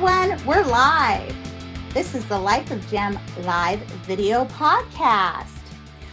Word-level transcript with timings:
everyone. 0.00 0.46
We're 0.46 0.62
live. 0.62 1.34
This 1.92 2.14
is 2.14 2.24
the 2.26 2.38
Life 2.38 2.70
of 2.70 2.88
JEM 2.88 3.18
live 3.40 3.80
video 4.06 4.44
podcast. 4.44 5.58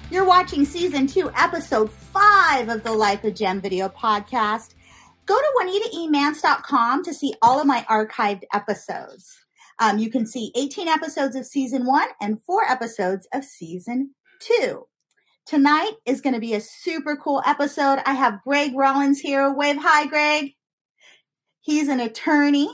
You're 0.09 0.25
watching 0.25 0.65
season 0.65 1.05
two, 1.05 1.29
episode 1.35 1.91
five 1.91 2.69
of 2.69 2.81
the 2.81 2.91
Life 2.91 3.23
of 3.25 3.35
JEM 3.35 3.61
video 3.61 3.87
podcast. 3.87 4.73
Go 5.27 5.37
to 5.37 5.81
juanitaemance.com 5.93 7.03
to 7.03 7.13
see 7.13 7.35
all 7.43 7.59
of 7.59 7.67
my 7.67 7.85
archived 7.87 8.41
episodes. 8.55 9.37
Um, 9.77 9.99
you 9.99 10.09
can 10.09 10.25
see 10.25 10.51
18 10.55 10.87
episodes 10.87 11.35
of 11.35 11.45
season 11.45 11.85
one 11.85 12.07
and 12.19 12.41
four 12.41 12.63
episodes 12.63 13.27
of 13.35 13.45
season 13.45 14.15
two. 14.39 14.87
Tonight 15.45 15.91
is 16.07 16.21
going 16.21 16.33
to 16.33 16.41
be 16.41 16.55
a 16.55 16.59
super 16.59 17.15
cool 17.15 17.43
episode. 17.45 17.99
I 18.03 18.15
have 18.15 18.41
Greg 18.43 18.71
Rollins 18.75 19.19
here. 19.19 19.53
Wave 19.53 19.77
hi, 19.79 20.07
Greg. 20.07 20.53
He's 21.61 21.87
an 21.87 21.99
attorney. 21.99 22.71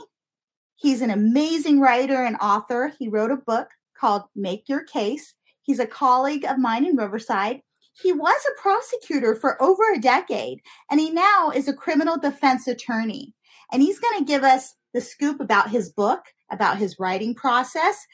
He's 0.82 1.00
an 1.00 1.10
amazing 1.10 1.78
writer 1.78 2.24
and 2.24 2.36
author. 2.40 2.92
He 2.98 3.06
wrote 3.06 3.30
a 3.30 3.36
book 3.36 3.68
called 3.96 4.22
Make 4.34 4.68
Your 4.68 4.82
Case. 4.82 5.34
He's 5.62 5.78
a 5.78 5.86
colleague 5.86 6.44
of 6.44 6.58
mine 6.58 6.84
in 6.84 6.96
Riverside. 6.96 7.60
He 7.92 8.12
was 8.12 8.40
a 8.44 8.60
prosecutor 8.60 9.36
for 9.36 9.62
over 9.62 9.92
a 9.92 10.00
decade, 10.00 10.60
and 10.90 10.98
he 10.98 11.10
now 11.10 11.52
is 11.54 11.68
a 11.68 11.72
criminal 11.72 12.18
defense 12.18 12.66
attorney. 12.66 13.32
And 13.70 13.80
he's 13.80 14.00
going 14.00 14.18
to 14.18 14.24
give 14.24 14.42
us 14.42 14.74
the 14.92 15.00
scoop 15.00 15.38
about 15.38 15.70
his 15.70 15.88
book, 15.88 16.24
about 16.50 16.78
his 16.78 16.98
writing 16.98 17.32
process, 17.32 18.04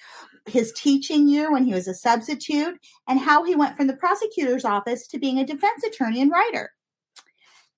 his 0.46 0.70
teaching 0.72 1.26
year 1.26 1.50
when 1.50 1.64
he 1.64 1.72
was 1.72 1.88
a 1.88 1.94
substitute, 1.94 2.78
and 3.08 3.18
how 3.18 3.44
he 3.44 3.56
went 3.56 3.78
from 3.78 3.86
the 3.86 3.96
prosecutor's 3.96 4.66
office 4.66 5.06
to 5.06 5.18
being 5.18 5.38
a 5.38 5.46
defense 5.46 5.84
attorney 5.84 6.20
and 6.20 6.30
writer. 6.30 6.72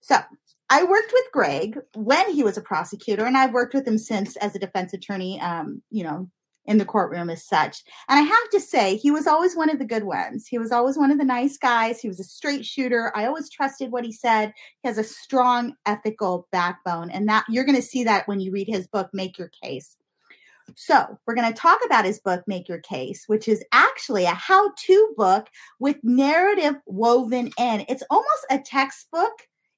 So, 0.00 0.18
I 0.70 0.84
worked 0.84 1.12
with 1.12 1.32
Greg 1.32 1.78
when 1.94 2.32
he 2.32 2.44
was 2.44 2.56
a 2.56 2.62
prosecutor, 2.62 3.26
and 3.26 3.36
I've 3.36 3.52
worked 3.52 3.74
with 3.74 3.86
him 3.86 3.98
since 3.98 4.36
as 4.36 4.54
a 4.54 4.60
defense 4.60 4.92
attorney, 4.92 5.40
um, 5.40 5.82
you 5.90 6.04
know, 6.04 6.30
in 6.64 6.78
the 6.78 6.84
courtroom 6.84 7.28
as 7.28 7.44
such. 7.44 7.82
And 8.08 8.20
I 8.20 8.22
have 8.22 8.50
to 8.50 8.60
say, 8.60 8.94
he 8.94 9.10
was 9.10 9.26
always 9.26 9.56
one 9.56 9.68
of 9.68 9.80
the 9.80 9.84
good 9.84 10.04
ones. 10.04 10.46
He 10.46 10.58
was 10.58 10.70
always 10.70 10.96
one 10.96 11.10
of 11.10 11.18
the 11.18 11.24
nice 11.24 11.58
guys. 11.58 12.00
He 12.00 12.06
was 12.06 12.20
a 12.20 12.24
straight 12.24 12.64
shooter. 12.64 13.12
I 13.16 13.26
always 13.26 13.50
trusted 13.50 13.90
what 13.90 14.04
he 14.04 14.12
said. 14.12 14.52
He 14.82 14.88
has 14.88 14.96
a 14.96 15.02
strong 15.02 15.74
ethical 15.86 16.46
backbone. 16.52 17.10
And 17.10 17.28
that 17.28 17.44
you're 17.48 17.64
going 17.64 17.74
to 17.74 17.82
see 17.82 18.04
that 18.04 18.28
when 18.28 18.38
you 18.38 18.52
read 18.52 18.68
his 18.68 18.86
book, 18.86 19.10
Make 19.12 19.38
Your 19.38 19.50
Case. 19.62 19.96
So, 20.76 21.18
we're 21.26 21.34
going 21.34 21.52
to 21.52 21.58
talk 21.58 21.80
about 21.84 22.04
his 22.04 22.20
book, 22.20 22.44
Make 22.46 22.68
Your 22.68 22.78
Case, 22.78 23.24
which 23.26 23.48
is 23.48 23.64
actually 23.72 24.24
a 24.24 24.30
how 24.30 24.70
to 24.86 25.14
book 25.16 25.48
with 25.80 25.96
narrative 26.04 26.76
woven 26.86 27.50
in. 27.58 27.84
It's 27.88 28.04
almost 28.08 28.46
a 28.50 28.58
textbook 28.58 29.32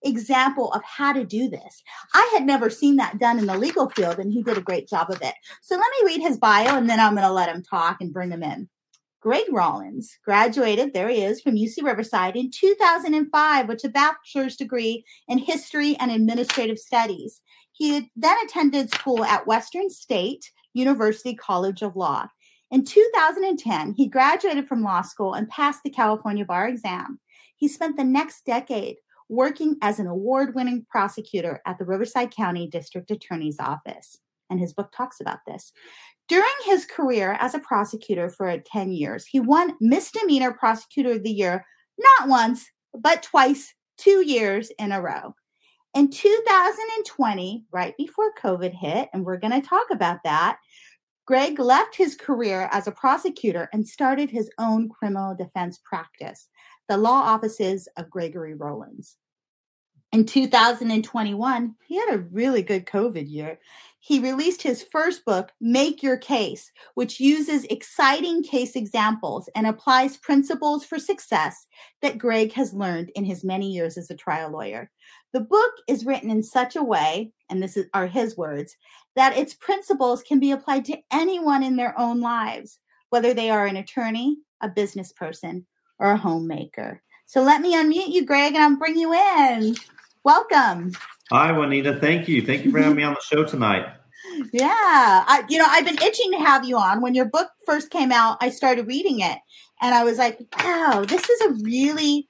example 0.05 0.73
of 0.73 0.83
how 0.85 1.13
to 1.13 1.25
do 1.25 1.49
this. 1.49 1.83
I 2.15 2.31
had 2.33 2.45
never 2.45 2.71
seen 2.71 2.97
that 2.97 3.19
done 3.19 3.39
in 3.39 3.47
the 3.47 3.57
legal 3.57 3.89
field, 3.91 4.19
and 4.19 4.33
he 4.33 4.43
did 4.43 4.59
a 4.59 4.63
great 4.63 4.89
job 4.89 5.11
of 5.11 5.21
it. 5.23 5.35
So, 5.63 5.77
let 5.77 5.91
me 6.01 6.07
read 6.07 6.21
his 6.21 6.39
bio 6.39 6.77
and 6.77 6.89
then 6.89 7.01
I'm 7.01 7.15
going 7.15 7.27
to 7.27 7.33
let 7.33 7.55
him 7.55 7.63
talk 7.63 7.99
and 8.01 8.13
bring 8.13 8.31
him 8.31 8.43
in. 8.43 8.69
Greg 9.23 9.45
Rollins 9.53 10.19
graduated, 10.25 10.93
there 10.93 11.09
he 11.09 11.23
is, 11.23 11.41
from 11.41 11.55
UC 11.55 11.85
Riverside 11.85 12.35
in 12.35 12.51
2005 12.51 13.69
with 13.69 13.85
a 13.85 13.89
bachelor's 13.89 14.57
degree 14.57 15.05
in 15.29 15.39
history 15.39 15.97
and 16.01 16.11
administrative 16.11 16.79
studies. 16.79 17.41
He 17.71 18.11
then 18.17 18.37
attended 18.45 18.93
school 18.93 19.25
at 19.25 19.47
Western 19.47 19.91
State 19.91 20.51
University 20.75 21.37
College 21.37 21.83
of 21.83 21.95
Law. 21.95 22.27
In 22.73 22.85
2010, 22.85 23.93
he 23.93 24.09
graduated 24.09 24.67
from 24.67 24.83
law 24.83 25.03
school 25.03 25.35
and 25.35 25.49
passed 25.49 25.85
the 25.85 25.91
California 25.91 26.45
bar 26.45 26.67
exam. 26.67 27.21
He 27.57 27.69
spent 27.69 27.97
the 27.97 28.05
next 28.05 28.45
decade 28.45 28.97
working 29.33 29.77
as 29.81 29.99
an 29.99 30.07
award 30.07 30.55
winning 30.55 30.85
prosecutor 30.91 31.63
at 31.67 31.79
the 31.79 31.85
Riverside 31.87 32.31
County 32.31 32.69
District 32.69 33.11
Attorney's 33.11 33.59
Office. 33.59 34.19
And 34.51 34.61
his 34.61 34.75
book 34.75 34.93
talks 34.95 35.21
about 35.21 35.39
this. 35.47 35.73
During 36.29 36.53
his 36.67 36.85
career 36.85 37.37
as 37.41 37.55
a 37.55 37.59
prosecutor 37.59 38.29
for 38.29 38.57
10 38.59 38.93
years, 38.93 39.25
he 39.25 39.41
won 39.41 39.75
Misdemeanor 39.81 40.53
Prosecutor 40.53 41.13
of 41.13 41.23
the 41.23 41.31
Year 41.31 41.65
not 41.99 42.29
once, 42.29 42.67
but 42.95 43.23
twice, 43.23 43.73
two 43.97 44.23
years 44.27 44.71
in 44.79 44.93
a 44.93 45.01
row. 45.01 45.35
In 45.95 46.11
2020, 46.11 47.65
right 47.73 47.95
before 47.97 48.35
COVID 48.43 48.73
hit, 48.73 49.09
and 49.13 49.25
we're 49.25 49.39
going 49.39 49.59
to 49.61 49.67
talk 49.67 49.87
about 49.91 50.19
that, 50.25 50.59
Greg 51.27 51.59
left 51.59 51.97
his 51.97 52.17
career 52.17 52.69
as 52.73 52.87
a 52.87 52.93
prosecutor 52.93 53.69
and 53.73 53.87
started 53.87 54.31
his 54.31 54.51
own 54.59 54.89
criminal 54.89 55.35
defense 55.35 55.81
practice, 55.85 56.49
the 56.89 56.97
law 56.97 57.23
offices 57.23 57.89
of 57.97 58.11
Gregory 58.11 58.55
Rollins. 58.55 59.17
In 60.13 60.27
2021, 60.27 61.75
he 61.87 61.97
had 61.97 62.15
a 62.15 62.19
really 62.19 62.63
good 62.63 62.85
COVID 62.85 63.31
year. 63.31 63.59
He 63.99 64.19
released 64.21 64.61
his 64.61 64.85
first 64.93 65.25
book, 65.25 65.53
Make 65.59 66.03
Your 66.03 66.19
Case, 66.19 66.71
which 66.93 67.19
uses 67.19 67.65
exciting 67.65 68.43
case 68.43 68.77
examples 68.77 69.49
and 69.57 69.67
applies 69.67 70.19
principles 70.19 70.85
for 70.85 70.99
success 70.99 71.67
that 72.03 72.19
Greg 72.19 72.53
has 72.53 72.75
learned 72.75 73.11
in 73.15 73.25
his 73.25 73.43
many 73.43 73.71
years 73.71 73.97
as 73.97 74.11
a 74.11 74.15
trial 74.15 74.51
lawyer. 74.51 74.91
The 75.33 75.41
book 75.41 75.73
is 75.89 76.05
written 76.05 76.31
in 76.31 76.43
such 76.43 76.77
a 76.77 76.85
way, 76.85 77.33
and 77.49 77.63
this 77.63 77.79
is, 77.79 77.87
are 77.95 78.07
his 78.07 78.37
words, 78.37 78.77
that 79.17 79.39
its 79.39 79.55
principles 79.55 80.23
can 80.23 80.39
be 80.39 80.51
applied 80.51 80.85
to 80.87 80.99
anyone 81.11 81.63
in 81.63 81.77
their 81.77 81.99
own 81.99 82.21
lives, 82.21 82.81
whether 83.09 83.33
they 83.33 83.49
are 83.49 83.65
an 83.65 83.77
attorney, 83.77 84.37
a 84.61 84.69
business 84.69 85.11
person, 85.11 85.65
or 85.99 86.11
a 86.11 86.19
homemaker. 86.19 87.01
So 87.25 87.41
let 87.41 87.63
me 87.63 87.75
unmute 87.75 88.13
you, 88.13 88.27
Greg, 88.27 88.55
and 88.55 88.63
I'll 88.63 88.77
bring 88.77 88.99
you 88.99 89.15
in. 89.15 89.75
Welcome. 90.25 90.93
Hi, 91.31 91.51
Juanita. 91.51 91.99
Thank 91.99 92.29
you. 92.29 92.47
Thank 92.47 92.65
you 92.65 92.71
for 92.71 92.79
having 92.79 92.97
me 92.97 93.03
on 93.03 93.15
the 93.15 93.21
show 93.21 93.45
tonight. 93.45 93.87
Yeah, 94.53 94.69
I, 94.71 95.45
you 95.49 95.59
know, 95.59 95.67
I've 95.69 95.85
been 95.85 96.01
itching 96.01 96.31
to 96.31 96.39
have 96.39 96.65
you 96.65 96.79
on. 96.79 97.03
When 97.03 97.15
your 97.15 97.27
book 97.27 97.49
first 97.67 97.91
came 97.91 98.11
out, 98.11 98.39
I 98.41 98.49
started 98.49 98.87
reading 98.87 99.21
it, 99.21 99.37
and 99.83 99.95
I 99.95 100.05
was 100.05 100.17
like, 100.17 100.39
"Wow, 100.59 101.05
this 101.07 101.29
is 101.29 101.41
a 101.43 101.65
really 101.65 102.29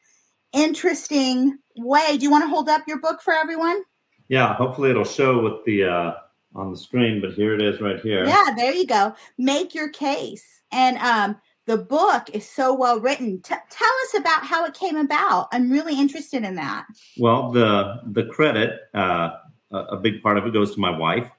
interesting 0.52 1.58
way." 1.76 2.16
Do 2.16 2.24
you 2.24 2.30
want 2.30 2.44
to 2.44 2.48
hold 2.48 2.68
up 2.68 2.82
your 2.88 2.98
book 2.98 3.20
for 3.22 3.32
everyone? 3.32 3.82
Yeah, 4.28 4.54
hopefully 4.54 4.90
it'll 4.90 5.04
show 5.04 5.42
with 5.42 5.64
the 5.64 5.84
uh, 5.84 6.14
on 6.56 6.72
the 6.72 6.76
screen, 6.76 7.20
but 7.20 7.34
here 7.34 7.54
it 7.54 7.62
is 7.62 7.80
right 7.80 8.00
here. 8.00 8.24
Yeah, 8.26 8.48
there 8.56 8.72
you 8.72 8.86
go. 8.86 9.14
Make 9.38 9.74
your 9.74 9.90
case, 9.90 10.62
and 10.72 10.96
um, 10.98 11.36
the 11.66 11.78
book 11.78 12.28
is 12.32 12.48
so 12.48 12.74
well 12.74 13.00
written. 13.00 13.40
T- 13.40 13.54
tell 13.70 13.90
us 14.04 14.14
about 14.16 14.44
how 14.44 14.64
it 14.64 14.74
came 14.74 14.96
about. 14.96 15.48
I'm 15.52 15.70
really 15.70 15.98
interested 15.98 16.44
in 16.44 16.54
that. 16.56 16.86
Well, 17.18 17.50
the 17.50 18.00
the 18.06 18.24
credit, 18.24 18.80
uh, 18.94 19.36
a 19.70 19.96
big 19.96 20.22
part 20.22 20.38
of 20.38 20.46
it 20.46 20.52
goes 20.52 20.74
to 20.74 20.80
my 20.80 20.96
wife. 20.96 21.30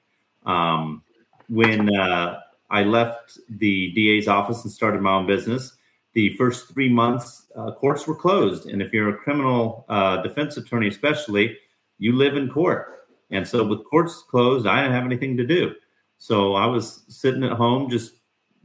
Um, 0.46 1.02
when 1.48 1.94
uh, 1.94 2.40
I 2.70 2.84
left 2.84 3.38
the 3.48 3.92
DA's 3.92 4.28
office 4.28 4.64
and 4.64 4.72
started 4.72 5.02
my 5.02 5.12
own 5.12 5.26
business, 5.26 5.76
the 6.14 6.34
first 6.36 6.72
three 6.72 6.88
months 6.88 7.46
uh, 7.56 7.72
courts 7.72 8.06
were 8.06 8.14
closed, 8.14 8.66
and 8.66 8.80
if 8.80 8.92
you're 8.92 9.10
a 9.10 9.16
criminal 9.16 9.84
uh, 9.88 10.22
defense 10.22 10.56
attorney, 10.56 10.88
especially, 10.88 11.56
you 11.98 12.12
live 12.12 12.36
in 12.36 12.50
court. 12.50 13.06
And 13.30 13.46
so, 13.46 13.64
with 13.64 13.84
courts 13.84 14.22
closed, 14.30 14.66
I 14.66 14.82
didn't 14.82 14.94
have 14.94 15.04
anything 15.04 15.36
to 15.36 15.46
do. 15.46 15.74
So 16.18 16.54
I 16.54 16.66
was 16.66 17.04
sitting 17.08 17.44
at 17.44 17.52
home, 17.52 17.90
just 17.90 18.12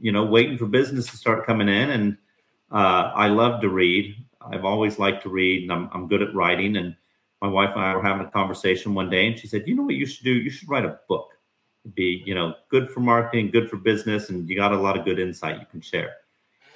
you 0.00 0.10
know, 0.10 0.24
waiting 0.24 0.58
for 0.58 0.66
business 0.66 1.06
to 1.06 1.16
start 1.16 1.46
coming 1.46 1.68
in. 1.68 1.90
And 1.90 2.16
uh, 2.72 3.12
I 3.14 3.28
love 3.28 3.60
to 3.60 3.68
read. 3.68 4.16
I've 4.40 4.64
always 4.64 4.98
liked 4.98 5.22
to 5.24 5.28
read, 5.28 5.62
and 5.62 5.72
I'm, 5.72 5.90
I'm 5.92 6.08
good 6.08 6.22
at 6.22 6.34
writing. 6.34 6.76
And 6.76 6.96
my 7.42 7.48
wife 7.48 7.70
and 7.74 7.84
I 7.84 7.94
were 7.94 8.02
having 8.02 8.26
a 8.26 8.30
conversation 8.30 8.94
one 8.94 9.10
day, 9.10 9.26
and 9.26 9.38
she 9.38 9.46
said, 9.46 9.64
"You 9.66 9.74
know 9.74 9.82
what 9.82 9.94
you 9.94 10.06
should 10.06 10.24
do? 10.24 10.32
You 10.32 10.50
should 10.50 10.68
write 10.68 10.84
a 10.84 10.98
book. 11.08 11.28
It'd 11.84 11.94
be, 11.94 12.22
you 12.26 12.34
know, 12.34 12.54
good 12.70 12.90
for 12.90 13.00
marketing, 13.00 13.50
good 13.50 13.68
for 13.70 13.76
business, 13.76 14.30
and 14.30 14.48
you 14.48 14.56
got 14.56 14.72
a 14.72 14.80
lot 14.80 14.98
of 14.98 15.04
good 15.04 15.18
insight 15.18 15.60
you 15.60 15.66
can 15.70 15.80
share." 15.80 16.16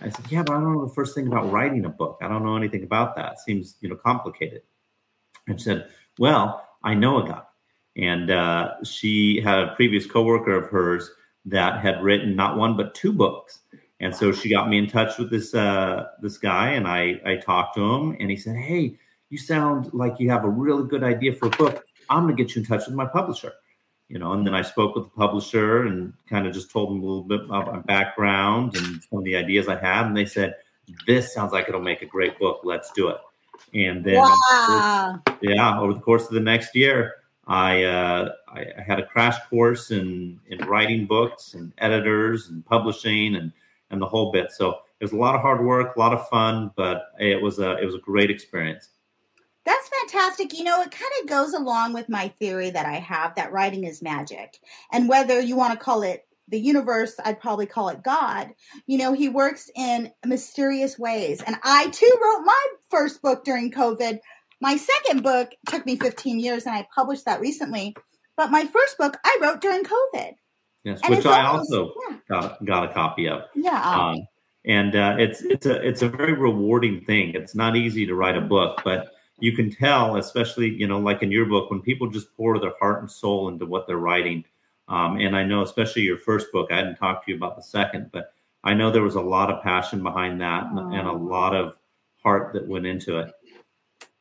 I 0.00 0.10
said, 0.10 0.26
"Yeah, 0.30 0.42
but 0.42 0.56
I 0.56 0.60
don't 0.60 0.74
know 0.74 0.86
the 0.86 0.94
first 0.94 1.14
thing 1.14 1.26
about 1.26 1.50
writing 1.50 1.84
a 1.86 1.88
book. 1.90 2.18
I 2.20 2.28
don't 2.28 2.44
know 2.44 2.56
anything 2.56 2.82
about 2.82 3.16
that. 3.16 3.32
It 3.32 3.38
seems, 3.40 3.76
you 3.80 3.88
know, 3.88 3.96
complicated." 3.96 4.62
And 5.46 5.58
she 5.58 5.64
said, 5.64 5.88
"Well, 6.18 6.66
I 6.82 6.94
know 6.94 7.22
a 7.22 7.26
guy." 7.26 7.42
And 7.96 8.30
uh, 8.30 8.72
she 8.84 9.40
had 9.40 9.60
a 9.60 9.74
previous 9.74 10.04
coworker 10.04 10.54
of 10.54 10.68
hers 10.68 11.10
that 11.44 11.80
had 11.80 12.02
written 12.02 12.34
not 12.36 12.56
one 12.56 12.76
but 12.76 12.94
two 12.94 13.12
books. 13.12 13.60
And 14.00 14.14
so 14.14 14.32
she 14.32 14.50
got 14.50 14.68
me 14.68 14.78
in 14.78 14.86
touch 14.86 15.18
with 15.18 15.30
this 15.30 15.54
uh, 15.54 16.08
this 16.20 16.36
guy, 16.36 16.70
and 16.70 16.86
I 16.86 17.20
I 17.24 17.36
talked 17.36 17.76
to 17.76 17.82
him, 17.82 18.16
and 18.18 18.30
he 18.30 18.36
said, 18.36 18.56
"Hey, 18.56 18.98
you 19.30 19.38
sound 19.38 19.94
like 19.94 20.18
you 20.18 20.28
have 20.30 20.44
a 20.44 20.48
really 20.48 20.86
good 20.88 21.04
idea 21.04 21.32
for 21.32 21.46
a 21.46 21.50
book. 21.50 21.84
I'm 22.10 22.24
going 22.24 22.36
to 22.36 22.42
get 22.42 22.54
you 22.54 22.60
in 22.60 22.66
touch 22.66 22.86
with 22.86 22.96
my 22.96 23.06
publisher." 23.06 23.52
You 24.08 24.18
know, 24.18 24.32
and 24.32 24.46
then 24.46 24.54
I 24.54 24.62
spoke 24.62 24.94
with 24.94 25.04
the 25.04 25.10
publisher 25.10 25.86
and 25.86 26.12
kind 26.28 26.46
of 26.46 26.52
just 26.52 26.70
told 26.70 26.90
them 26.90 27.02
a 27.02 27.06
little 27.06 27.22
bit 27.22 27.44
about 27.44 27.72
my 27.72 27.80
background 27.80 28.76
and 28.76 29.02
some 29.02 29.20
of 29.20 29.24
the 29.24 29.36
ideas 29.36 29.68
I 29.68 29.76
had, 29.76 30.06
and 30.06 30.16
they 30.16 30.26
said, 30.26 30.56
"This 31.06 31.32
sounds 31.32 31.52
like 31.52 31.68
it'll 31.68 31.80
make 31.80 32.02
a 32.02 32.06
great 32.06 32.38
book. 32.38 32.60
Let's 32.64 32.90
do 32.92 33.08
it." 33.08 33.18
And 33.72 34.04
then, 34.04 34.16
wow. 34.16 35.22
yeah, 35.40 35.80
over 35.80 35.94
the 35.94 36.00
course 36.00 36.26
of 36.26 36.34
the 36.34 36.40
next 36.40 36.74
year, 36.74 37.14
I, 37.46 37.84
uh, 37.84 38.32
I, 38.48 38.66
I 38.78 38.82
had 38.82 38.98
a 38.98 39.06
crash 39.06 39.36
course 39.50 39.90
in 39.90 40.40
in 40.48 40.66
writing 40.66 41.06
books 41.06 41.54
and 41.54 41.72
editors 41.78 42.48
and 42.48 42.64
publishing 42.64 43.36
and 43.36 43.52
and 43.90 44.00
the 44.00 44.06
whole 44.06 44.32
bit. 44.32 44.50
So 44.52 44.80
it 45.00 45.04
was 45.04 45.12
a 45.12 45.16
lot 45.16 45.34
of 45.34 45.40
hard 45.40 45.64
work, 45.64 45.96
a 45.96 45.98
lot 45.98 46.12
of 46.12 46.28
fun, 46.28 46.70
but 46.76 47.12
it 47.18 47.40
was 47.40 47.58
a 47.58 47.78
it 47.78 47.84
was 47.84 47.94
a 47.94 48.00
great 48.00 48.30
experience. 48.30 48.88
That's 49.64 49.88
fantastic. 49.88 50.56
You 50.56 50.64
know, 50.64 50.82
it 50.82 50.90
kind 50.90 51.12
of 51.22 51.28
goes 51.28 51.54
along 51.54 51.94
with 51.94 52.08
my 52.08 52.28
theory 52.38 52.70
that 52.70 52.86
I 52.86 52.96
have 52.96 53.34
that 53.34 53.52
writing 53.52 53.84
is 53.84 54.02
magic. 54.02 54.58
And 54.92 55.08
whether 55.08 55.40
you 55.40 55.56
want 55.56 55.72
to 55.72 55.82
call 55.82 56.02
it 56.02 56.26
the 56.48 56.60
universe, 56.60 57.14
I'd 57.24 57.40
probably 57.40 57.64
call 57.64 57.88
it 57.88 58.02
God. 58.02 58.50
You 58.86 58.98
know, 58.98 59.14
he 59.14 59.30
works 59.30 59.70
in 59.74 60.12
mysterious 60.26 60.98
ways. 60.98 61.40
And 61.42 61.56
I 61.62 61.88
too 61.88 62.12
wrote 62.22 62.44
my 62.44 62.66
first 62.90 63.22
book 63.22 63.44
during 63.44 63.70
COVID. 63.70 64.18
My 64.60 64.76
second 64.76 65.22
book 65.22 65.50
took 65.68 65.84
me 65.86 65.96
15 65.96 66.40
years 66.40 66.64
and 66.66 66.74
I 66.74 66.86
published 66.94 67.24
that 67.24 67.40
recently. 67.40 67.94
But 68.36 68.50
my 68.50 68.64
first 68.66 68.98
book 68.98 69.16
I 69.24 69.38
wrote 69.40 69.60
during 69.60 69.84
COVID. 69.84 70.32
Yes, 70.84 71.00
and 71.02 71.16
which 71.16 71.24
I 71.24 71.46
almost, 71.46 71.72
also 71.72 71.94
yeah. 72.08 72.16
got, 72.28 72.64
got 72.64 72.90
a 72.90 72.92
copy 72.92 73.28
of. 73.28 73.42
Yeah. 73.54 73.80
Um, 73.82 74.26
and 74.64 74.96
uh, 74.96 75.16
it's 75.18 75.42
it's 75.42 75.66
a 75.66 75.86
it's 75.86 76.02
a 76.02 76.08
very 76.08 76.32
rewarding 76.32 77.04
thing. 77.04 77.34
It's 77.34 77.54
not 77.54 77.76
easy 77.76 78.06
to 78.06 78.14
write 78.14 78.36
a 78.36 78.40
book, 78.40 78.80
but 78.82 79.12
you 79.38 79.52
can 79.52 79.70
tell, 79.70 80.16
especially 80.16 80.70
you 80.70 80.86
know, 80.86 80.98
like 80.98 81.22
in 81.22 81.30
your 81.30 81.46
book, 81.46 81.70
when 81.70 81.80
people 81.80 82.08
just 82.08 82.34
pour 82.36 82.58
their 82.58 82.72
heart 82.80 83.00
and 83.00 83.10
soul 83.10 83.48
into 83.48 83.66
what 83.66 83.86
they're 83.86 83.98
writing. 83.98 84.44
Um, 84.88 85.18
and 85.18 85.36
I 85.36 85.44
know, 85.44 85.62
especially 85.62 86.02
your 86.02 86.18
first 86.18 86.52
book, 86.52 86.70
I 86.70 86.76
hadn't 86.76 86.96
talked 86.96 87.24
to 87.26 87.30
you 87.30 87.36
about 87.36 87.56
the 87.56 87.62
second, 87.62 88.10
but 88.12 88.32
I 88.64 88.74
know 88.74 88.90
there 88.90 89.02
was 89.02 89.14
a 89.14 89.20
lot 89.20 89.50
of 89.50 89.62
passion 89.62 90.02
behind 90.02 90.40
that 90.40 90.64
and, 90.66 90.94
and 90.94 91.08
a 91.08 91.12
lot 91.12 91.54
of 91.54 91.74
heart 92.22 92.52
that 92.54 92.66
went 92.66 92.86
into 92.86 93.18
it. 93.18 93.32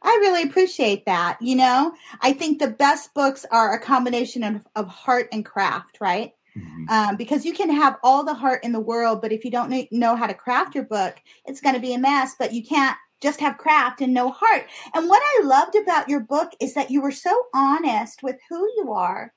I 0.04 0.18
really 0.22 0.44
appreciate 0.44 1.06
that. 1.06 1.38
You 1.42 1.56
know, 1.56 1.94
I 2.22 2.34
think 2.34 2.60
the 2.60 2.68
best 2.68 3.14
books 3.14 3.46
are 3.52 3.74
a 3.74 3.80
combination 3.80 4.44
of, 4.44 4.62
of 4.76 4.88
heart 4.88 5.30
and 5.32 5.46
craft, 5.46 6.00
right? 6.02 6.34
Mm-hmm. 6.58 6.90
Um, 6.90 7.16
because 7.16 7.46
you 7.46 7.54
can 7.54 7.70
have 7.72 7.98
all 8.04 8.24
the 8.24 8.34
heart 8.34 8.64
in 8.64 8.74
the 8.74 8.80
world, 8.80 9.22
but 9.22 9.32
if 9.32 9.44
you 9.44 9.50
don't 9.50 9.92
know 9.92 10.16
how 10.16 10.28
to 10.28 10.34
craft 10.34 10.76
your 10.76 10.84
book, 10.84 11.16
it's 11.46 11.62
going 11.62 11.74
to 11.74 11.82
be 11.82 11.94
a 11.94 11.98
mess. 11.98 12.36
But 12.38 12.54
you 12.54 12.64
can't 12.64 12.98
just 13.22 13.40
have 13.40 13.58
craft 13.58 14.02
and 14.02 14.14
no 14.14 14.30
heart. 14.30 14.68
And 14.94 15.10
what 15.10 15.22
I 15.24 15.46
loved 15.46 15.76
about 15.76 16.10
your 16.10 16.20
book 16.20 16.52
is 16.60 16.74
that 16.74 16.92
you 16.92 17.02
were 17.02 17.12
so 17.12 17.44
honest 17.56 18.22
with 18.22 18.36
who 18.50 18.70
you 18.78 18.92
are 18.92 19.34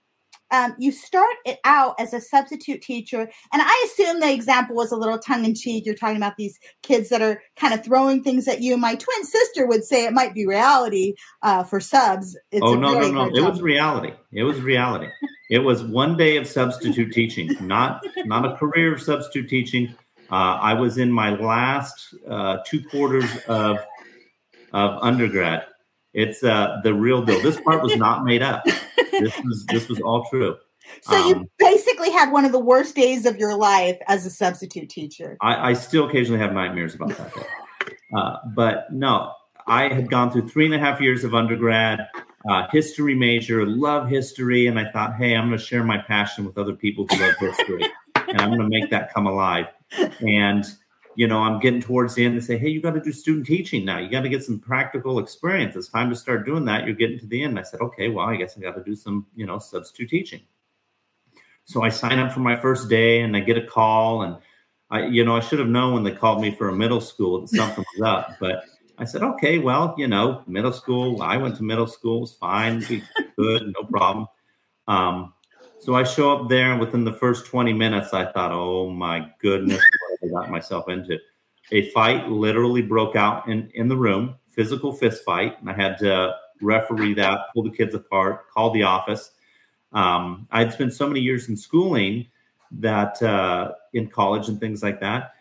um, 0.50 0.74
you 0.78 0.92
start 0.92 1.34
it 1.44 1.58
out 1.64 1.94
as 1.98 2.12
a 2.12 2.20
substitute 2.20 2.80
teacher, 2.82 3.20
and 3.52 3.62
I 3.62 3.86
assume 3.86 4.20
the 4.20 4.32
example 4.32 4.76
was 4.76 4.92
a 4.92 4.96
little 4.96 5.18
tongue 5.18 5.44
in 5.44 5.54
cheek. 5.54 5.84
You're 5.84 5.94
talking 5.94 6.16
about 6.16 6.36
these 6.36 6.58
kids 6.82 7.08
that 7.08 7.20
are 7.20 7.42
kind 7.56 7.74
of 7.74 7.84
throwing 7.84 8.22
things 8.22 8.46
at 8.46 8.60
you. 8.60 8.76
My 8.76 8.94
twin 8.94 9.24
sister 9.24 9.66
would 9.66 9.84
say 9.84 10.04
it 10.04 10.12
might 10.12 10.34
be 10.34 10.46
reality 10.46 11.14
uh, 11.42 11.64
for 11.64 11.80
subs. 11.80 12.38
It's 12.52 12.62
oh 12.62 12.74
no, 12.74 12.94
no, 13.00 13.10
no! 13.10 13.26
It 13.34 13.42
was 13.42 13.60
reality. 13.60 14.12
It 14.32 14.44
was 14.44 14.60
reality. 14.60 15.08
it 15.50 15.58
was 15.58 15.82
one 15.82 16.16
day 16.16 16.36
of 16.36 16.46
substitute 16.46 17.12
teaching, 17.12 17.56
not 17.60 18.04
not 18.24 18.44
a 18.44 18.56
career 18.56 18.94
of 18.94 19.02
substitute 19.02 19.48
teaching. 19.48 19.94
Uh, 20.30 20.58
I 20.60 20.74
was 20.74 20.98
in 20.98 21.10
my 21.10 21.30
last 21.30 22.14
uh, 22.28 22.58
two 22.64 22.84
quarters 22.84 23.30
of 23.48 23.78
of 24.72 24.98
undergrad. 25.02 25.64
It's 26.14 26.42
uh, 26.42 26.80
the 26.82 26.94
real 26.94 27.22
deal. 27.22 27.42
This 27.42 27.60
part 27.60 27.82
was 27.82 27.96
not 27.96 28.24
made 28.24 28.42
up 28.42 28.64
this 29.20 29.38
was 29.44 29.66
this 29.66 29.88
was 29.88 30.00
all 30.00 30.24
true. 30.30 30.56
So 31.02 31.16
um, 31.16 31.28
you 31.28 31.50
basically 31.58 32.10
had 32.10 32.30
one 32.30 32.44
of 32.44 32.52
the 32.52 32.60
worst 32.60 32.94
days 32.94 33.26
of 33.26 33.36
your 33.36 33.56
life 33.56 33.98
as 34.06 34.24
a 34.24 34.30
substitute 34.30 34.88
teacher. 34.88 35.36
I, 35.40 35.70
I 35.70 35.72
still 35.72 36.08
occasionally 36.08 36.40
have 36.40 36.52
nightmares 36.52 36.94
about 36.94 37.16
that. 37.16 37.32
Uh, 38.16 38.36
but 38.54 38.92
no, 38.92 39.32
I 39.66 39.92
had 39.92 40.10
gone 40.10 40.30
through 40.30 40.48
three 40.48 40.64
and 40.64 40.74
a 40.74 40.78
half 40.78 41.00
years 41.00 41.24
of 41.24 41.34
undergrad, 41.34 42.08
uh, 42.48 42.66
history 42.70 43.14
major, 43.14 43.66
love 43.66 44.08
history, 44.08 44.68
and 44.68 44.78
I 44.78 44.90
thought, 44.90 45.16
hey, 45.16 45.34
I'm 45.34 45.48
going 45.48 45.58
to 45.58 45.64
share 45.64 45.82
my 45.82 45.98
passion 45.98 46.44
with 46.44 46.56
other 46.56 46.74
people 46.74 47.06
who 47.10 47.16
love 47.20 47.34
history, 47.36 47.84
and 48.14 48.40
I'm 48.40 48.50
going 48.50 48.60
to 48.60 48.68
make 48.68 48.90
that 48.90 49.12
come 49.12 49.26
alive. 49.26 49.66
And 50.20 50.64
you 51.16 51.26
know, 51.26 51.38
I'm 51.38 51.60
getting 51.60 51.80
towards 51.80 52.14
the 52.14 52.24
end 52.24 52.34
and 52.34 52.44
say, 52.44 52.58
hey, 52.58 52.68
you 52.68 52.80
got 52.80 52.94
to 52.94 53.00
do 53.00 53.12
student 53.12 53.46
teaching 53.46 53.84
now. 53.84 53.98
You 53.98 54.10
got 54.10 54.20
to 54.22 54.28
get 54.28 54.44
some 54.44 54.58
practical 54.58 55.18
experience. 55.18 55.74
It's 55.74 55.88
time 55.88 56.10
to 56.10 56.16
start 56.16 56.46
doing 56.46 56.64
that. 56.66 56.84
You're 56.84 56.94
getting 56.94 57.18
to 57.18 57.26
the 57.26 57.42
end. 57.42 57.58
I 57.58 57.62
said, 57.62 57.80
okay, 57.80 58.08
well, 58.08 58.26
I 58.26 58.36
guess 58.36 58.56
I 58.56 58.60
got 58.60 58.76
to 58.76 58.84
do 58.84 58.94
some, 58.94 59.26
you 59.34 59.46
know, 59.46 59.58
substitute 59.58 60.10
teaching. 60.10 60.42
So 61.64 61.82
I 61.82 61.88
sign 61.88 62.18
up 62.18 62.32
for 62.32 62.40
my 62.40 62.54
first 62.54 62.88
day 62.88 63.20
and 63.20 63.36
I 63.36 63.40
get 63.40 63.58
a 63.58 63.66
call 63.66 64.22
and 64.22 64.36
I, 64.90 65.06
you 65.06 65.24
know, 65.24 65.36
I 65.36 65.40
should 65.40 65.58
have 65.58 65.68
known 65.68 65.94
when 65.94 66.04
they 66.04 66.12
called 66.12 66.40
me 66.40 66.54
for 66.54 66.68
a 66.68 66.72
middle 66.72 67.00
school 67.00 67.40
that 67.40 67.48
something 67.48 67.84
was 67.98 68.08
up, 68.08 68.36
but 68.38 68.64
I 68.98 69.04
said, 69.04 69.22
okay, 69.22 69.58
well, 69.58 69.94
you 69.98 70.08
know, 70.08 70.42
middle 70.46 70.72
school. 70.72 71.20
I 71.22 71.36
went 71.36 71.56
to 71.56 71.62
middle 71.62 71.86
school. 71.86 72.22
It's 72.22 72.32
fine, 72.32 72.80
good, 73.36 73.74
no 73.76 73.84
problem. 73.88 74.26
Um, 74.88 75.34
so 75.80 75.94
I 75.94 76.04
show 76.04 76.32
up 76.32 76.48
there, 76.48 76.72
and 76.72 76.80
within 76.80 77.04
the 77.04 77.12
first 77.12 77.46
20 77.46 77.72
minutes, 77.72 78.14
I 78.14 78.30
thought, 78.32 78.52
oh 78.52 78.90
my 78.90 79.30
goodness, 79.40 79.82
got 80.40 80.50
myself 80.50 80.88
into. 80.88 81.18
A 81.72 81.90
fight 81.90 82.28
literally 82.28 82.82
broke 82.82 83.16
out 83.16 83.48
in, 83.48 83.70
in 83.74 83.88
the 83.88 83.96
room, 83.96 84.36
physical 84.48 84.92
fist 84.92 85.24
fight. 85.24 85.60
And 85.60 85.68
I 85.68 85.74
had 85.74 85.98
to 85.98 86.34
referee 86.60 87.14
that, 87.14 87.40
pull 87.54 87.64
the 87.64 87.70
kids 87.70 87.94
apart, 87.94 88.48
call 88.50 88.70
the 88.70 88.84
office. 88.84 89.32
Um, 89.92 90.46
I'd 90.50 90.72
spent 90.72 90.92
so 90.92 91.06
many 91.06 91.20
years 91.20 91.48
in 91.48 91.56
schooling 91.56 92.26
that 92.70 93.20
uh, 93.22 93.72
in 93.92 94.08
college 94.08 94.48
and 94.48 94.60
things 94.60 94.82
like 94.82 95.00
that, 95.00 95.32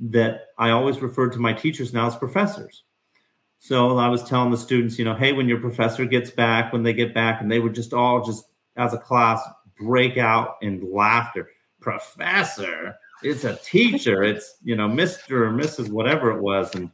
that 0.00 0.48
I 0.58 0.70
always 0.70 1.00
referred 1.00 1.32
to 1.32 1.38
my 1.38 1.52
teachers 1.52 1.92
now 1.92 2.06
as 2.06 2.16
professors. 2.16 2.84
So 3.58 3.96
I 3.96 4.08
was 4.08 4.24
telling 4.24 4.50
the 4.50 4.56
students, 4.56 4.98
you 4.98 5.04
know, 5.04 5.14
hey, 5.14 5.32
when 5.32 5.48
your 5.48 5.60
professor 5.60 6.04
gets 6.04 6.30
back, 6.30 6.72
when 6.72 6.82
they 6.82 6.92
get 6.92 7.14
back, 7.14 7.40
and 7.40 7.50
they 7.50 7.60
would 7.60 7.74
just 7.74 7.92
all 7.92 8.24
just 8.24 8.46
as 8.76 8.92
a 8.92 8.98
class 8.98 9.40
break 9.78 10.18
out 10.18 10.56
in 10.62 10.92
laughter. 10.92 11.48
Professor, 11.80 12.96
it's 13.22 13.44
a 13.44 13.56
teacher. 13.56 14.22
It's 14.22 14.56
you 14.62 14.76
know 14.76 14.88
Mr. 14.88 15.32
or 15.32 15.50
Mrs. 15.50 15.90
whatever 15.90 16.30
it 16.30 16.42
was, 16.42 16.74
and 16.74 16.90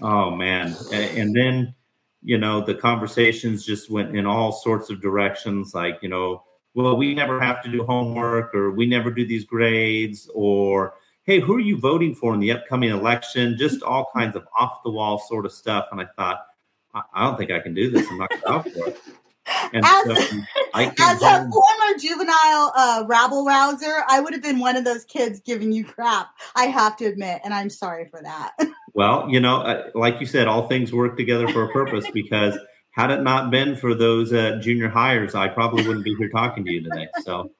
oh 0.00 0.30
man, 0.30 0.74
and, 0.92 1.34
then 1.34 1.74
you 2.22 2.38
know 2.38 2.60
the 2.60 2.74
conversations 2.74 3.64
just 3.64 3.90
went 3.90 4.16
in 4.16 4.26
all 4.26 4.52
sorts 4.52 4.90
of 4.90 5.00
directions, 5.00 5.74
like 5.74 5.98
you 6.02 6.08
know, 6.08 6.44
well, 6.74 6.96
we 6.96 7.14
never 7.14 7.40
have 7.40 7.62
to 7.62 7.70
do 7.70 7.84
homework, 7.84 8.54
or 8.54 8.70
we 8.70 8.86
never 8.86 9.10
do 9.10 9.26
these 9.26 9.44
grades, 9.44 10.30
or 10.34 10.94
hey, 11.24 11.40
who 11.40 11.54
are 11.54 11.60
you 11.60 11.76
voting 11.76 12.14
for 12.14 12.32
in 12.34 12.40
the 12.40 12.52
upcoming 12.52 12.90
election? 12.90 13.56
Just 13.58 13.82
all 13.82 14.10
kinds 14.14 14.34
of 14.34 14.46
off 14.58 14.82
the 14.82 14.90
wall 14.90 15.18
sort 15.18 15.44
of 15.44 15.52
stuff. 15.52 15.86
And 15.92 16.00
I 16.00 16.06
thought, 16.16 16.40
I, 16.94 17.02
I 17.12 17.24
don't 17.24 17.36
think 17.36 17.50
I 17.50 17.60
can 17.60 17.74
do 17.74 17.90
this. 17.90 18.06
I'm 18.10 18.18
not 18.18 18.30
up 18.46 18.68
for 18.68 18.88
it. 18.88 18.98
And 19.72 19.84
as, 19.84 20.04
so 20.04 20.12
as 20.74 21.22
a 21.22 21.48
former 21.50 21.98
juvenile 21.98 22.72
uh, 22.76 23.04
rabble 23.06 23.44
rouser, 23.44 24.04
I 24.08 24.20
would 24.20 24.32
have 24.32 24.42
been 24.42 24.58
one 24.58 24.76
of 24.76 24.84
those 24.84 25.04
kids 25.04 25.40
giving 25.40 25.72
you 25.72 25.84
crap. 25.84 26.28
I 26.56 26.64
have 26.64 26.96
to 26.98 27.06
admit, 27.06 27.40
and 27.44 27.54
I'm 27.54 27.70
sorry 27.70 28.06
for 28.06 28.20
that. 28.22 28.52
well, 28.94 29.28
you 29.28 29.40
know, 29.40 29.58
uh, 29.58 29.90
like 29.94 30.20
you 30.20 30.26
said, 30.26 30.46
all 30.46 30.68
things 30.68 30.92
work 30.92 31.16
together 31.16 31.48
for 31.48 31.64
a 31.64 31.72
purpose 31.72 32.04
because 32.12 32.58
had 32.90 33.10
it 33.10 33.22
not 33.22 33.50
been 33.50 33.76
for 33.76 33.94
those 33.94 34.32
uh, 34.32 34.58
junior 34.60 34.88
highers, 34.88 35.34
I 35.34 35.48
probably 35.48 35.86
wouldn't 35.86 36.04
be 36.04 36.14
here 36.16 36.30
talking 36.30 36.64
to 36.64 36.72
you 36.72 36.82
today. 36.82 37.08
So, 37.22 37.52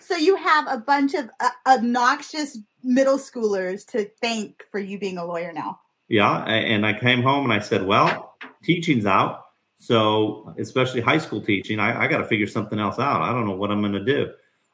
so 0.00 0.16
you 0.16 0.36
have 0.36 0.66
a 0.68 0.78
bunch 0.78 1.14
of 1.14 1.30
uh, 1.40 1.50
obnoxious 1.66 2.58
middle 2.82 3.18
schoolers 3.18 3.86
to 3.86 4.08
thank 4.20 4.64
for 4.70 4.80
you 4.80 4.98
being 4.98 5.18
a 5.18 5.24
lawyer 5.24 5.52
now. 5.52 5.80
Yeah, 6.08 6.42
and 6.44 6.86
I 6.86 6.98
came 6.98 7.22
home 7.22 7.44
and 7.44 7.52
I 7.52 7.58
said, 7.58 7.86
"Well, 7.86 8.34
teaching's 8.64 9.04
out." 9.04 9.47
So, 9.78 10.54
especially 10.58 11.00
high 11.00 11.18
school 11.18 11.40
teaching, 11.40 11.78
I, 11.78 12.04
I 12.04 12.08
got 12.08 12.18
to 12.18 12.24
figure 12.24 12.48
something 12.48 12.78
else 12.78 12.98
out. 12.98 13.22
I 13.22 13.32
don't 13.32 13.46
know 13.46 13.54
what 13.54 13.70
I'm 13.70 13.80
going 13.80 13.92
to 13.92 14.04
do. 14.04 14.32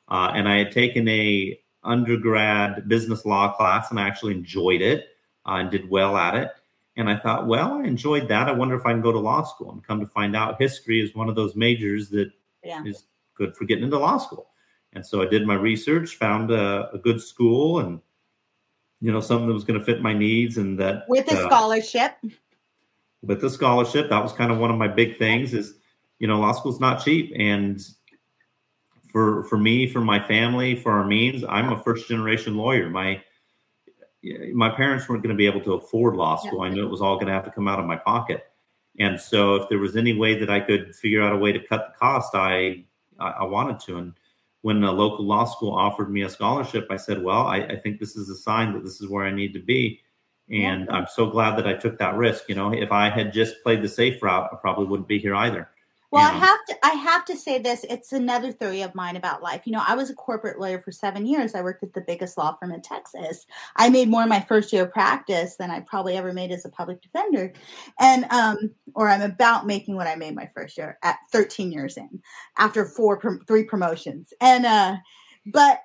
Uh, 0.09 0.33
and 0.35 0.49
I 0.49 0.57
had 0.57 0.73
taken 0.73 1.07
a 1.09 1.59
undergrad 1.83 2.89
business 2.89 3.25
law 3.27 3.53
class, 3.53 3.91
and 3.91 4.01
I 4.01 4.07
actually 4.07 4.33
enjoyed 4.33 4.81
it 4.81 5.09
uh, 5.47 5.57
and 5.57 5.71
did 5.71 5.89
well 5.89 6.17
at 6.17 6.35
it. 6.35 6.51
And 6.97 7.11
I 7.11 7.17
thought, 7.17 7.47
well, 7.47 7.75
I 7.75 7.85
enjoyed 7.85 8.29
that. 8.29 8.49
I 8.49 8.53
wonder 8.53 8.77
if 8.77 8.87
I 8.87 8.93
can 8.93 9.03
go 9.03 9.13
to 9.13 9.19
law 9.19 9.43
school. 9.43 9.73
And 9.73 9.85
come 9.85 10.01
to 10.01 10.07
find 10.07 10.35
out, 10.35 10.61
history 10.61 11.01
is 11.01 11.15
one 11.15 11.29
of 11.29 11.35
those 11.35 11.55
majors 11.57 12.09
that 12.11 12.31
yeah. 12.63 12.83
is 12.85 13.05
good 13.35 13.57
for 13.57 13.65
getting 13.65 13.85
into 13.85 13.99
law 13.99 14.17
school. 14.19 14.49
And 14.93 15.05
so 15.05 15.21
I 15.21 15.27
did 15.27 15.47
my 15.47 15.55
research, 15.55 16.17
found 16.17 16.51
a, 16.51 16.91
a 16.93 16.99
good 16.99 17.21
school, 17.21 17.81
and 17.81 18.01
you 19.01 19.13
know 19.13 19.21
something 19.21 19.49
that 19.49 19.53
was 19.53 19.65
going 19.65 19.79
to 19.79 19.85
fit 19.85 20.01
my 20.01 20.15
needs, 20.15 20.57
and 20.57 20.79
that 20.79 21.05
with 21.09 21.31
a 21.31 21.37
uh, 21.37 21.47
scholarship 21.47 22.17
with 23.27 23.41
the 23.41 23.51
scholarship, 23.51 24.11
that 24.11 24.23
was 24.23 24.33
kind 24.33 24.53
of 24.53 24.59
one 24.59 24.71
of 24.71 24.79
my 24.79 24.89
big 24.89 25.19
things 25.19 25.55
is, 25.55 25.75
you 26.19 26.27
know, 26.27 26.41
law 26.41 26.53
school's 26.53 26.81
not 26.81 27.05
cheap. 27.05 27.33
And 27.37 27.81
for 29.11 29.45
for 29.45 29.59
me, 29.59 29.87
for 29.87 30.01
my 30.01 30.21
family, 30.27 30.75
for 30.75 30.93
our 30.93 31.05
means, 31.05 31.45
I'm 31.49 31.73
a 31.73 31.83
first 31.83 32.09
generation 32.09 32.57
lawyer. 32.57 32.89
My 32.91 33.23
my 34.55 34.71
parents 34.71 35.09
weren't 35.09 35.23
going 35.23 35.35
to 35.35 35.39
be 35.39 35.47
able 35.47 35.61
to 35.63 35.75
afford 35.75 36.17
law 36.17 36.37
school. 36.37 36.63
I 36.63 36.71
knew 36.71 36.85
it 36.85 36.91
was 36.91 37.03
all 37.03 37.17
going 37.17 37.27
to 37.27 37.33
have 37.33 37.45
to 37.45 37.51
come 37.51 37.69
out 37.69 37.79
of 37.79 37.85
my 37.85 37.97
pocket. 37.97 38.47
And 38.99 39.21
so 39.21 39.57
if 39.57 39.69
there 39.69 39.79
was 39.79 39.97
any 39.97 40.15
way 40.15 40.39
that 40.39 40.49
I 40.49 40.61
could 40.61 40.95
figure 40.95 41.23
out 41.23 41.35
a 41.35 41.39
way 41.39 41.53
to 41.53 41.59
cut 41.59 41.89
the 41.93 41.99
cost, 41.99 42.35
I 42.35 42.85
I 43.19 43.45
wanted 43.45 43.81
to. 43.81 43.99
And 43.99 44.15
when 44.63 44.83
a 44.83 44.93
local 44.93 45.25
law 45.25 45.45
school 45.45 45.75
offered 45.75 46.11
me 46.11 46.23
a 46.23 46.29
scholarship, 46.29 46.87
I 46.91 46.97
said, 46.97 47.23
well, 47.23 47.47
I, 47.47 47.59
I 47.59 47.77
think 47.77 48.01
this 48.01 48.17
is 48.17 48.31
a 48.31 48.35
sign 48.35 48.73
that 48.73 48.83
this 48.83 49.01
is 49.01 49.09
where 49.09 49.27
I 49.27 49.31
need 49.31 49.53
to 49.53 49.61
be. 49.61 50.01
And 50.51 50.91
I'm 50.91 51.07
so 51.13 51.27
glad 51.27 51.57
that 51.57 51.67
I 51.67 51.75
took 51.75 51.99
that 51.99 52.17
risk. 52.17 52.45
You 52.49 52.55
know, 52.55 52.73
if 52.73 52.93
I 52.93 53.09
had 53.09 53.33
just 53.33 53.63
played 53.63 53.83
the 53.83 53.89
safe 53.89 54.23
route, 54.23 54.51
I 54.53 54.57
probably 54.57 54.87
wouldn't 54.87 55.09
be 55.09 55.19
here 55.19 55.35
either. 55.35 55.69
Well, 56.15 56.31
I 56.31 56.37
have 56.39 56.65
to 56.67 56.77
I 56.85 56.91
have 56.91 57.25
to 57.25 57.37
say 57.37 57.59
this. 57.59 57.85
It's 57.91 58.13
another 58.13 58.53
theory 58.53 58.83
of 58.83 58.95
mine 58.95 59.17
about 59.17 59.43
life. 59.43 59.63
You 59.65 59.73
know, 59.73 59.83
I 59.85 59.97
was 59.97 60.11
a 60.11 60.15
corporate 60.15 60.61
lawyer 60.61 60.79
for 60.79 60.93
seven 60.93 61.27
years. 61.27 61.57
I 61.57 61.63
worked 61.63 61.83
at 61.83 61.93
the 61.93 62.03
biggest 62.03 62.39
law 62.39 62.55
firm 62.55 62.71
in 62.71 62.83
Texas. 62.83 63.47
I 63.75 63.89
made 63.89 64.09
more 64.09 64.23
in 64.23 64.29
my 64.29 64.39
first 64.39 64.73
year 64.73 64.85
of 64.85 64.93
practice 64.93 65.57
than 65.57 65.73
I 65.73 65.81
probably 65.81 66.17
ever 66.17 66.33
made 66.33 66.53
as 66.53 66.65
a 66.65 66.69
public 66.69 67.03
defender, 67.03 67.53
and 67.99 68.27
um, 68.31 68.71
or 68.95 69.09
I'm 69.09 69.23
about 69.23 69.67
making 69.67 69.97
what 69.97 70.07
I 70.07 70.15
made 70.15 70.37
my 70.37 70.49
first 70.55 70.79
year 70.79 70.99
at 71.03 71.17
13 71.33 71.73
years 71.73 71.97
in, 71.97 72.23
after 72.59 72.85
four 72.85 73.21
three 73.49 73.65
promotions, 73.65 74.33
and 74.41 74.67
uh, 74.67 74.97
but 75.47 75.81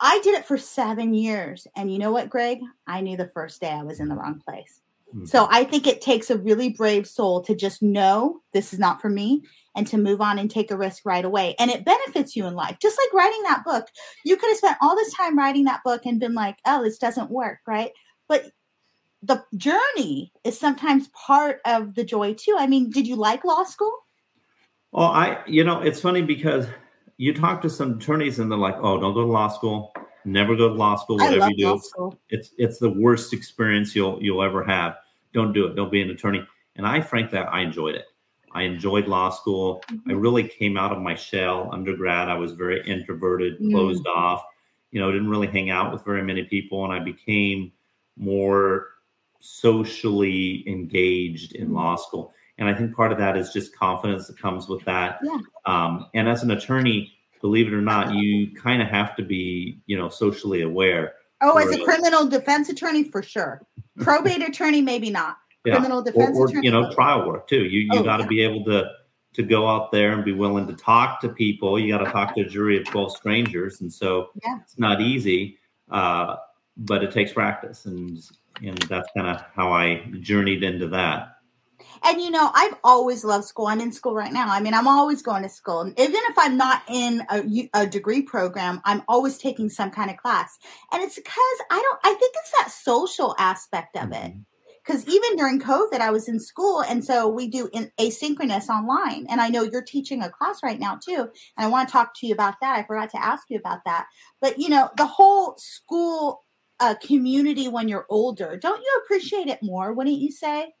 I 0.00 0.20
did 0.22 0.34
it 0.34 0.46
for 0.46 0.56
seven 0.56 1.12
years, 1.14 1.66
and 1.76 1.92
you 1.92 1.98
know 1.98 2.10
what, 2.10 2.30
Greg? 2.30 2.60
I 2.86 3.02
knew 3.02 3.16
the 3.16 3.28
first 3.28 3.60
day 3.60 3.70
I 3.70 3.82
was 3.82 4.00
in 4.00 4.08
the 4.08 4.14
wrong 4.16 4.40
place. 4.44 4.80
Mm-hmm. 5.14 5.26
So 5.26 5.48
I 5.50 5.64
think 5.64 5.86
it 5.86 6.00
takes 6.00 6.30
a 6.30 6.38
really 6.38 6.70
brave 6.70 7.06
soul 7.06 7.42
to 7.42 7.54
just 7.54 7.82
know 7.82 8.40
this 8.52 8.72
is 8.72 8.78
not 8.78 9.00
for 9.00 9.10
me 9.10 9.42
and 9.74 9.86
to 9.88 9.98
move 9.98 10.20
on 10.20 10.38
and 10.38 10.50
take 10.50 10.70
a 10.70 10.76
risk 10.76 11.04
right 11.04 11.24
away. 11.24 11.54
And 11.58 11.70
it 11.70 11.84
benefits 11.84 12.36
you 12.36 12.46
in 12.46 12.54
life. 12.54 12.76
Just 12.80 12.98
like 12.98 13.12
writing 13.12 13.42
that 13.42 13.64
book. 13.64 13.88
You 14.24 14.36
could 14.36 14.50
have 14.50 14.58
spent 14.58 14.78
all 14.80 14.96
this 14.96 15.12
time 15.14 15.36
writing 15.36 15.64
that 15.64 15.82
book 15.84 16.06
and 16.06 16.20
been 16.20 16.34
like, 16.34 16.58
oh, 16.64 16.82
this 16.82 16.98
doesn't 16.98 17.30
work, 17.30 17.58
right? 17.66 17.90
But 18.28 18.52
the 19.22 19.44
journey 19.56 20.32
is 20.44 20.58
sometimes 20.58 21.08
part 21.08 21.60
of 21.66 21.94
the 21.94 22.04
joy 22.04 22.34
too. 22.34 22.56
I 22.58 22.66
mean, 22.66 22.90
did 22.90 23.06
you 23.06 23.16
like 23.16 23.44
law 23.44 23.64
school? 23.64 23.92
Well, 24.92 25.08
I, 25.08 25.42
you 25.46 25.62
know, 25.62 25.80
it's 25.80 26.00
funny 26.00 26.22
because 26.22 26.66
you 27.20 27.34
talk 27.34 27.60
to 27.62 27.70
some 27.70 27.98
attorneys 27.98 28.38
and 28.38 28.50
they're 28.50 28.58
like, 28.58 28.76
oh, 28.78 28.98
don't 29.00 29.14
go 29.14 29.20
to 29.20 29.26
law 29.26 29.48
school 29.48 29.92
Never 30.24 30.54
go 30.54 30.68
to 30.68 30.74
law 30.74 30.96
school. 30.96 31.16
Whatever 31.16 31.50
you 31.50 31.80
do, 31.96 32.18
it's 32.28 32.50
it's 32.58 32.78
the 32.78 32.90
worst 32.90 33.32
experience 33.32 33.94
you'll 33.94 34.22
you'll 34.22 34.42
ever 34.42 34.62
have. 34.64 34.96
Don't 35.32 35.52
do 35.52 35.66
it. 35.66 35.76
Don't 35.76 35.90
be 35.90 36.02
an 36.02 36.10
attorney. 36.10 36.46
And 36.76 36.86
I, 36.86 37.00
frankly, 37.00 37.38
that 37.38 37.52
I 37.52 37.60
enjoyed 37.60 37.94
it. 37.94 38.06
I 38.52 38.62
enjoyed 38.62 39.06
law 39.06 39.30
school. 39.30 39.82
Mm-hmm. 39.90 40.10
I 40.10 40.14
really 40.14 40.44
came 40.44 40.76
out 40.76 40.92
of 40.92 40.98
my 40.98 41.14
shell. 41.14 41.70
Undergrad, 41.72 42.28
I 42.28 42.34
was 42.34 42.52
very 42.52 42.86
introverted, 42.86 43.58
closed 43.58 44.04
mm. 44.04 44.16
off. 44.16 44.42
You 44.90 45.00
know, 45.00 45.10
didn't 45.10 45.30
really 45.30 45.46
hang 45.46 45.70
out 45.70 45.92
with 45.92 46.04
very 46.04 46.22
many 46.22 46.44
people, 46.44 46.84
and 46.84 46.92
I 46.92 46.98
became 46.98 47.72
more 48.16 48.88
socially 49.38 50.68
engaged 50.68 51.54
in 51.54 51.68
mm. 51.68 51.74
law 51.74 51.96
school. 51.96 52.34
And 52.60 52.68
I 52.68 52.74
think 52.74 52.94
part 52.94 53.10
of 53.10 53.18
that 53.18 53.36
is 53.36 53.52
just 53.52 53.74
confidence 53.74 54.28
that 54.28 54.38
comes 54.38 54.68
with 54.68 54.84
that. 54.84 55.18
Yeah. 55.24 55.38
Um, 55.66 56.06
and 56.14 56.28
as 56.28 56.42
an 56.44 56.52
attorney, 56.52 57.12
believe 57.40 57.66
it 57.66 57.72
or 57.72 57.80
not, 57.80 58.14
you 58.14 58.54
kind 58.54 58.82
of 58.82 58.88
have 58.88 59.16
to 59.16 59.22
be, 59.24 59.80
you 59.86 59.96
know, 59.96 60.10
socially 60.10 60.60
aware. 60.60 61.14
Oh, 61.40 61.56
as 61.56 61.74
a 61.74 61.82
criminal 61.82 62.26
defense 62.28 62.68
attorney, 62.68 63.04
for 63.04 63.22
sure. 63.22 63.66
Probate 63.98 64.46
attorney, 64.46 64.82
maybe 64.82 65.08
not. 65.08 65.38
Yeah. 65.64 65.76
Criminal 65.76 66.02
defense 66.02 66.36
or, 66.36 66.42
or 66.42 66.48
attorney, 66.48 66.66
you 66.66 66.70
know, 66.70 66.92
trial 66.92 67.26
work 67.26 67.48
too. 67.48 67.64
You 67.64 67.80
you 67.80 68.00
oh, 68.00 68.02
got 68.02 68.18
to 68.18 68.24
yeah. 68.24 68.28
be 68.28 68.42
able 68.42 68.64
to 68.66 68.90
to 69.32 69.42
go 69.42 69.66
out 69.66 69.90
there 69.90 70.12
and 70.12 70.24
be 70.24 70.32
willing 70.32 70.66
to 70.66 70.74
talk 70.74 71.20
to 71.22 71.30
people. 71.30 71.78
You 71.78 71.92
got 71.96 72.04
to 72.04 72.10
talk 72.10 72.34
to 72.34 72.42
a 72.42 72.44
jury 72.44 72.78
of 72.78 72.84
twelve 72.84 73.12
strangers, 73.12 73.80
and 73.80 73.90
so 73.92 74.30
yeah. 74.42 74.58
it's 74.62 74.78
not 74.78 75.00
easy, 75.00 75.58
uh, 75.90 76.36
but 76.76 77.02
it 77.02 77.10
takes 77.10 77.32
practice, 77.32 77.86
and 77.86 78.18
and 78.62 78.76
that's 78.82 79.08
kind 79.16 79.28
of 79.28 79.42
how 79.54 79.72
I 79.72 80.10
journeyed 80.20 80.62
into 80.62 80.88
that. 80.88 81.36
And 82.02 82.20
you 82.20 82.30
know, 82.30 82.50
I've 82.54 82.74
always 82.82 83.24
loved 83.24 83.44
school. 83.44 83.66
I'm 83.66 83.80
in 83.80 83.92
school 83.92 84.14
right 84.14 84.32
now. 84.32 84.48
I 84.48 84.60
mean, 84.60 84.74
I'm 84.74 84.88
always 84.88 85.22
going 85.22 85.42
to 85.42 85.48
school. 85.48 85.80
And 85.80 85.98
even 85.98 86.20
if 86.28 86.38
I'm 86.38 86.56
not 86.56 86.82
in 86.88 87.22
a, 87.30 87.68
a, 87.74 87.86
degree 87.86 88.22
program, 88.22 88.80
I'm 88.84 89.02
always 89.08 89.38
taking 89.38 89.68
some 89.68 89.90
kind 89.90 90.10
of 90.10 90.16
class. 90.16 90.58
And 90.92 91.02
it's 91.02 91.16
because 91.16 91.58
I 91.70 91.80
don't, 91.80 92.00
I 92.04 92.14
think 92.18 92.34
it's 92.36 92.52
that 92.52 92.70
social 92.70 93.34
aspect 93.38 93.96
of 93.96 94.12
it. 94.12 94.32
Because 94.84 95.02
mm-hmm. 95.02 95.12
even 95.12 95.36
during 95.36 95.60
COVID, 95.60 96.00
I 96.00 96.10
was 96.10 96.28
in 96.28 96.40
school. 96.40 96.82
And 96.82 97.04
so 97.04 97.28
we 97.28 97.48
do 97.48 97.68
in 97.72 97.90
asynchronous 98.00 98.68
online. 98.68 99.26
And 99.28 99.40
I 99.40 99.48
know 99.48 99.62
you're 99.62 99.82
teaching 99.82 100.22
a 100.22 100.30
class 100.30 100.62
right 100.62 100.80
now 100.80 100.98
too. 101.04 101.28
And 101.56 101.66
I 101.66 101.66
want 101.66 101.88
to 101.88 101.92
talk 101.92 102.14
to 102.16 102.26
you 102.26 102.32
about 102.32 102.54
that. 102.62 102.78
I 102.78 102.82
forgot 102.84 103.10
to 103.10 103.22
ask 103.22 103.44
you 103.50 103.58
about 103.58 103.80
that. 103.84 104.06
But, 104.40 104.58
you 104.58 104.68
know, 104.68 104.88
the 104.96 105.06
whole 105.06 105.56
school 105.58 106.44
uh, 106.80 106.94
community 107.04 107.68
when 107.68 107.88
you're 107.88 108.06
older, 108.08 108.56
don't 108.56 108.80
you 108.80 109.00
appreciate 109.04 109.48
it 109.48 109.62
more, 109.62 109.92
wouldn't 109.92 110.18
you 110.18 110.32
say? 110.32 110.72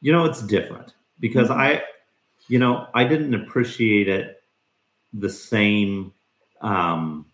You 0.00 0.12
know, 0.12 0.24
it's 0.24 0.42
different 0.42 0.94
because 1.20 1.48
mm-hmm. 1.48 1.60
I, 1.60 1.82
you 2.48 2.58
know, 2.58 2.86
I 2.94 3.04
didn't 3.04 3.34
appreciate 3.34 4.08
it 4.08 4.42
the 5.12 5.28
same. 5.28 6.12
Um, 6.60 7.26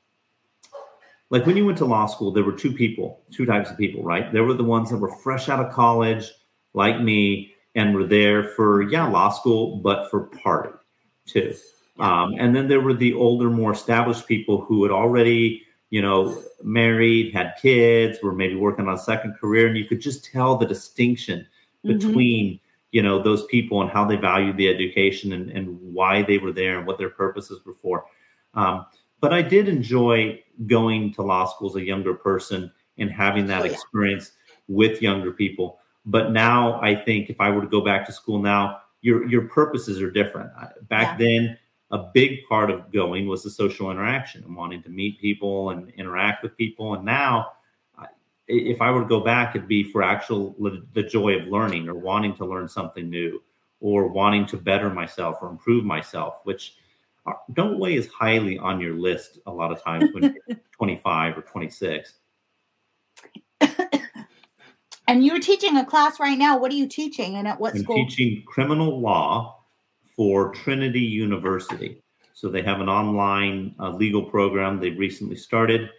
like 1.31 1.47
when 1.47 1.57
you 1.57 1.67
went 1.67 1.79
to 1.79 1.85
law 1.85 2.07
school, 2.07 2.33
there 2.33 2.45
were 2.45 2.53
two 2.53 2.73
people, 2.73 3.23
two 3.33 3.47
types 3.47 3.71
of 3.71 3.77
people, 3.77 4.03
right? 4.03 4.33
There 4.33 4.45
were 4.45 4.55
the 4.55 4.65
ones 4.65 4.91
that 4.91 4.99
were 4.99 5.17
fresh 5.17 5.49
out 5.49 5.65
of 5.65 5.73
college, 5.73 6.31
like 6.75 7.01
me, 7.01 7.53
and 7.75 7.95
were 7.95 8.07
there 8.07 8.45
for, 8.45 8.83
yeah, 8.83 9.07
law 9.07 9.31
school, 9.31 9.79
but 9.79 10.11
for 10.11 10.21
party 10.21 10.71
too. 11.27 11.55
Um, 11.99 12.35
and 12.39 12.55
then 12.55 12.69
there 12.69 12.81
were 12.81 12.95
the 12.95 13.15
older, 13.15 13.51
more 13.51 13.73
established 13.73 14.27
people 14.27 14.61
who 14.61 14.83
had 14.83 14.93
already, 14.93 15.63
you 15.91 16.03
know, 16.03 16.43
married, 16.63 17.33
had 17.33 17.55
kids, 17.61 18.19
were 18.23 18.33
maybe 18.33 18.57
working 18.57 18.89
on 18.89 18.95
a 18.95 18.99
second 18.99 19.35
career, 19.35 19.69
and 19.69 19.77
you 19.77 19.85
could 19.85 20.01
just 20.01 20.25
tell 20.25 20.57
the 20.57 20.67
distinction 20.67 21.47
mm-hmm. 21.85 21.99
between 21.99 22.61
you 22.91 23.03
know 23.03 23.21
those 23.21 23.45
people 23.47 23.83
and 23.83 23.91
how 23.91 24.05
they 24.05 24.17
valued 24.17 24.57
the 24.57 24.69
education 24.69 25.33
and, 25.33 25.51
and 25.51 25.79
why 25.81 26.23
they 26.23 26.39
were 26.39 26.53
there 26.53 26.79
and 26.79 26.87
what 26.87 26.97
their 26.97 27.11
purposes 27.11 27.61
were 27.65 27.75
for 27.75 28.05
um, 28.55 28.87
but 29.21 29.33
i 29.33 29.43
did 29.43 29.69
enjoy 29.69 30.41
going 30.67 31.13
to 31.13 31.23
law 31.23 31.45
school 31.45 31.69
as 31.69 31.77
a 31.77 31.85
younger 31.85 32.15
person 32.15 32.71
and 32.99 33.11
having 33.11 33.47
that 33.47 33.63
oh, 33.63 33.65
yeah. 33.65 33.73
experience 33.73 34.33
with 34.69 35.03
younger 35.03 35.33
people 35.33 35.79
but 36.07 36.31
now 36.31 36.81
i 36.81 36.95
think 36.95 37.29
if 37.29 37.41
i 37.41 37.51
were 37.51 37.61
to 37.61 37.69
go 37.69 37.81
back 37.81 38.07
to 38.07 38.13
school 38.13 38.39
now 38.39 38.79
your 39.01 39.27
your 39.29 39.43
purposes 39.49 40.01
are 40.01 40.11
different 40.11 40.51
back 40.89 41.19
yeah. 41.19 41.27
then 41.27 41.59
a 41.91 42.11
big 42.15 42.45
part 42.49 42.71
of 42.71 42.91
going 42.93 43.27
was 43.27 43.43
the 43.43 43.51
social 43.51 43.91
interaction 43.91 44.43
and 44.45 44.57
wanting 44.57 44.83
to 44.83 44.89
meet 44.89 45.21
people 45.21 45.71
and 45.71 45.91
interact 45.91 46.43
with 46.43 46.57
people 46.57 46.95
and 46.95 47.05
now 47.05 47.49
if 48.47 48.81
I 48.81 48.91
were 48.91 49.03
to 49.03 49.09
go 49.09 49.21
back, 49.21 49.55
it'd 49.55 49.69
be 49.69 49.85
for 49.85 50.03
actual 50.03 50.55
the 50.93 51.03
joy 51.03 51.35
of 51.35 51.49
learning 51.49 51.89
or 51.89 51.95
wanting 51.95 52.35
to 52.37 52.45
learn 52.45 52.69
something 52.69 53.09
new 53.09 53.43
or 53.81 54.09
wanting 54.09 54.47
to 54.47 54.57
better 54.57 54.91
myself 54.91 55.39
or 55.41 55.49
improve 55.49 55.85
myself, 55.85 56.37
which 56.45 56.77
don't 57.55 57.79
weigh 57.79 57.97
as 57.97 58.07
highly 58.07 58.59
on 58.59 58.81
your 58.81 58.95
list 58.95 59.39
a 59.47 59.53
lot 59.53 59.73
of 59.73 59.83
times 59.83 60.11
when 60.13 60.35
you're 60.49 60.59
25 60.73 61.39
or 61.39 61.43
26. 61.43 62.15
And 65.07 65.25
you're 65.25 65.41
teaching 65.41 65.77
a 65.77 65.85
class 65.85 66.19
right 66.19 66.39
now. 66.39 66.57
What 66.57 66.73
are 66.73 66.77
you 66.77 66.89
teaching 66.89 67.37
and 67.37 67.47
at 67.47 67.61
what 67.61 67.75
I'm 67.75 67.83
school? 67.83 67.97
Teaching 67.97 68.43
criminal 68.47 69.01
law 69.01 69.65
for 70.17 70.51
Trinity 70.55 71.01
University. 71.01 72.03
So 72.33 72.49
they 72.49 72.63
have 72.63 72.81
an 72.81 72.89
online 72.89 73.75
uh, 73.79 73.91
legal 73.91 74.23
program 74.23 74.81
they've 74.81 74.99
recently 74.99 75.37
started 75.37 75.91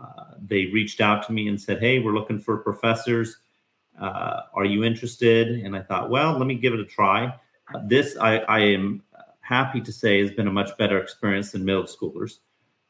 uh, 0.00 0.34
they 0.40 0.66
reached 0.66 1.00
out 1.00 1.26
to 1.26 1.32
me 1.32 1.48
and 1.48 1.60
said, 1.60 1.80
"Hey, 1.80 1.98
we're 1.98 2.14
looking 2.14 2.38
for 2.38 2.56
professors. 2.58 3.38
Uh, 4.00 4.40
are 4.54 4.64
you 4.64 4.84
interested?" 4.84 5.48
And 5.48 5.76
I 5.76 5.82
thought, 5.82 6.10
well, 6.10 6.36
let 6.38 6.46
me 6.46 6.54
give 6.54 6.74
it 6.74 6.80
a 6.80 6.84
try. 6.84 7.34
Uh, 7.74 7.80
this, 7.86 8.16
I, 8.16 8.38
I 8.38 8.60
am 8.60 9.02
happy 9.40 9.80
to 9.80 9.92
say, 9.92 10.20
has 10.20 10.30
been 10.30 10.48
a 10.48 10.52
much 10.52 10.76
better 10.78 10.98
experience 10.98 11.52
than 11.52 11.64
middle 11.64 11.84
schoolers. 11.84 12.38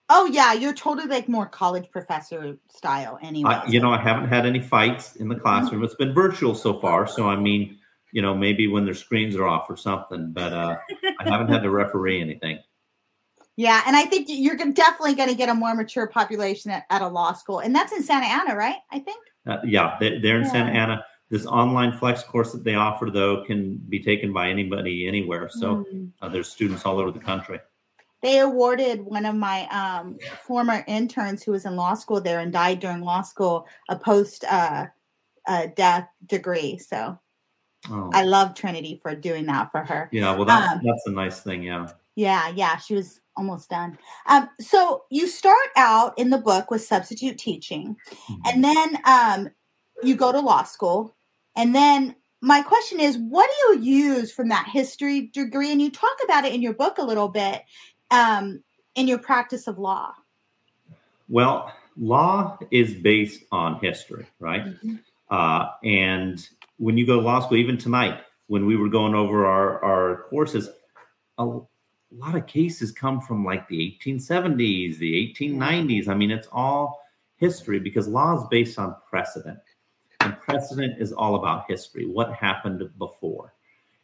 Oh 0.09 0.26
yeah, 0.26 0.52
you're 0.52 0.75
totally 0.75 1.09
like 1.09 1.28
more 1.28 1.47
college 1.47 1.90
professor 1.90 2.59
style, 2.68 3.18
anyway. 3.23 3.54
I, 3.54 3.66
you 3.66 3.80
know, 3.80 3.92
I 3.92 3.99
haven't 3.99 4.28
had 4.28 4.44
any 4.44 4.61
fights 4.61 5.16
in 5.16 5.28
the 5.28 5.37
classroom. 5.37 5.82
It's 5.82 5.94
been 5.94 6.12
virtual 6.12 6.54
so 6.54 6.78
far, 6.80 7.06
so 7.06 7.28
I 7.28 7.37
mean, 7.37 7.78
you 8.12 8.21
know, 8.21 8.35
maybe 8.35 8.66
when 8.66 8.85
their 8.85 8.94
screens 8.94 9.37
are 9.37 9.47
off 9.47 9.71
or 9.71 9.76
something, 9.76 10.32
but 10.32 10.52
uh, 10.52 10.76
I 11.18 11.28
haven't 11.28 11.49
had 11.49 11.62
to 11.62 11.71
referee 11.71 12.21
anything. 12.21 12.59
Yeah, 13.56 13.82
and 13.87 13.94
I 13.94 14.04
think 14.04 14.26
you're 14.28 14.56
definitely 14.56 15.14
going 15.14 15.28
to 15.28 15.35
get 15.35 15.49
a 15.49 15.54
more 15.54 15.75
mature 15.75 16.06
population 16.06 16.71
at, 16.71 16.85
at, 16.88 17.02
a 17.02 17.09
law 17.09 17.35
school, 17.35 17.59
and 17.59 17.75
that's 17.75 17.92
in 17.92 18.02
Santa 18.02 18.26
Ana, 18.26 18.56
right? 18.56 18.76
I 18.90 18.99
think. 18.99 19.23
Uh, 19.47 19.59
yeah, 19.64 19.97
they, 20.00 20.30
are 20.30 20.37
in 20.37 20.44
yeah. 20.44 20.50
Santa 20.50 20.71
Ana. 20.73 21.04
This 21.28 21.47
online 21.47 21.92
flex 21.92 22.23
course 22.23 22.52
that 22.52 22.62
they 22.62 22.75
offer, 22.75 23.11
though, 23.11 23.42
can 23.44 23.76
be 23.88 24.02
taken 24.02 24.32
by 24.32 24.49
anybody 24.49 25.09
anywhere. 25.09 25.49
So 25.50 25.85
mm. 25.92 26.11
uh, 26.21 26.28
there's 26.28 26.49
students 26.49 26.85
all 26.85 26.99
over 26.99 27.11
the 27.11 27.18
country. 27.18 27.59
They 28.23 28.38
awarded 28.38 29.02
one 29.02 29.25
of 29.25 29.35
my 29.35 29.66
um, 29.68 30.18
former 30.44 30.85
interns 30.87 31.42
who 31.42 31.52
was 31.52 31.64
in 31.64 31.75
law 31.75 31.94
school 31.94 32.21
there 32.21 32.40
and 32.40 32.52
died 32.52 32.80
during 32.80 33.00
law 33.00 33.23
school 33.23 33.66
a 33.88 33.97
post 33.97 34.44
uh, 34.44 34.87
uh, 35.47 35.66
death 35.75 36.06
degree. 36.26 36.78
So 36.78 37.18
oh. 37.90 38.11
I 38.12 38.25
love 38.25 38.54
Trinity 38.54 39.00
for 39.02 39.16
doing 39.16 39.47
that 39.47 39.73
for 39.73 39.80
her. 39.80 40.09
Yeah, 40.12 40.37
well, 40.37 40.44
that's 40.44 40.73
um, 40.73 40.80
that's 40.85 41.06
a 41.06 41.11
nice 41.11 41.40
thing. 41.40 41.62
Yeah. 41.62 41.88
Yeah, 42.14 42.50
yeah, 42.50 42.76
she 42.76 42.94
was 42.94 43.22
almost 43.37 43.71
done. 43.71 43.99
Um, 44.27 44.49
so 44.61 45.05
you 45.11 45.27
start 45.27 45.69
out 45.77 46.19
in 46.19 46.31
the 46.31 46.39
book 46.39 46.71
with 46.71 46.83
substitute 46.83 47.39
teaching, 47.39 47.97
mm-hmm. 48.11 48.35
and 48.47 48.65
then 48.65 48.99
um, 49.05 49.49
you 50.03 50.17
go 50.17 50.33
to 50.33 50.41
law 50.41 50.65
school, 50.65 51.15
and 51.57 51.75
then 51.75 52.17
my 52.43 52.61
question 52.61 52.99
is, 52.99 53.17
what 53.17 53.49
do 53.49 53.79
you 53.79 53.83
use 53.85 54.33
from 54.33 54.49
that 54.49 54.69
history 54.69 55.29
degree? 55.29 55.71
And 55.71 55.81
you 55.81 55.91
talk 55.91 56.17
about 56.25 56.45
it 56.45 56.53
in 56.53 56.61
your 56.61 56.75
book 56.75 56.99
a 56.99 57.05
little 57.05 57.29
bit 57.29 57.62
um, 58.11 58.62
in 58.97 59.07
your 59.07 59.19
practice 59.19 59.69
of 59.69 59.79
law. 59.79 60.12
Well, 61.29 61.73
law 61.97 62.59
is 62.73 62.95
based 62.95 63.45
on 63.53 63.79
history, 63.79 64.27
right? 64.41 64.65
Mm-hmm. 64.65 64.97
Uh, 65.31 65.69
and 65.85 66.47
when 66.79 66.99
you 66.99 67.07
go 67.07 67.21
to 67.21 67.23
law 67.25 67.41
school, 67.41 67.59
even 67.59 67.79
tonight, 67.79 68.21
when 68.49 68.67
we 68.67 68.77
were 68.77 68.89
going 68.89 69.15
over 69.15 69.47
our, 69.47 69.83
our 69.85 70.23
courses, 70.25 70.69
a 71.39 71.61
lot 72.19 72.35
of 72.35 72.47
cases 72.47 72.92
come 72.92 73.21
from 73.21 73.45
like 73.45 73.69
the 73.69 73.99
1870s, 74.04 74.99
the 74.99 75.35
1890s. 75.35 76.09
I 76.09 76.14
mean, 76.14 76.31
it's 76.31 76.49
all 76.52 77.00
history 77.37 77.78
because 77.78 78.09
law 78.09 78.37
is 78.40 78.47
based 78.50 78.78
on 78.78 78.97
precedent. 79.09 79.59
And 80.21 80.38
precedent 80.40 81.00
is 81.00 81.12
all 81.12 81.35
about 81.35 81.64
history, 81.69 82.07
what 82.07 82.33
happened 82.33 82.88
before. 82.99 83.54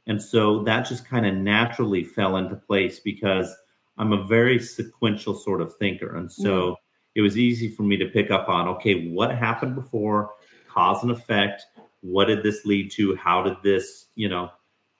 And 0.07 0.21
so 0.21 0.63
that 0.65 0.89
just 0.89 1.07
kind 1.07 1.27
of 1.27 1.35
naturally 1.35 2.03
fell 2.03 2.39
into 2.39 2.57
place 2.57 2.99
because 2.99 3.55
I'm 3.99 4.13
a 4.13 4.25
very 4.25 4.59
sequential 4.59 5.35
sort 5.35 5.61
of 5.61 5.77
thinker. 5.77 6.17
And 6.17 6.31
so 6.31 6.77
it 7.15 7.21
was 7.21 7.37
easy 7.37 7.69
for 7.69 7.83
me 7.83 7.97
to 7.99 8.07
pick 8.07 8.31
up 8.31 8.49
on 8.49 8.69
okay, 8.69 9.09
what 9.09 9.37
happened 9.37 9.75
before, 9.75 10.31
cause 10.69 11.03
and 11.03 11.13
effect, 11.13 11.63
what 12.01 12.27
did 12.27 12.43
this 12.43 12.65
lead 12.65 12.91
to? 12.93 13.17
How 13.17 13.43
did 13.43 13.57
this, 13.63 14.07
you 14.15 14.29
know, 14.29 14.51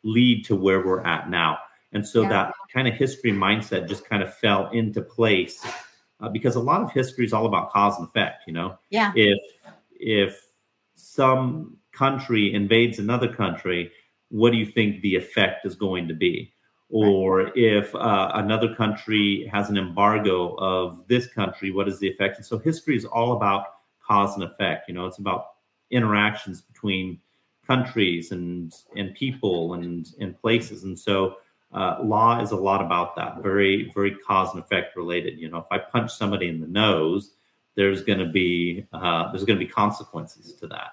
lead 0.03 0.45
to 0.47 0.57
where 0.57 0.85
we're 0.85 1.05
at 1.05 1.31
now? 1.31 1.59
And 1.93 2.07
so 2.07 2.23
yeah. 2.23 2.29
that 2.29 2.55
kind 2.73 2.87
of 2.87 2.95
history 2.95 3.33
mindset 3.33 3.89
just 3.89 4.05
kind 4.05 4.23
of 4.23 4.35
fell 4.35 4.71
into 4.71 5.01
place 5.01 5.67
uh, 6.21 6.29
because 6.29 6.57
a 6.57 6.61
lot 6.61 6.83
of 6.83 6.93
history 6.93 7.25
is 7.25 7.33
all 7.33 7.47
about 7.47 7.71
cause 7.71 7.99
and 7.99 8.07
effect, 8.07 8.45
you 8.47 8.53
know? 8.53 8.79
Yeah. 8.91 9.13
If, 9.15 9.39
if 9.93 10.47
some 10.95 11.79
country 11.93 12.53
invades 12.53 12.99
another 12.99 13.33
country, 13.33 13.91
what 14.29 14.51
do 14.51 14.59
you 14.59 14.67
think 14.67 15.01
the 15.01 15.17
effect 15.17 15.65
is 15.65 15.75
going 15.75 16.09
to 16.09 16.15
be? 16.15 16.53
Or 16.91 17.45
right. 17.45 17.53
if 17.55 17.95
uh, 17.95 18.33
another 18.35 18.75
country 18.75 19.49
has 19.53 19.69
an 19.69 19.77
embargo 19.77 20.55
of 20.57 21.07
this 21.07 21.27
country, 21.27 21.71
what 21.71 21.89
is 21.89 21.99
the 21.99 22.09
effect? 22.09 22.37
And 22.37 22.47
so 22.47 22.59
history 22.59 22.97
is 22.97 23.05
all 23.05 23.33
about 23.33 23.65
cause 24.03 24.35
and 24.35 24.45
effect. 24.45 24.89
You 24.89 24.95
know, 24.95 25.07
it's 25.07 25.19
about 25.19 25.47
interactions 25.91 26.63
between 26.63 27.21
countries 27.67 28.33
and 28.33 28.75
and 28.97 29.15
people 29.15 29.75
and 29.75 30.09
and 30.19 30.39
places. 30.41 30.85
And 30.85 30.99
so 30.99 31.37
uh, 31.73 31.99
law 32.03 32.41
is 32.41 32.51
a 32.51 32.57
lot 32.57 32.81
about 32.81 33.17
that, 33.17 33.43
very 33.43 33.91
very 33.95 34.15
cause 34.27 34.55
and 34.55 34.63
effect 34.63 34.97
related. 34.97 35.39
You 35.39 35.49
know, 35.51 35.59
if 35.59 35.67
I 35.71 35.79
punch 35.79 36.13
somebody 36.13 36.49
in 36.49 36.61
the 36.61 36.67
nose, 36.67 37.33
there's 37.75 38.03
going 38.03 38.19
to 38.21 38.27
be 38.27 38.87
uh, 38.93 39.31
there's 39.31 39.45
going 39.45 39.59
to 39.59 39.65
be 39.65 39.71
consequences 39.71 40.55
to 40.55 40.67
that. 40.69 40.93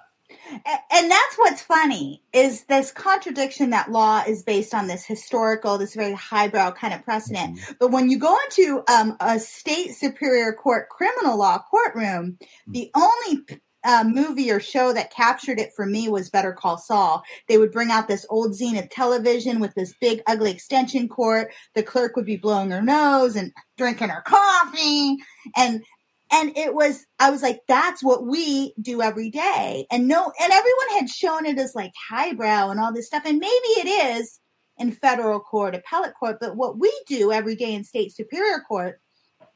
And 0.91 1.10
that's 1.10 1.36
what's 1.38 1.62
funny 1.62 2.22
is 2.34 2.65
this 2.65 2.91
contradiction 2.91 3.70
that 3.72 3.91
law 3.91 4.24
is 4.27 4.44
based 4.44 4.74
on 4.74 4.88
this 4.88 5.05
historical, 5.05 5.77
this 5.77 5.96
very 5.96 6.13
highbrow 6.13 6.72
kind 6.72 6.94
of 6.94 7.03
precedent. 7.03 7.58
Mm-hmm. 7.58 7.74
But 7.79 7.91
when 7.91 8.10
you 8.10 8.20
go 8.20 8.38
into 8.46 8.84
um, 8.88 9.17
a 9.20 9.39
state 9.39 9.94
superior 9.96 10.53
court 10.53 10.89
criminal 10.89 11.38
law 11.38 11.60
courtroom, 11.70 12.38
the 12.67 12.91
only 12.96 13.46
uh, 13.86 14.04
movie 14.04 14.51
or 14.51 14.60
show 14.60 14.92
that 14.92 15.13
captured 15.13 15.60
it 15.60 15.72
for 15.75 15.86
me 15.86 16.10
was 16.10 16.30
Better 16.30 16.51
Call 16.51 16.77
Saul. 16.77 17.24
They 17.48 17.58
would 17.58 17.72
bring 17.72 17.92
out 17.92 18.08
this 18.08 18.25
old 18.30 18.56
Zenith 18.56 18.89
television 18.89 19.60
with 19.60 19.74
this 19.75 19.94
big, 20.01 20.22
ugly 20.27 20.51
extension 20.51 21.08
cord. 21.08 21.48
The 21.75 21.84
clerk 21.84 22.15
would 22.15 22.25
be 22.25 22.38
blowing 22.38 22.72
her 22.72 22.82
nose 22.82 23.36
and 23.36 23.54
drinking 23.77 24.10
her 24.10 24.22
coffee. 24.22 25.18
And 25.56 25.84
and 26.32 26.58
it 26.58 26.74
was 26.74 27.06
i 27.20 27.30
was 27.30 27.44
like 27.44 27.62
that's 27.68 28.04
what 28.04 28.25
we 28.25 28.74
do 28.82 29.01
every 29.01 29.30
day 29.30 29.86
and 29.92 30.08
no 30.08 30.32
and 30.42 30.51
everyone 30.51 31.00
had 31.00 31.10
shown 31.10 31.46
it 31.46 31.60
as 31.60 31.75
like 31.75 31.92
highbrow 32.10 32.70
and 32.70 32.80
all 32.80 32.94
this 32.94 33.08
stuff 33.08 33.24
and 33.25 33.38
maybe 33.38 33.51
it 33.51 33.88
is 33.88 34.39
in 34.77 34.92
federal 34.92 35.39
court 35.39 35.75
appellate 35.75 36.15
court 36.20 36.38
but 36.39 36.56
what 36.56 36.80
we 36.80 36.92
do 37.08 37.32
every 37.32 37.56
day 37.56 37.74
in 37.74 37.84
state 37.84 38.12
superior 38.12 38.60
court 38.68 39.00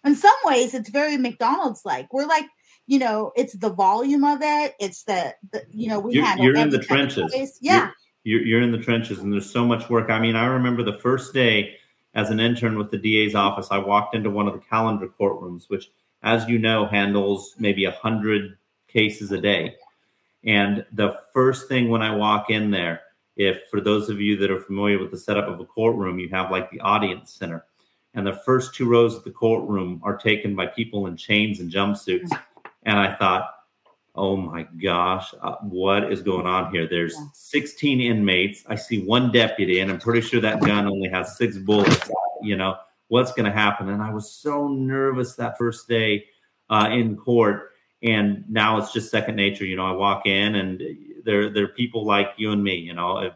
in 0.05 0.15
some 0.15 0.35
ways 0.45 0.73
it's 0.73 0.89
very 0.89 1.17
mcdonald's 1.17 1.83
like 1.85 2.11
we're 2.13 2.27
like 2.27 2.45
you 2.89 2.97
know, 2.97 3.31
it's 3.35 3.53
the 3.53 3.69
volume 3.69 4.23
of 4.23 4.39
it. 4.41 4.73
It's 4.79 5.03
the, 5.03 5.35
the 5.51 5.63
you 5.69 5.87
know, 5.89 5.99
we 5.99 6.15
you're, 6.15 6.25
handle 6.25 6.43
you're 6.43 6.57
in 6.57 6.71
the 6.71 6.79
trenches. 6.79 7.59
Yeah. 7.61 7.91
You're, 8.23 8.41
you're, 8.41 8.61
in 8.63 8.71
the 8.71 8.79
trenches 8.79 9.19
and 9.19 9.31
there's 9.31 9.49
so 9.49 9.63
much 9.63 9.91
work. 9.91 10.09
I 10.09 10.19
mean, 10.19 10.35
I 10.35 10.47
remember 10.47 10.81
the 10.81 10.97
first 10.97 11.31
day 11.31 11.75
as 12.15 12.31
an 12.31 12.39
intern 12.39 12.79
with 12.79 12.89
the 12.89 12.97
DA's 12.97 13.35
office, 13.35 13.67
I 13.69 13.77
walked 13.77 14.15
into 14.15 14.31
one 14.31 14.47
of 14.47 14.55
the 14.55 14.59
calendar 14.59 15.07
courtrooms, 15.07 15.69
which, 15.69 15.91
as 16.23 16.49
you 16.49 16.57
know, 16.57 16.87
handles 16.87 17.53
maybe 17.59 17.85
a 17.85 17.91
hundred 17.91 18.57
cases 18.87 19.31
a 19.31 19.39
day. 19.39 19.75
And 20.43 20.83
the 20.91 21.19
first 21.31 21.67
thing 21.67 21.89
when 21.89 22.01
I 22.01 22.15
walk 22.15 22.49
in 22.49 22.71
there, 22.71 23.01
if 23.37 23.69
for 23.69 23.81
those 23.81 24.09
of 24.09 24.19
you 24.19 24.35
that 24.37 24.49
are 24.49 24.59
familiar 24.59 24.97
with 24.97 25.11
the 25.11 25.17
setup 25.17 25.47
of 25.47 25.59
a 25.59 25.65
courtroom, 25.65 26.17
you 26.17 26.29
have 26.29 26.49
like 26.49 26.71
the 26.71 26.79
audience 26.79 27.33
center. 27.33 27.65
And 28.15 28.25
the 28.25 28.41
first 28.43 28.73
two 28.73 28.89
rows 28.89 29.15
of 29.15 29.23
the 29.23 29.31
courtroom 29.31 30.01
are 30.03 30.17
taken 30.17 30.55
by 30.55 30.65
people 30.65 31.05
in 31.05 31.15
chains 31.15 31.59
and 31.59 31.71
jumpsuits 31.71 32.31
and 32.89 32.99
I 32.99 33.13
thought, 33.13 33.53
oh 34.15 34.35
my 34.35 34.63
gosh, 34.83 35.33
uh, 35.41 35.57
what 35.61 36.11
is 36.11 36.23
going 36.23 36.47
on 36.47 36.71
here? 36.73 36.87
There's 36.89 37.13
yeah. 37.13 37.27
16 37.33 38.01
inmates. 38.01 38.63
I 38.67 38.75
see 38.75 39.05
one 39.05 39.31
deputy, 39.31 39.79
and 39.79 39.91
I'm 39.91 39.99
pretty 39.99 40.21
sure 40.21 40.41
that 40.41 40.59
gun 40.61 40.87
only 40.87 41.07
has 41.09 41.37
six 41.37 41.57
bullets. 41.57 42.09
You 42.41 42.57
know, 42.57 42.77
what's 43.09 43.31
going 43.31 43.45
to 43.45 43.55
happen? 43.55 43.89
And 43.89 44.01
I 44.01 44.11
was 44.11 44.31
so 44.31 44.67
nervous 44.67 45.35
that 45.35 45.57
first 45.57 45.87
day 45.87 46.25
uh, 46.69 46.89
in 46.91 47.15
court. 47.15 47.71
And 48.01 48.43
now 48.49 48.77
it's 48.77 48.91
just 48.91 49.11
second 49.11 49.35
nature. 49.35 49.65
You 49.65 49.75
know, 49.75 49.85
I 49.85 49.91
walk 49.91 50.25
in 50.25 50.55
and 50.55 50.81
there, 51.25 51.49
there 51.49 51.65
are 51.65 51.69
people 51.69 52.05
like 52.05 52.29
you 52.37 52.51
and 52.53 52.63
me, 52.63 52.75
you 52.75 52.93
know, 52.93 53.17
of, 53.17 53.33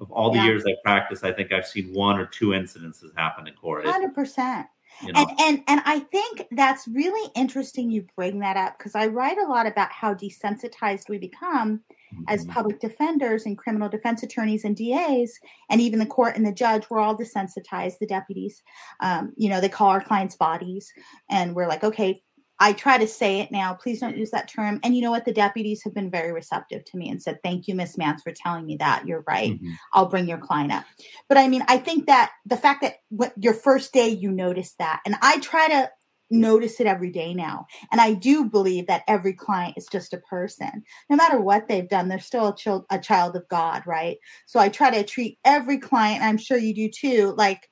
of 0.00 0.10
all 0.10 0.30
the 0.30 0.38
yeah. 0.38 0.46
years 0.46 0.64
I 0.66 0.74
practice, 0.82 1.22
I 1.22 1.32
think 1.32 1.52
I've 1.52 1.66
seen 1.66 1.92
one 1.92 2.18
or 2.18 2.26
two 2.26 2.48
incidences 2.48 3.16
happen 3.16 3.46
in 3.46 3.54
court. 3.54 3.84
100%. 3.84 4.66
You 5.02 5.12
know? 5.12 5.20
And 5.20 5.40
and 5.40 5.62
and 5.68 5.80
I 5.84 6.00
think 6.00 6.46
that's 6.52 6.88
really 6.88 7.30
interesting 7.36 7.90
you 7.90 8.06
bring 8.16 8.40
that 8.40 8.56
up 8.56 8.78
because 8.78 8.94
I 8.94 9.06
write 9.06 9.38
a 9.38 9.46
lot 9.46 9.66
about 9.66 9.92
how 9.92 10.14
desensitized 10.14 11.08
we 11.08 11.18
become 11.18 11.80
mm-hmm. 12.12 12.24
as 12.28 12.44
public 12.46 12.80
defenders 12.80 13.46
and 13.46 13.56
criminal 13.56 13.88
defense 13.88 14.22
attorneys 14.22 14.64
and 14.64 14.76
DAs 14.76 15.38
and 15.70 15.80
even 15.80 15.98
the 15.98 16.06
court 16.06 16.36
and 16.36 16.46
the 16.46 16.52
judge. 16.52 16.88
We're 16.90 17.00
all 17.00 17.16
desensitized. 17.16 17.98
The 17.98 18.06
deputies, 18.06 18.62
um, 19.00 19.32
you 19.36 19.48
know, 19.48 19.60
they 19.60 19.68
call 19.68 19.88
our 19.88 20.00
clients 20.00 20.36
bodies, 20.36 20.92
and 21.30 21.54
we're 21.54 21.68
like, 21.68 21.84
okay, 21.84 22.22
I 22.60 22.72
try 22.72 22.98
to 22.98 23.06
say 23.06 23.40
it 23.40 23.52
now. 23.52 23.74
Please 23.74 24.00
don't 24.00 24.16
use 24.16 24.30
that 24.32 24.48
term. 24.48 24.80
And 24.82 24.96
you 24.96 25.02
know 25.02 25.10
what? 25.10 25.24
The 25.24 25.32
deputies 25.32 25.82
have 25.84 25.94
been 25.94 26.10
very 26.10 26.32
receptive 26.32 26.84
to 26.86 26.96
me 26.96 27.08
and 27.08 27.22
said, 27.22 27.38
Thank 27.42 27.68
you, 27.68 27.74
Miss 27.74 27.96
Mance, 27.96 28.22
for 28.22 28.32
telling 28.32 28.66
me 28.66 28.76
that. 28.76 29.06
You're 29.06 29.24
right. 29.26 29.52
Mm-hmm. 29.52 29.70
I'll 29.94 30.06
bring 30.08 30.28
your 30.28 30.38
client 30.38 30.72
up. 30.72 30.84
But 31.28 31.38
I 31.38 31.48
mean, 31.48 31.62
I 31.68 31.78
think 31.78 32.06
that 32.06 32.32
the 32.46 32.56
fact 32.56 32.82
that 32.82 32.96
what, 33.10 33.32
your 33.36 33.54
first 33.54 33.92
day 33.92 34.08
you 34.08 34.30
notice 34.30 34.74
that, 34.78 35.00
and 35.06 35.16
I 35.22 35.38
try 35.38 35.68
to 35.68 35.90
notice 36.30 36.80
it 36.80 36.86
every 36.86 37.10
day 37.10 37.32
now. 37.32 37.66
And 37.90 38.00
I 38.00 38.14
do 38.14 38.44
believe 38.44 38.86
that 38.86 39.02
every 39.08 39.32
client 39.32 39.74
is 39.76 39.86
just 39.90 40.12
a 40.12 40.18
person. 40.18 40.82
No 41.08 41.16
matter 41.16 41.40
what 41.40 41.68
they've 41.68 41.88
done, 41.88 42.08
they're 42.08 42.18
still 42.18 42.48
a 42.48 42.54
child, 42.54 42.84
a 42.90 42.98
child 42.98 43.36
of 43.36 43.48
God, 43.48 43.82
right? 43.86 44.18
So 44.46 44.60
I 44.60 44.68
try 44.68 44.90
to 44.90 45.04
treat 45.04 45.38
every 45.44 45.78
client, 45.78 46.22
I'm 46.22 46.36
sure 46.36 46.58
you 46.58 46.74
do 46.74 46.90
too, 46.90 47.34
like 47.36 47.68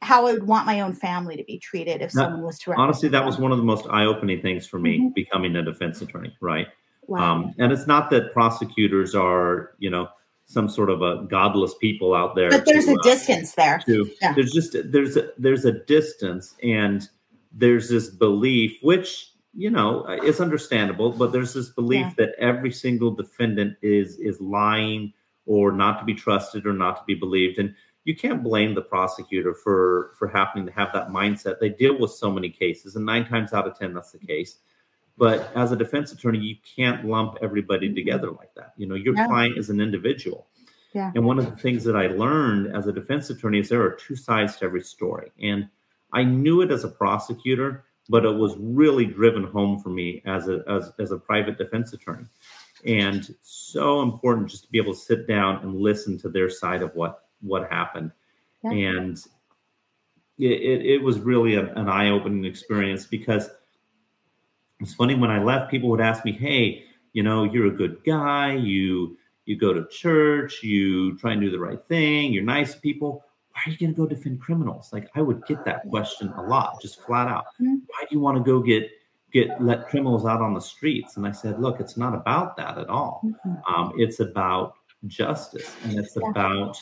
how 0.00 0.26
I 0.26 0.32
would 0.32 0.46
want 0.46 0.66
my 0.66 0.80
own 0.80 0.92
family 0.92 1.36
to 1.36 1.44
be 1.44 1.58
treated 1.58 2.02
if 2.02 2.12
someone 2.12 2.42
was 2.42 2.58
to. 2.60 2.72
Honestly, 2.74 3.08
that 3.08 3.24
was 3.24 3.38
one 3.38 3.52
of 3.52 3.58
the 3.58 3.64
most 3.64 3.86
eye-opening 3.90 4.40
things 4.40 4.66
for 4.66 4.78
me 4.78 4.98
mm-hmm. 4.98 5.08
becoming 5.08 5.56
a 5.56 5.62
defense 5.62 6.00
attorney. 6.00 6.36
Right. 6.40 6.68
Wow. 7.06 7.34
Um, 7.36 7.54
and 7.58 7.72
it's 7.72 7.86
not 7.86 8.10
that 8.10 8.32
prosecutors 8.32 9.14
are, 9.14 9.72
you 9.78 9.90
know, 9.90 10.08
some 10.48 10.68
sort 10.68 10.88
of 10.88 11.02
a 11.02 11.24
godless 11.28 11.74
people 11.74 12.14
out 12.14 12.34
there. 12.34 12.50
But 12.50 12.64
there's 12.64 12.86
to, 12.86 12.92
a 12.92 12.94
uh, 12.94 13.02
distance 13.02 13.54
there. 13.54 13.82
To, 13.86 14.10
yeah. 14.22 14.32
There's 14.34 14.52
just 14.52 14.76
there's 14.92 15.16
a 15.16 15.30
there's 15.36 15.64
a 15.64 15.72
distance, 15.72 16.54
and 16.62 17.08
there's 17.52 17.88
this 17.88 18.08
belief, 18.08 18.78
which 18.82 19.32
you 19.54 19.70
know 19.70 20.06
is 20.22 20.40
understandable, 20.40 21.10
but 21.12 21.32
there's 21.32 21.54
this 21.54 21.70
belief 21.70 22.06
yeah. 22.06 22.12
that 22.18 22.34
every 22.38 22.72
single 22.72 23.10
defendant 23.10 23.76
is 23.82 24.16
is 24.18 24.40
lying 24.40 25.12
or 25.44 25.72
not 25.72 25.98
to 25.98 26.04
be 26.04 26.14
trusted 26.14 26.66
or 26.66 26.72
not 26.72 26.96
to 26.96 27.02
be 27.06 27.14
believed, 27.14 27.58
and 27.58 27.74
you 28.08 28.16
can't 28.16 28.42
blame 28.42 28.74
the 28.74 28.80
prosecutor 28.80 29.52
for 29.52 30.12
for 30.18 30.28
happening 30.28 30.64
to 30.64 30.72
have 30.72 30.88
that 30.94 31.10
mindset. 31.10 31.60
They 31.60 31.68
deal 31.68 31.98
with 31.98 32.10
so 32.10 32.30
many 32.30 32.48
cases, 32.48 32.96
and 32.96 33.04
nine 33.04 33.28
times 33.28 33.52
out 33.52 33.68
of 33.68 33.78
ten, 33.78 33.92
that's 33.92 34.12
the 34.12 34.18
case. 34.18 34.60
But 35.18 35.52
as 35.54 35.72
a 35.72 35.76
defense 35.76 36.10
attorney, 36.10 36.38
you 36.38 36.56
can't 36.74 37.04
lump 37.04 37.36
everybody 37.42 37.88
mm-hmm. 37.88 37.96
together 37.96 38.30
like 38.30 38.54
that. 38.54 38.72
You 38.78 38.86
know, 38.86 38.94
your 38.94 39.14
yeah. 39.14 39.26
client 39.26 39.58
is 39.58 39.68
an 39.68 39.78
individual. 39.78 40.46
Yeah. 40.94 41.12
And 41.14 41.26
one 41.26 41.38
of 41.38 41.44
the 41.44 41.56
things 41.56 41.84
that 41.84 41.96
I 41.96 42.06
learned 42.06 42.74
as 42.74 42.86
a 42.86 42.94
defense 42.94 43.28
attorney 43.28 43.60
is 43.60 43.68
there 43.68 43.82
are 43.82 43.90
two 43.90 44.16
sides 44.16 44.56
to 44.56 44.64
every 44.64 44.80
story. 44.80 45.30
And 45.42 45.68
I 46.14 46.24
knew 46.24 46.62
it 46.62 46.70
as 46.70 46.84
a 46.84 46.88
prosecutor, 46.88 47.84
but 48.08 48.24
it 48.24 48.34
was 48.34 48.56
really 48.58 49.04
driven 49.04 49.44
home 49.44 49.80
for 49.80 49.90
me 49.90 50.22
as 50.24 50.48
a 50.48 50.64
as, 50.66 50.92
as 50.98 51.10
a 51.10 51.18
private 51.18 51.58
defense 51.58 51.92
attorney. 51.92 52.24
And 52.86 53.34
so 53.42 54.00
important 54.00 54.48
just 54.48 54.64
to 54.64 54.70
be 54.70 54.78
able 54.78 54.94
to 54.94 54.98
sit 54.98 55.26
down 55.28 55.58
and 55.62 55.78
listen 55.78 56.16
to 56.20 56.30
their 56.30 56.48
side 56.48 56.80
of 56.80 56.94
what 56.94 57.27
what 57.40 57.70
happened. 57.70 58.12
Yeah. 58.64 58.72
And 58.72 59.18
it, 60.38 60.60
it, 60.60 60.86
it, 60.86 61.02
was 61.02 61.20
really 61.20 61.54
a, 61.54 61.72
an 61.74 61.88
eye 61.88 62.10
opening 62.10 62.44
experience 62.44 63.06
because 63.06 63.48
it's 64.80 64.94
funny 64.94 65.14
when 65.14 65.30
I 65.30 65.42
left, 65.42 65.70
people 65.70 65.88
would 65.90 66.00
ask 66.00 66.24
me, 66.24 66.32
Hey, 66.32 66.84
you 67.12 67.22
know, 67.22 67.44
you're 67.44 67.66
a 67.66 67.72
good 67.72 67.98
guy. 68.04 68.54
You, 68.54 69.16
you 69.48 69.56
go 69.56 69.72
to 69.72 69.86
church, 69.88 70.62
you 70.62 71.16
try 71.16 71.32
and 71.32 71.40
do 71.40 71.50
the 71.50 71.58
right 71.58 71.82
thing. 71.88 72.32
You're 72.32 72.44
nice 72.44 72.74
people. 72.74 73.24
Why 73.52 73.62
are 73.66 73.70
you 73.70 73.78
going 73.78 73.94
to 73.94 73.96
go 73.96 74.06
defend 74.06 74.40
criminals? 74.40 74.92
Like 74.92 75.08
I 75.14 75.22
would 75.22 75.44
get 75.46 75.64
that 75.64 75.88
question 75.88 76.28
a 76.36 76.42
lot, 76.42 76.80
just 76.82 77.00
flat 77.02 77.28
out. 77.28 77.46
Mm-hmm. 77.60 77.76
Why 77.86 78.02
do 78.02 78.08
you 78.10 78.20
want 78.20 78.36
to 78.36 78.44
go 78.44 78.60
get 78.60 78.90
get 79.32 79.60
let 79.60 79.88
criminals 79.88 80.26
out 80.26 80.40
on 80.40 80.54
the 80.54 80.60
streets? 80.60 81.16
And 81.16 81.26
I 81.26 81.32
said, 81.32 81.60
look, 81.60 81.80
it's 81.80 81.96
not 81.96 82.14
about 82.14 82.56
that 82.58 82.78
at 82.78 82.88
all. 82.88 83.22
Mm-hmm. 83.24 83.74
Um, 83.74 83.92
it's 83.96 84.20
about 84.20 84.74
justice, 85.06 85.74
and 85.84 85.98
it's 85.98 86.16
yeah. 86.20 86.28
about 86.28 86.76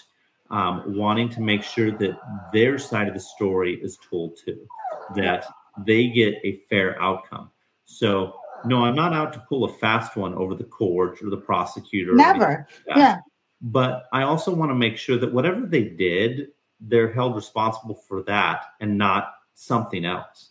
um, 0.51 0.83
wanting 0.97 1.29
to 1.31 1.41
make 1.41 1.63
sure 1.63 1.91
that 1.91 2.19
their 2.53 2.79
side 2.79 3.09
of 3.09 3.15
the 3.15 3.21
story 3.21 3.81
is 3.83 3.99
told 4.09 4.39
too, 4.45 4.67
that 5.15 5.47
they 5.87 6.09
get 6.09 6.35
a 6.45 6.63
fair 6.69 7.01
outcome. 7.01 7.51
So, 7.85 8.35
no, 8.65 8.85
I'm 8.85 8.95
not 8.95 9.13
out 9.13 9.33
to 9.35 9.39
pull 9.49 9.65
a 9.65 9.73
fast 9.75 10.17
one 10.17 10.35
over 10.35 10.55
the 10.55 10.65
court 10.65 11.23
or 11.23 11.31
the 11.31 11.37
prosecutor. 11.37 12.15
Never. 12.15 12.67
Yeah. 12.87 13.19
But 13.61 14.07
I 14.13 14.23
also 14.23 14.55
want 14.55 14.71
to 14.71 14.75
make 14.75 14.97
sure 14.97 15.19
that 15.19 15.33
whatever 15.33 15.67
they 15.67 15.85
did, 15.85 16.49
they're 16.81 17.13
held 17.13 17.35
responsible 17.35 17.95
for 17.95 18.23
that 18.25 18.65
and 18.81 18.99
not 18.99 19.35
something 19.55 20.05
else. 20.05 20.51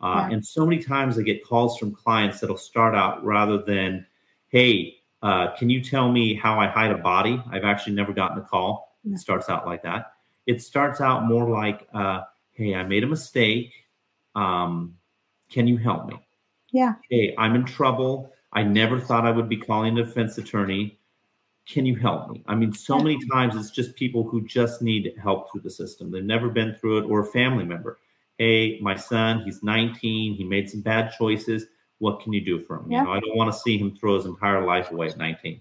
Uh, 0.00 0.26
yeah. 0.28 0.34
And 0.34 0.46
so 0.46 0.64
many 0.64 0.82
times 0.82 1.18
I 1.18 1.22
get 1.22 1.44
calls 1.44 1.78
from 1.78 1.94
clients 1.94 2.40
that'll 2.40 2.56
start 2.56 2.94
out 2.94 3.24
rather 3.24 3.58
than, 3.58 4.06
hey, 4.48 4.96
uh, 5.22 5.54
can 5.56 5.68
you 5.68 5.82
tell 5.82 6.10
me 6.10 6.34
how 6.34 6.58
I 6.58 6.66
hide 6.66 6.90
a 6.90 6.98
body? 6.98 7.42
I've 7.50 7.64
actually 7.64 7.94
never 7.94 8.12
gotten 8.12 8.38
a 8.38 8.42
call. 8.42 8.89
It 9.04 9.18
starts 9.18 9.48
out 9.48 9.66
like 9.66 9.82
that. 9.82 10.12
It 10.46 10.62
starts 10.62 11.00
out 11.00 11.24
more 11.24 11.48
like, 11.48 11.88
uh, 11.94 12.22
hey, 12.52 12.74
I 12.74 12.82
made 12.82 13.04
a 13.04 13.06
mistake. 13.06 13.72
Um, 14.34 14.96
can 15.50 15.66
you 15.66 15.76
help 15.76 16.06
me? 16.06 16.16
Yeah. 16.72 16.94
Hey, 17.08 17.34
I'm 17.38 17.54
in 17.54 17.64
trouble. 17.64 18.32
I 18.52 18.62
never 18.62 19.00
thought 19.00 19.26
I 19.26 19.30
would 19.30 19.48
be 19.48 19.56
calling 19.56 19.98
a 19.98 20.04
defense 20.04 20.38
attorney. 20.38 20.98
Can 21.66 21.86
you 21.86 21.96
help 21.96 22.30
me? 22.30 22.42
I 22.46 22.54
mean, 22.54 22.72
so 22.72 22.98
many 22.98 23.18
times 23.30 23.54
it's 23.54 23.70
just 23.70 23.94
people 23.94 24.24
who 24.24 24.44
just 24.46 24.82
need 24.82 25.14
help 25.22 25.50
through 25.50 25.60
the 25.60 25.70
system. 25.70 26.10
They've 26.10 26.24
never 26.24 26.48
been 26.48 26.74
through 26.74 26.98
it, 26.98 27.02
or 27.02 27.20
a 27.20 27.26
family 27.26 27.64
member. 27.64 27.98
Hey, 28.38 28.78
my 28.80 28.96
son, 28.96 29.42
he's 29.44 29.62
19. 29.62 30.34
He 30.34 30.44
made 30.44 30.68
some 30.68 30.80
bad 30.80 31.12
choices 31.16 31.66
what 32.00 32.20
can 32.20 32.32
you 32.32 32.40
do 32.40 32.58
for 32.58 32.76
him? 32.76 32.90
Yeah. 32.90 33.00
You 33.00 33.04
know, 33.04 33.12
I 33.12 33.20
don't 33.20 33.36
want 33.36 33.52
to 33.52 33.58
see 33.58 33.78
him 33.78 33.94
throw 33.94 34.16
his 34.16 34.26
entire 34.26 34.66
life 34.66 34.90
away 34.90 35.08
at 35.08 35.18
19. 35.18 35.60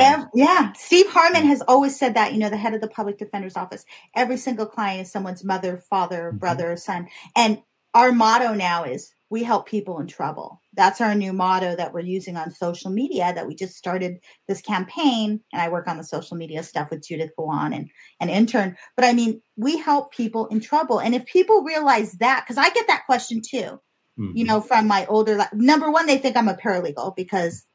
And, 0.00 0.26
yeah, 0.34 0.72
Steve 0.74 1.08
Harmon 1.08 1.46
has 1.46 1.62
always 1.62 1.98
said 1.98 2.14
that, 2.14 2.32
you 2.32 2.38
know, 2.38 2.50
the 2.50 2.56
head 2.56 2.74
of 2.74 2.80
the 2.80 2.88
public 2.88 3.18
defender's 3.18 3.56
office. 3.56 3.84
Every 4.14 4.36
single 4.36 4.66
client 4.66 5.02
is 5.02 5.12
someone's 5.12 5.44
mother, 5.44 5.78
father, 5.78 6.28
mm-hmm. 6.28 6.38
brother, 6.38 6.76
son. 6.76 7.08
And 7.34 7.62
our 7.94 8.12
motto 8.12 8.54
now 8.54 8.84
is 8.84 9.12
we 9.28 9.42
help 9.42 9.66
people 9.66 9.98
in 9.98 10.06
trouble. 10.06 10.60
That's 10.74 11.00
our 11.00 11.14
new 11.14 11.32
motto 11.32 11.74
that 11.76 11.92
we're 11.92 12.00
using 12.00 12.36
on 12.36 12.50
social 12.50 12.90
media 12.90 13.32
that 13.34 13.46
we 13.46 13.54
just 13.54 13.76
started 13.76 14.18
this 14.46 14.60
campaign. 14.60 15.40
And 15.52 15.62
I 15.62 15.68
work 15.68 15.88
on 15.88 15.96
the 15.96 16.04
social 16.04 16.36
media 16.36 16.62
stuff 16.62 16.90
with 16.90 17.06
Judith 17.06 17.32
Guan 17.38 17.74
and 17.74 17.90
an 18.20 18.28
intern. 18.28 18.76
But 18.94 19.04
I 19.04 19.12
mean, 19.12 19.42
we 19.56 19.78
help 19.78 20.12
people 20.12 20.46
in 20.46 20.60
trouble. 20.60 21.00
And 21.00 21.14
if 21.14 21.26
people 21.26 21.62
realize 21.62 22.12
that, 22.14 22.44
because 22.44 22.58
I 22.58 22.70
get 22.70 22.86
that 22.86 23.06
question 23.06 23.40
too 23.40 23.80
mm-hmm. 24.18 24.36
you 24.36 24.44
know, 24.44 24.60
from 24.60 24.86
my 24.86 25.06
older. 25.06 25.46
Number 25.52 25.90
one, 25.90 26.06
they 26.06 26.18
think 26.18 26.36
I'm 26.36 26.48
a 26.48 26.54
paralegal 26.54 27.16
because 27.16 27.66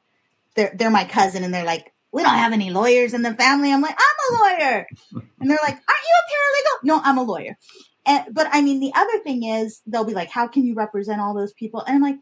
they're 0.56 0.74
they're 0.76 0.90
my 0.90 1.06
cousin, 1.06 1.44
and 1.44 1.54
they're 1.54 1.66
like, 1.66 1.92
we 2.12 2.24
don't 2.24 2.36
have 2.36 2.54
any 2.54 2.72
lawyers 2.72 3.14
in 3.14 3.22
the 3.22 3.34
family. 3.34 3.72
I'm 3.72 3.82
like, 3.82 3.98
I'm 3.98 4.36
a 4.36 4.40
lawyer, 4.40 4.88
and 5.14 5.50
they're 5.50 5.60
like, 5.64 5.76
aren't 5.76 6.08
you 6.08 6.16
a 6.18 6.32
paralegal? 6.32 6.84
No, 6.84 7.02
I'm 7.04 7.18
a 7.18 7.24
lawyer. 7.24 7.58
And, 8.06 8.26
but 8.34 8.48
I 8.52 8.62
mean, 8.62 8.80
the 8.80 8.92
other 8.96 9.20
thing 9.20 9.44
is 9.44 9.82
they'll 9.86 10.04
be 10.04 10.14
like, 10.14 10.30
how 10.30 10.48
can 10.48 10.66
you 10.66 10.74
represent 10.74 11.22
all 11.22 11.36
those 11.36 11.54
people? 11.54 11.84
And 11.86 11.96
I'm 11.96 12.02
like, 12.02 12.18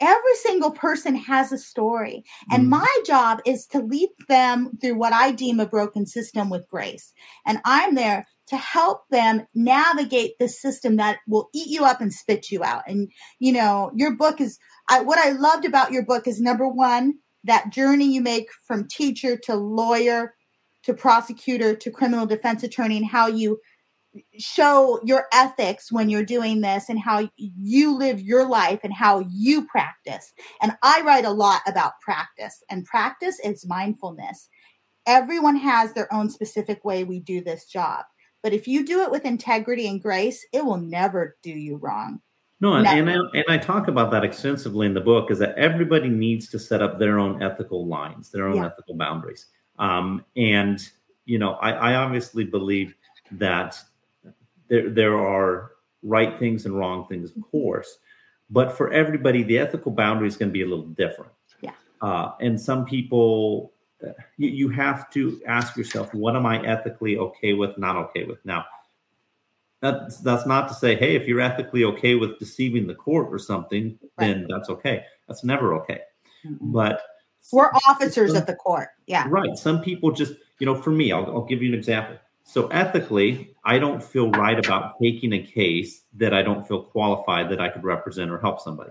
every 0.00 0.34
single 0.36 0.70
person 0.70 1.14
has 1.14 1.52
a 1.52 1.58
story. 1.58 2.24
And 2.50 2.64
mm 2.64 2.70
my 2.70 3.02
job 3.04 3.40
is 3.44 3.66
to 3.66 3.80
lead 3.80 4.08
them 4.28 4.78
through 4.80 4.94
what 4.94 5.12
I 5.12 5.32
deem 5.32 5.60
a 5.60 5.66
broken 5.66 6.06
system 6.06 6.50
with 6.50 6.68
grace. 6.68 7.12
And 7.44 7.58
I'm 7.64 7.94
there 7.94 8.26
to 8.48 8.56
help 8.56 9.08
them 9.10 9.46
navigate 9.54 10.38
the 10.38 10.48
system 10.48 10.96
that 10.96 11.18
will 11.26 11.48
eat 11.52 11.68
you 11.68 11.84
up 11.84 12.00
and 12.00 12.12
spit 12.12 12.50
you 12.50 12.62
out. 12.62 12.82
And, 12.86 13.10
you 13.38 13.52
know, 13.52 13.90
your 13.94 14.16
book 14.16 14.40
is, 14.40 14.58
I, 14.88 15.00
what 15.02 15.18
I 15.18 15.30
loved 15.30 15.64
about 15.64 15.92
your 15.92 16.04
book 16.04 16.26
is 16.26 16.40
number 16.40 16.68
one, 16.68 17.14
that 17.44 17.70
journey 17.70 18.12
you 18.12 18.20
make 18.20 18.48
from 18.66 18.88
teacher 18.88 19.36
to 19.36 19.54
lawyer 19.54 20.34
to 20.82 20.94
prosecutor 20.94 21.74
to 21.76 21.90
criminal 21.90 22.26
defense 22.26 22.62
attorney 22.62 22.96
and 22.96 23.06
how 23.06 23.26
you 23.26 23.60
show 24.38 25.00
your 25.04 25.26
ethics 25.32 25.92
when 25.92 26.10
you're 26.10 26.24
doing 26.24 26.60
this 26.60 26.88
and 26.88 26.98
how 26.98 27.28
you 27.36 27.96
live 27.96 28.20
your 28.20 28.48
life 28.48 28.80
and 28.82 28.92
how 28.92 29.24
you 29.30 29.66
practice. 29.66 30.32
And 30.60 30.72
I 30.82 31.02
write 31.02 31.24
a 31.24 31.30
lot 31.30 31.62
about 31.66 32.00
practice, 32.00 32.62
and 32.70 32.84
practice 32.84 33.38
is 33.44 33.66
mindfulness. 33.66 34.48
Everyone 35.06 35.56
has 35.56 35.92
their 35.92 36.12
own 36.12 36.28
specific 36.28 36.84
way 36.84 37.04
we 37.04 37.20
do 37.20 37.40
this 37.40 37.66
job. 37.66 38.04
But 38.42 38.52
if 38.52 38.66
you 38.66 38.84
do 38.84 39.02
it 39.02 39.10
with 39.10 39.24
integrity 39.24 39.86
and 39.86 40.02
grace, 40.02 40.44
it 40.52 40.64
will 40.64 40.78
never 40.78 41.36
do 41.42 41.50
you 41.50 41.76
wrong. 41.76 42.20
No, 42.60 42.74
and, 42.74 42.86
and 42.86 43.10
I, 43.10 43.14
and 43.14 43.44
I 43.48 43.56
talk 43.56 43.88
about 43.88 44.10
that 44.10 44.22
extensively 44.22 44.86
in 44.86 44.92
the 44.92 45.00
book 45.00 45.30
is 45.30 45.38
that 45.38 45.56
everybody 45.56 46.10
needs 46.10 46.48
to 46.50 46.58
set 46.58 46.82
up 46.82 46.98
their 46.98 47.18
own 47.18 47.42
ethical 47.42 47.86
lines, 47.86 48.30
their 48.30 48.46
own 48.46 48.56
yeah. 48.56 48.66
ethical 48.66 48.94
boundaries. 48.96 49.46
Um, 49.78 50.24
and, 50.36 50.78
you 51.24 51.38
know, 51.38 51.54
I, 51.54 51.70
I 51.70 51.94
obviously 51.94 52.44
believe 52.44 52.94
that 53.32 53.78
there, 54.68 54.90
there 54.90 55.18
are 55.18 55.72
right 56.02 56.38
things 56.38 56.66
and 56.66 56.76
wrong 56.76 57.06
things, 57.08 57.34
of 57.34 57.42
course. 57.50 57.98
But 58.50 58.76
for 58.76 58.92
everybody, 58.92 59.42
the 59.42 59.58
ethical 59.58 59.92
boundary 59.92 60.28
is 60.28 60.36
going 60.36 60.50
to 60.50 60.52
be 60.52 60.62
a 60.62 60.66
little 60.66 60.86
different. 60.86 61.32
Yeah. 61.62 61.72
Uh, 62.02 62.32
and 62.40 62.60
some 62.60 62.84
people 62.84 63.72
you, 64.36 64.48
you 64.48 64.68
have 64.70 65.10
to 65.10 65.40
ask 65.46 65.76
yourself, 65.76 66.12
what 66.14 66.36
am 66.36 66.46
I 66.46 66.64
ethically 66.64 67.16
okay 67.18 67.52
with, 67.52 67.76
not 67.78 67.96
okay 67.96 68.24
with? 68.24 68.44
Now, 68.44 68.64
that's 69.80 70.18
that's 70.18 70.46
not 70.46 70.68
to 70.68 70.74
say, 70.74 70.94
hey, 70.94 71.16
if 71.16 71.26
you're 71.26 71.40
ethically 71.40 71.84
okay 71.84 72.14
with 72.14 72.38
deceiving 72.38 72.86
the 72.86 72.94
court 72.94 73.28
or 73.30 73.38
something, 73.38 73.98
right. 74.18 74.26
then 74.26 74.46
that's 74.48 74.68
okay. 74.68 75.04
That's 75.26 75.44
never 75.44 75.74
okay. 75.74 76.00
Mm-hmm. 76.46 76.72
But 76.72 77.02
we're 77.52 77.70
officers 77.88 78.32
some, 78.32 78.42
of 78.42 78.46
the 78.46 78.54
court. 78.54 78.88
Yeah. 79.06 79.26
Right. 79.28 79.56
Some 79.56 79.80
people 79.80 80.12
just, 80.12 80.34
you 80.58 80.66
know, 80.66 80.74
for 80.74 80.90
me, 80.90 81.12
I'll, 81.12 81.26
I'll 81.26 81.44
give 81.44 81.62
you 81.62 81.68
an 81.68 81.78
example. 81.78 82.16
So 82.44 82.66
ethically, 82.68 83.54
I 83.64 83.78
don't 83.78 84.02
feel 84.02 84.30
right 84.32 84.58
about 84.58 84.94
taking 85.00 85.32
a 85.32 85.42
case 85.42 86.02
that 86.14 86.34
I 86.34 86.42
don't 86.42 86.66
feel 86.66 86.82
qualified 86.82 87.48
that 87.50 87.60
I 87.60 87.68
could 87.68 87.84
represent 87.84 88.30
or 88.30 88.38
help 88.38 88.60
somebody. 88.60 88.90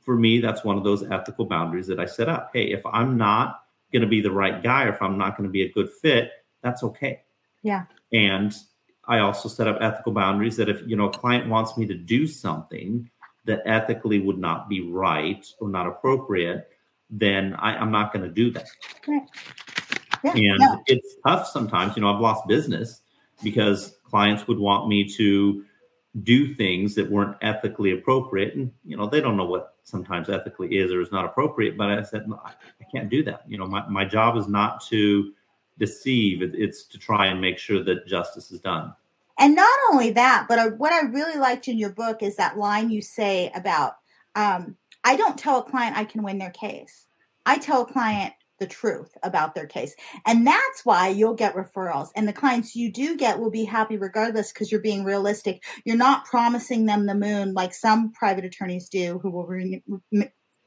For 0.00 0.16
me, 0.16 0.40
that's 0.40 0.64
one 0.64 0.76
of 0.76 0.84
those 0.84 1.04
ethical 1.10 1.44
boundaries 1.44 1.86
that 1.86 2.00
I 2.00 2.06
set 2.06 2.28
up. 2.28 2.50
Hey, 2.52 2.72
if 2.72 2.84
I'm 2.86 3.16
not 3.16 3.62
going 3.92 4.02
to 4.02 4.08
be 4.08 4.20
the 4.20 4.30
right 4.30 4.62
guy 4.62 4.84
or 4.84 4.90
if 4.90 5.00
I'm 5.00 5.16
not 5.16 5.36
going 5.36 5.48
to 5.48 5.52
be 5.52 5.62
a 5.62 5.72
good 5.72 5.90
fit, 6.02 6.32
that's 6.62 6.82
okay. 6.82 7.22
Yeah. 7.62 7.84
And 8.12 8.54
I 9.08 9.20
also 9.20 9.48
set 9.48 9.66
up 9.66 9.78
ethical 9.80 10.12
boundaries 10.12 10.56
that 10.56 10.68
if, 10.68 10.82
you 10.86 10.94
know, 10.94 11.08
a 11.08 11.12
client 11.12 11.48
wants 11.48 11.76
me 11.76 11.86
to 11.86 11.94
do 11.94 12.26
something 12.26 13.10
that 13.46 13.62
ethically 13.64 14.18
would 14.18 14.38
not 14.38 14.68
be 14.68 14.82
right 14.82 15.44
or 15.60 15.68
not 15.68 15.86
appropriate, 15.86 16.68
then 17.10 17.54
I, 17.54 17.80
am 17.80 17.90
not 17.90 18.12
going 18.12 18.24
to 18.24 18.30
do 18.30 18.50
that. 18.52 18.68
Right. 19.06 19.22
Yeah, 20.22 20.30
and 20.32 20.60
yeah. 20.60 20.76
it's 20.86 21.16
tough 21.26 21.46
sometimes. 21.46 21.96
You 21.96 22.02
know, 22.02 22.12
I've 22.12 22.20
lost 22.20 22.46
business 22.46 23.00
because 23.42 23.96
clients 24.04 24.46
would 24.46 24.58
want 24.58 24.88
me 24.88 25.08
to 25.16 25.64
do 26.22 26.54
things 26.54 26.94
that 26.96 27.10
weren't 27.10 27.36
ethically 27.40 27.92
appropriate. 27.92 28.54
And, 28.54 28.72
you 28.84 28.96
know, 28.96 29.08
they 29.08 29.20
don't 29.20 29.36
know 29.36 29.46
what 29.46 29.76
sometimes 29.84 30.28
ethically 30.28 30.76
is 30.76 30.92
or 30.92 31.00
is 31.00 31.12
not 31.12 31.24
appropriate. 31.24 31.78
But 31.78 31.90
I 31.90 32.02
said, 32.02 32.28
no, 32.28 32.40
I 32.44 32.84
can't 32.92 33.08
do 33.08 33.22
that. 33.24 33.44
You 33.48 33.58
know, 33.58 33.66
my, 33.66 33.88
my 33.88 34.04
job 34.04 34.36
is 34.36 34.48
not 34.48 34.84
to 34.86 35.32
deceive, 35.78 36.42
it's 36.42 36.84
to 36.84 36.98
try 36.98 37.26
and 37.26 37.40
make 37.40 37.58
sure 37.58 37.82
that 37.84 38.06
justice 38.06 38.50
is 38.50 38.60
done. 38.60 38.92
And 39.38 39.54
not 39.54 39.78
only 39.90 40.10
that, 40.12 40.46
but 40.48 40.78
what 40.78 40.92
I 40.92 41.06
really 41.06 41.38
liked 41.38 41.68
in 41.68 41.78
your 41.78 41.92
book 41.92 42.22
is 42.22 42.36
that 42.36 42.58
line 42.58 42.90
you 42.90 43.00
say 43.00 43.52
about 43.54 43.94
um, 44.34 44.76
I 45.04 45.16
don't 45.16 45.38
tell 45.38 45.60
a 45.60 45.62
client 45.62 45.96
I 45.96 46.04
can 46.04 46.22
win 46.22 46.38
their 46.38 46.50
case. 46.50 47.06
I 47.46 47.58
tell 47.58 47.82
a 47.82 47.92
client 47.92 48.34
the 48.58 48.66
truth 48.66 49.16
about 49.22 49.54
their 49.54 49.66
case. 49.66 49.94
And 50.26 50.46
that's 50.46 50.84
why 50.84 51.08
you'll 51.08 51.34
get 51.34 51.54
referrals. 51.54 52.08
And 52.16 52.26
the 52.26 52.32
clients 52.32 52.74
you 52.74 52.92
do 52.92 53.16
get 53.16 53.38
will 53.38 53.50
be 53.50 53.64
happy 53.64 53.96
regardless 53.96 54.52
because 54.52 54.70
you're 54.70 54.80
being 54.80 55.04
realistic. 55.04 55.62
You're 55.84 55.96
not 55.96 56.24
promising 56.24 56.86
them 56.86 57.06
the 57.06 57.14
moon 57.14 57.54
like 57.54 57.72
some 57.72 58.12
private 58.12 58.44
attorneys 58.44 58.88
do 58.88 59.20
who 59.22 59.30
will 59.30 59.46
re- 59.46 59.82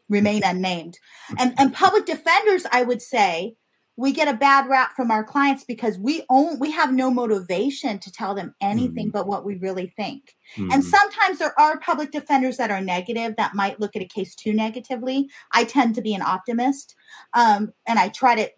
remain 0.09 0.43
unnamed. 0.43 0.97
And, 1.37 1.53
and 1.57 1.73
public 1.73 2.05
defenders, 2.05 2.65
I 2.71 2.83
would 2.83 3.01
say, 3.01 3.55
we 3.97 4.11
get 4.11 4.27
a 4.27 4.37
bad 4.37 4.67
rap 4.69 4.95
from 4.95 5.11
our 5.11 5.23
clients 5.23 5.63
because 5.63 5.97
we 5.97 6.23
own 6.29 6.57
we 6.59 6.71
have 6.71 6.93
no 6.93 7.11
motivation 7.11 7.99
to 7.99 8.11
tell 8.11 8.33
them 8.33 8.55
anything 8.61 9.09
mm. 9.09 9.11
but 9.11 9.27
what 9.27 9.45
we 9.45 9.55
really 9.55 9.87
think 9.87 10.35
mm. 10.55 10.71
and 10.71 10.83
sometimes 10.83 11.39
there 11.39 11.57
are 11.59 11.79
public 11.79 12.11
defenders 12.11 12.57
that 12.57 12.71
are 12.71 12.81
negative 12.81 13.35
that 13.37 13.55
might 13.55 13.79
look 13.79 13.95
at 13.95 14.01
a 14.01 14.07
case 14.07 14.35
too 14.35 14.53
negatively 14.53 15.29
i 15.51 15.63
tend 15.63 15.93
to 15.93 16.01
be 16.01 16.13
an 16.13 16.21
optimist 16.21 16.95
um, 17.33 17.71
and 17.87 17.99
i 17.99 18.07
try 18.09 18.35
to 18.35 18.49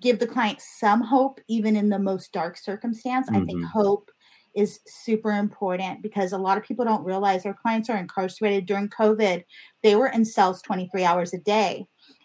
give 0.00 0.18
the 0.18 0.26
client 0.26 0.60
some 0.60 1.02
hope 1.02 1.40
even 1.48 1.76
in 1.76 1.88
the 1.88 1.98
most 1.98 2.32
dark 2.32 2.56
circumstance 2.56 3.28
mm-hmm. 3.28 3.42
i 3.42 3.44
think 3.44 3.58
mm-hmm. 3.58 3.78
hope 3.78 4.10
is 4.54 4.78
super 4.86 5.32
important 5.32 6.00
because 6.00 6.32
a 6.32 6.38
lot 6.38 6.56
of 6.56 6.62
people 6.62 6.84
don't 6.84 7.04
realize 7.04 7.44
our 7.44 7.54
clients 7.54 7.90
are 7.90 7.98
incarcerated 7.98 8.66
during 8.66 8.88
covid 8.88 9.42
they 9.82 9.96
were 9.96 10.08
in 10.08 10.24
cells 10.24 10.62
23 10.62 11.04
hours 11.04 11.34
a 11.34 11.38
day 11.38 11.84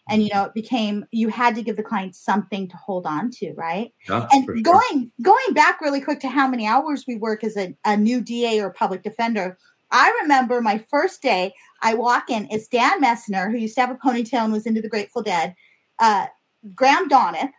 and 0.09 0.23
you 0.23 0.29
know 0.33 0.43
it 0.43 0.53
became 0.53 1.05
you 1.11 1.29
had 1.29 1.55
to 1.55 1.61
give 1.61 1.75
the 1.77 1.83
client 1.83 2.15
something 2.15 2.67
to 2.67 2.77
hold 2.77 3.05
on 3.05 3.29
to 3.29 3.53
right 3.53 3.93
yeah, 4.07 4.27
and 4.31 4.45
sure. 4.45 4.61
going 4.61 5.11
going 5.21 5.53
back 5.53 5.81
really 5.81 6.01
quick 6.01 6.19
to 6.19 6.27
how 6.27 6.47
many 6.47 6.67
hours 6.67 7.05
we 7.07 7.15
work 7.15 7.43
as 7.43 7.55
a, 7.57 7.75
a 7.85 7.95
new 7.95 8.21
da 8.21 8.59
or 8.61 8.71
public 8.71 9.03
defender 9.03 9.57
i 9.91 10.11
remember 10.21 10.61
my 10.61 10.77
first 10.77 11.21
day 11.21 11.53
i 11.81 11.93
walk 11.93 12.29
in 12.29 12.47
it's 12.51 12.67
dan 12.67 13.01
messner 13.01 13.51
who 13.51 13.57
used 13.57 13.75
to 13.75 13.81
have 13.81 13.91
a 13.91 13.95
ponytail 13.95 14.43
and 14.43 14.53
was 14.53 14.65
into 14.65 14.81
the 14.81 14.89
grateful 14.89 15.21
dead 15.21 15.55
uh, 15.99 16.25
graham 16.75 17.07
donath 17.09 17.51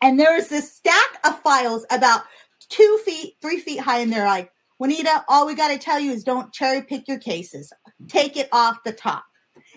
And 0.00 0.18
there 0.18 0.34
was 0.34 0.48
this 0.48 0.72
stack 0.72 1.20
of 1.24 1.40
files 1.42 1.86
about 1.90 2.22
two 2.68 3.00
feet, 3.04 3.36
three 3.40 3.58
feet 3.58 3.80
high, 3.80 3.98
and 3.98 4.12
they're 4.12 4.26
like, 4.26 4.50
Juanita, 4.78 5.24
all 5.28 5.46
we 5.46 5.54
got 5.54 5.68
to 5.68 5.78
tell 5.78 6.00
you 6.00 6.10
is 6.10 6.24
don't 6.24 6.52
cherry 6.52 6.82
pick 6.82 7.06
your 7.06 7.18
cases. 7.18 7.72
Take 8.08 8.36
it 8.36 8.48
off 8.50 8.82
the 8.84 8.92
top. 8.92 9.24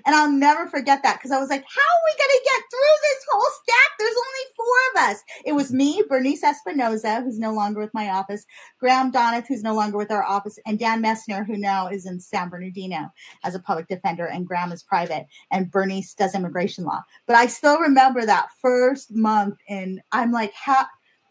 And 0.05 0.15
I'll 0.15 0.31
never 0.31 0.67
forget 0.67 1.01
that 1.03 1.17
because 1.17 1.31
I 1.31 1.39
was 1.39 1.49
like, 1.49 1.63
how 1.63 1.81
are 1.81 2.05
we 2.05 2.17
going 2.17 2.37
to 2.37 2.43
get 2.43 2.61
through 2.69 2.95
this 3.01 3.25
whole 3.31 3.51
stack? 3.63 3.91
There's 3.97 4.15
only 4.15 4.45
four 4.55 4.65
of 5.03 5.09
us. 5.09 5.23
It 5.45 5.53
was 5.53 5.73
me, 5.73 6.03
Bernice 6.07 6.43
Espinoza, 6.43 7.23
who's 7.23 7.39
no 7.39 7.51
longer 7.51 7.79
with 7.79 7.93
my 7.93 8.09
office, 8.09 8.45
Graham 8.79 9.11
Donath, 9.11 9.47
who's 9.47 9.63
no 9.63 9.73
longer 9.73 9.97
with 9.97 10.11
our 10.11 10.23
office, 10.23 10.59
and 10.65 10.77
Dan 10.77 11.01
Messner, 11.01 11.45
who 11.45 11.57
now 11.57 11.87
is 11.87 12.05
in 12.05 12.19
San 12.19 12.49
Bernardino 12.49 13.11
as 13.43 13.55
a 13.55 13.59
public 13.59 13.87
defender, 13.87 14.25
and 14.25 14.47
Graham 14.47 14.71
is 14.71 14.83
private, 14.83 15.25
and 15.51 15.71
Bernice 15.71 16.13
does 16.13 16.35
immigration 16.35 16.85
law. 16.85 17.01
But 17.25 17.35
I 17.35 17.47
still 17.47 17.79
remember 17.79 18.25
that 18.25 18.49
first 18.61 19.13
month, 19.15 19.55
and 19.67 20.01
I'm 20.11 20.31
like, 20.31 20.53
how 20.53 20.85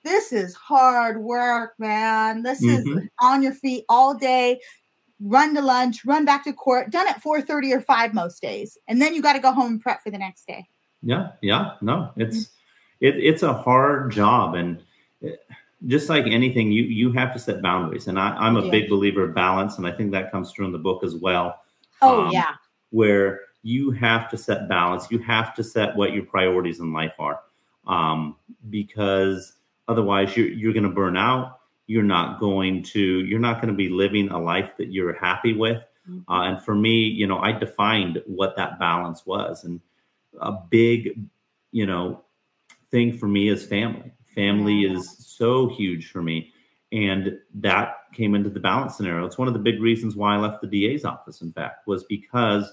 this 0.04 0.32
is 0.32 0.54
hard 0.54 1.22
work, 1.22 1.72
man. 1.78 2.42
This 2.42 2.62
mm-hmm. 2.62 2.98
is 2.98 3.08
on 3.20 3.42
your 3.42 3.54
feet 3.54 3.84
all 3.88 4.14
day 4.14 4.60
run 5.20 5.54
to 5.54 5.62
lunch, 5.62 6.04
run 6.04 6.24
back 6.24 6.44
to 6.44 6.52
court, 6.52 6.90
done 6.90 7.08
at 7.08 7.22
4:30 7.22 7.72
or 7.72 7.80
5 7.80 8.14
most 8.14 8.40
days. 8.42 8.78
And 8.88 9.00
then 9.00 9.14
you 9.14 9.22
got 9.22 9.34
to 9.34 9.40
go 9.40 9.52
home 9.52 9.72
and 9.72 9.80
prep 9.80 10.02
for 10.02 10.10
the 10.10 10.18
next 10.18 10.46
day. 10.46 10.68
Yeah, 11.02 11.32
yeah. 11.42 11.72
No, 11.80 12.10
it's 12.16 12.36
mm-hmm. 12.38 13.06
it, 13.06 13.16
it's 13.16 13.42
a 13.42 13.52
hard 13.52 14.10
job 14.12 14.54
and 14.54 14.82
it, 15.20 15.40
eh, 15.50 15.54
just 15.86 16.08
like 16.08 16.26
anything, 16.26 16.72
you 16.72 16.84
you 16.84 17.12
have 17.12 17.32
to 17.32 17.38
set 17.38 17.62
boundaries. 17.62 18.08
And 18.08 18.18
I, 18.18 18.46
am 18.46 18.56
a 18.56 18.64
yeah. 18.64 18.70
big 18.70 18.88
believer 18.88 19.24
of 19.24 19.34
balance, 19.34 19.78
and 19.78 19.86
I 19.86 19.92
think 19.92 20.12
that 20.12 20.30
comes 20.30 20.50
through 20.50 20.66
in 20.66 20.72
the 20.72 20.78
book 20.78 21.04
as 21.04 21.14
well. 21.14 21.60
Oh 22.00 22.22
um, 22.22 22.30
yeah. 22.30 22.54
Where 22.90 23.40
you 23.62 23.90
have 23.92 24.30
to 24.30 24.36
set 24.36 24.68
balance. 24.68 25.10
You 25.10 25.18
have 25.20 25.54
to 25.54 25.64
set 25.64 25.96
what 25.96 26.12
your 26.12 26.24
priorities 26.24 26.80
in 26.80 26.92
life 26.92 27.14
are. 27.18 27.40
Um, 27.86 28.36
because 28.70 29.54
otherwise 29.88 30.36
you're 30.36 30.48
you're 30.48 30.72
gonna 30.72 30.88
burn 30.88 31.16
out 31.16 31.60
you're 31.86 32.02
not 32.02 32.40
going 32.40 32.82
to 32.82 33.00
you're 33.00 33.40
not 33.40 33.56
going 33.56 33.68
to 33.68 33.76
be 33.76 33.88
living 33.88 34.30
a 34.30 34.38
life 34.38 34.70
that 34.78 34.92
you're 34.92 35.12
happy 35.14 35.52
with. 35.52 35.82
Mm-hmm. 36.08 36.30
uh, 36.30 36.50
and 36.50 36.62
for 36.62 36.74
me 36.74 36.98
you 36.98 37.26
know 37.26 37.38
i 37.38 37.50
defined 37.50 38.22
what 38.26 38.56
that 38.56 38.78
balance 38.78 39.24
was. 39.24 39.64
And 39.64 39.80
a 40.40 40.52
big 40.52 41.18
you 41.72 41.86
know 41.86 42.24
thing 42.90 43.16
for 43.16 43.26
me 43.26 43.48
is 43.48 43.64
family. 43.64 44.12
Family 44.34 44.86
yeah. 44.86 44.92
is 44.92 45.16
so 45.18 45.68
huge 45.68 46.10
for 46.10 46.22
me. 46.22 46.52
And 46.92 47.38
that 47.54 47.96
came 48.12 48.34
into 48.34 48.50
the 48.50 48.60
balance 48.60 48.96
scenario. 48.96 49.26
It's 49.26 49.38
one 49.38 49.48
of 49.48 49.54
the 49.54 49.60
big 49.60 49.80
reasons 49.80 50.14
why 50.14 50.34
i 50.34 50.38
left 50.38 50.62
the 50.62 50.68
da's 50.68 51.04
office 51.04 51.40
in 51.42 51.52
fact 51.52 51.86
was 51.86 52.04
because 52.04 52.72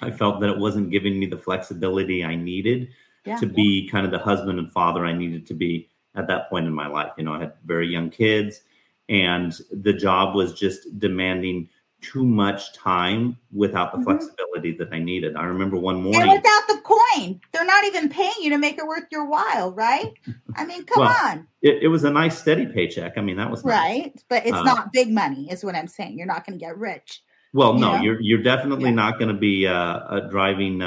i 0.00 0.10
felt 0.10 0.40
that 0.40 0.50
it 0.50 0.58
wasn't 0.58 0.90
giving 0.90 1.18
me 1.18 1.26
the 1.26 1.36
flexibility 1.36 2.24
i 2.24 2.34
needed 2.34 2.88
yeah, 3.24 3.36
to 3.36 3.46
be 3.46 3.88
kind 3.90 4.06
of 4.06 4.12
the 4.12 4.18
husband 4.18 4.58
and 4.58 4.72
father 4.72 5.04
i 5.04 5.12
needed 5.12 5.46
to 5.46 5.54
be 5.54 5.88
at 6.18 6.26
that 6.26 6.50
point 6.50 6.66
in 6.66 6.74
my 6.74 6.86
life. 6.86 7.12
You 7.16 7.24
know, 7.24 7.34
I 7.34 7.40
had 7.40 7.52
very 7.64 7.88
young 7.88 8.10
kids, 8.10 8.62
and 9.08 9.58
the 9.70 9.92
job 9.92 10.34
was 10.34 10.52
just 10.52 10.98
demanding 10.98 11.68
too 12.00 12.24
much 12.24 12.72
time 12.74 13.36
without 13.52 13.92
the 13.92 13.98
mm-hmm. 13.98 14.04
flexibility 14.04 14.72
that 14.78 14.92
I 14.92 14.98
needed. 14.98 15.36
I 15.36 15.44
remember 15.44 15.76
one 15.76 16.00
morning. 16.02 16.22
And 16.22 16.30
without 16.30 16.62
the 16.68 16.80
coin, 16.84 17.40
they're 17.52 17.64
not 17.64 17.84
even 17.84 18.08
paying 18.08 18.34
you 18.40 18.50
to 18.50 18.58
make 18.58 18.78
it 18.78 18.86
worth 18.86 19.06
your 19.10 19.24
while, 19.24 19.72
right? 19.72 20.12
I 20.54 20.64
mean, 20.64 20.84
come 20.84 21.04
well, 21.04 21.16
on. 21.24 21.48
It, 21.62 21.82
it, 21.82 21.88
was 21.88 22.04
a 22.04 22.10
nice, 22.10 22.38
steady 22.38 22.66
paycheck. 22.66 23.18
I 23.18 23.20
mean, 23.20 23.36
that 23.36 23.50
was 23.50 23.64
nice. 23.64 23.74
right, 23.74 24.24
but 24.28 24.46
it's 24.46 24.56
uh, 24.56 24.62
not 24.62 24.92
big 24.92 25.10
money, 25.10 25.50
is 25.50 25.64
what 25.64 25.74
I'm 25.74 25.88
saying. 25.88 26.16
You're 26.16 26.26
not 26.26 26.46
going 26.46 26.58
to 26.58 26.64
get 26.64 26.78
rich. 26.78 27.22
Well, 27.52 27.74
you 27.74 27.80
no, 27.80 27.96
know? 27.96 28.02
you're 28.02 28.20
you're 28.20 28.42
definitely 28.42 28.90
yeah. 28.90 28.96
not 28.96 29.18
going 29.18 29.34
to 29.34 29.40
be 29.40 29.66
uh, 29.66 29.72
uh, 29.72 30.20
driving. 30.28 30.82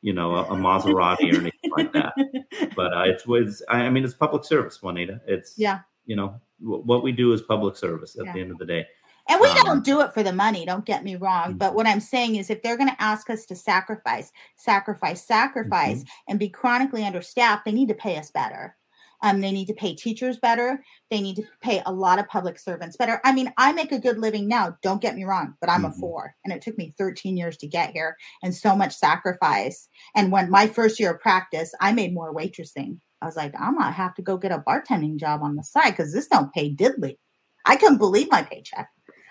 You 0.00 0.12
know, 0.12 0.36
a, 0.36 0.44
a 0.44 0.56
Maserati 0.56 1.32
or 1.32 1.40
anything 1.40 1.70
like 1.76 1.92
that. 1.92 2.14
But 2.76 2.96
uh, 2.96 3.02
it 3.02 3.26
was, 3.26 3.62
I 3.68 3.88
mean, 3.90 4.04
it's 4.04 4.14
public 4.14 4.44
service, 4.44 4.80
Juanita. 4.80 5.20
It's, 5.26 5.58
yeah, 5.58 5.80
you 6.06 6.14
know, 6.14 6.40
w- 6.60 6.82
what 6.82 7.02
we 7.02 7.12
do 7.12 7.32
is 7.32 7.42
public 7.42 7.76
service 7.76 8.16
at 8.16 8.26
yeah. 8.26 8.32
the 8.32 8.40
end 8.40 8.50
of 8.52 8.58
the 8.58 8.66
day. 8.66 8.86
And 9.28 9.40
we 9.40 9.48
um, 9.48 9.56
don't 9.64 9.84
do 9.84 10.00
it 10.00 10.14
for 10.14 10.22
the 10.22 10.32
money, 10.32 10.64
don't 10.64 10.84
get 10.84 11.04
me 11.04 11.16
wrong. 11.16 11.50
Mm-hmm. 11.50 11.58
But 11.58 11.74
what 11.74 11.86
I'm 11.86 12.00
saying 12.00 12.36
is, 12.36 12.50
if 12.50 12.62
they're 12.62 12.78
going 12.78 12.88
to 12.88 13.02
ask 13.02 13.28
us 13.28 13.44
to 13.46 13.56
sacrifice, 13.56 14.32
sacrifice, 14.56 15.24
sacrifice, 15.24 15.98
mm-hmm. 15.98 16.30
and 16.30 16.38
be 16.38 16.48
chronically 16.48 17.04
understaffed, 17.04 17.64
they 17.64 17.72
need 17.72 17.88
to 17.88 17.94
pay 17.94 18.16
us 18.16 18.30
better. 18.30 18.76
Um, 19.22 19.40
they 19.40 19.52
need 19.52 19.66
to 19.66 19.74
pay 19.74 19.94
teachers 19.94 20.38
better. 20.38 20.82
They 21.10 21.20
need 21.20 21.36
to 21.36 21.42
pay 21.60 21.82
a 21.84 21.92
lot 21.92 22.18
of 22.18 22.28
public 22.28 22.58
servants 22.58 22.96
better. 22.96 23.20
I 23.24 23.32
mean, 23.32 23.52
I 23.56 23.72
make 23.72 23.92
a 23.92 23.98
good 23.98 24.18
living 24.18 24.48
now. 24.48 24.76
Don't 24.82 25.02
get 25.02 25.16
me 25.16 25.24
wrong, 25.24 25.54
but 25.60 25.70
I'm 25.70 25.82
mm-hmm. 25.82 25.98
a 25.98 26.00
four, 26.00 26.34
and 26.44 26.52
it 26.52 26.62
took 26.62 26.78
me 26.78 26.94
13 26.98 27.36
years 27.36 27.56
to 27.58 27.66
get 27.66 27.92
here, 27.92 28.16
and 28.42 28.54
so 28.54 28.76
much 28.76 28.94
sacrifice. 28.94 29.88
And 30.14 30.30
when 30.30 30.50
my 30.50 30.66
first 30.66 31.00
year 31.00 31.12
of 31.12 31.20
practice, 31.20 31.72
I 31.80 31.92
made 31.92 32.14
more 32.14 32.34
waitressing. 32.34 32.98
I 33.20 33.26
was 33.26 33.36
like, 33.36 33.54
I'm 33.58 33.76
gonna 33.76 33.90
have 33.90 34.14
to 34.16 34.22
go 34.22 34.36
get 34.36 34.52
a 34.52 34.58
bartending 34.66 35.16
job 35.16 35.42
on 35.42 35.56
the 35.56 35.64
side 35.64 35.90
because 35.90 36.12
this 36.12 36.28
don't 36.28 36.52
pay 36.52 36.72
diddly. 36.72 37.16
I 37.64 37.76
couldn't 37.76 37.98
believe 37.98 38.30
my 38.30 38.42
paycheck. 38.42 38.88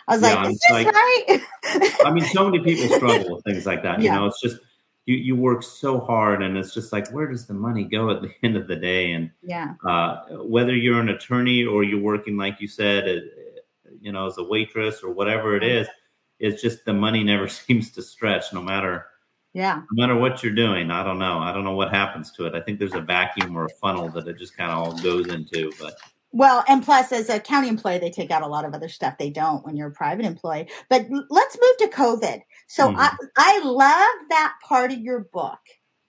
I 0.07 0.15
was 0.15 0.21
yeah, 0.21 0.35
like, 0.35 0.51
is 0.51 0.59
this 0.59 0.71
like, 0.71 0.87
right? 0.87 1.41
I 2.05 2.11
mean, 2.11 2.23
so 2.25 2.49
many 2.49 2.63
people 2.63 2.95
struggle 2.95 3.35
with 3.35 3.43
things 3.43 3.65
like 3.65 3.83
that. 3.83 4.01
Yeah. 4.01 4.13
You 4.13 4.19
know, 4.19 4.25
it's 4.27 4.41
just 4.41 4.59
you 5.07 5.15
you 5.15 5.35
work 5.35 5.63
so 5.63 5.99
hard 5.99 6.43
and 6.43 6.55
it's 6.55 6.73
just 6.73 6.93
like 6.93 7.09
where 7.11 7.27
does 7.27 7.47
the 7.47 7.53
money 7.53 7.83
go 7.83 8.11
at 8.11 8.21
the 8.21 8.31
end 8.43 8.55
of 8.55 8.67
the 8.67 8.75
day? 8.75 9.13
And 9.13 9.31
yeah. 9.41 9.73
uh, 9.83 10.25
whether 10.43 10.75
you're 10.75 11.01
an 11.01 11.09
attorney 11.09 11.65
or 11.65 11.83
you're 11.83 11.99
working 11.99 12.37
like 12.37 12.61
you 12.61 12.67
said 12.67 13.07
uh, 13.07 13.89
you 13.99 14.11
know 14.11 14.27
as 14.27 14.37
a 14.37 14.43
waitress 14.43 15.01
or 15.01 15.11
whatever 15.11 15.55
it 15.55 15.63
is 15.63 15.87
it's 16.39 16.61
just 16.61 16.85
the 16.85 16.93
money 16.93 17.23
never 17.23 17.47
seems 17.47 17.91
to 17.91 18.01
stretch 18.01 18.53
no 18.53 18.61
matter 18.61 19.07
yeah. 19.53 19.81
no 19.91 20.01
matter 20.01 20.15
what 20.15 20.43
you're 20.43 20.53
doing. 20.53 20.91
I 20.91 21.03
don't 21.03 21.17
know. 21.17 21.39
I 21.39 21.51
don't 21.51 21.63
know 21.63 21.75
what 21.75 21.89
happens 21.89 22.31
to 22.33 22.45
it. 22.45 22.53
I 22.53 22.61
think 22.61 22.77
there's 22.77 22.93
a 22.93 23.01
vacuum 23.01 23.57
or 23.57 23.65
a 23.65 23.69
funnel 23.69 24.07
that 24.09 24.27
it 24.27 24.37
just 24.37 24.55
kind 24.55 24.71
of 24.71 24.77
all 24.77 25.01
goes 25.01 25.27
into 25.29 25.71
but 25.79 25.95
well, 26.31 26.63
and 26.67 26.83
plus, 26.83 27.11
as 27.11 27.29
a 27.29 27.39
county 27.39 27.67
employee, 27.67 27.99
they 27.99 28.11
take 28.11 28.31
out 28.31 28.41
a 28.41 28.47
lot 28.47 28.65
of 28.65 28.73
other 28.73 28.89
stuff 28.89 29.17
they 29.17 29.29
don't 29.29 29.65
when 29.65 29.77
you're 29.77 29.87
a 29.87 29.91
private 29.91 30.25
employee. 30.25 30.67
But 30.89 31.07
let's 31.29 31.57
move 31.57 31.77
to 31.79 31.95
COVID. 31.95 32.41
So 32.67 32.89
mm-hmm. 32.89 32.99
I, 32.99 33.15
I 33.37 33.61
love 33.63 34.29
that 34.29 34.55
part 34.67 34.91
of 34.91 34.99
your 34.99 35.21
book 35.31 35.59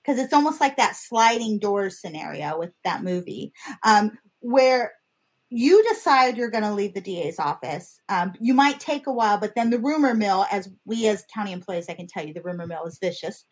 because 0.03 0.19
it's 0.19 0.33
almost 0.33 0.61
like 0.61 0.77
that 0.77 0.97
sliding 0.97 1.59
doors 1.59 2.01
scenario 2.01 2.59
with 2.59 2.73
that 2.83 3.05
movie, 3.05 3.53
um, 3.85 4.19
where 4.41 4.93
you 5.51 5.83
decide 5.89 6.37
you're 6.37 6.51
going 6.51 6.65
to 6.65 6.75
leave 6.75 6.95
the 6.95 7.01
DA's 7.01 7.39
office. 7.39 8.01
Um, 8.09 8.35
you 8.41 8.55
might 8.55 8.81
take 8.81 9.07
a 9.07 9.13
while, 9.13 9.39
but 9.39 9.55
then 9.55 9.71
the 9.71 9.79
rumor 9.79 10.15
mill, 10.15 10.47
as 10.51 10.69
we 10.85 11.07
as 11.09 11.25
county 11.33 11.53
employees, 11.53 11.87
I 11.89 11.95
can 11.95 12.07
tell 12.07 12.27
you, 12.27 12.35
the 12.35 12.43
rumor 12.43 12.67
mill 12.67 12.85
is 12.85 12.99
vicious 12.99 13.45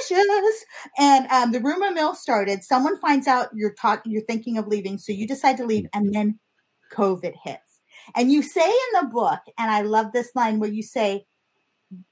vicious. 0.00 0.64
And 0.98 1.26
um, 1.28 1.52
the 1.52 1.60
rumor 1.60 1.90
mill 1.90 2.14
started. 2.14 2.62
Someone 2.62 2.98
finds 2.98 3.26
out 3.26 3.48
you're 3.54 3.74
talking, 3.74 4.12
you're 4.12 4.22
thinking 4.22 4.58
of 4.58 4.66
leaving, 4.66 4.98
so 4.98 5.12
you 5.12 5.26
decide 5.26 5.56
to 5.58 5.66
leave, 5.66 5.86
and 5.92 6.14
then 6.14 6.38
COVID 6.92 7.34
hits. 7.42 7.80
And 8.14 8.32
you 8.32 8.42
say 8.42 8.66
in 8.66 9.00
the 9.00 9.08
book, 9.08 9.40
and 9.58 9.70
I 9.70 9.82
love 9.82 10.12
this 10.12 10.30
line 10.34 10.58
where 10.58 10.70
you 10.70 10.82
say, 10.82 11.26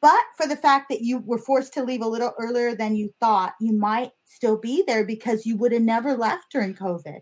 "But 0.01 0.23
for 0.37 0.47
the 0.47 0.57
fact 0.57 0.91
that 0.91 1.01
you 1.01 1.19
were 1.19 1.39
forced 1.39 1.73
to 1.75 1.85
leave 1.85 2.03
a 2.03 2.09
little 2.09 2.35
earlier 2.39 2.75
than 2.75 2.97
you 2.97 3.15
thought, 3.21 3.55
you 3.61 3.73
might 3.73 4.13
still 4.27 4.59
be 4.59 4.83
there 4.87 5.05
because 5.05 5.47
you 5.47 5.57
would 5.57 5.73
have 5.73 5.83
never 5.83 6.15
left 6.15 6.53
during 6.53 6.75
COVID." 6.75 7.21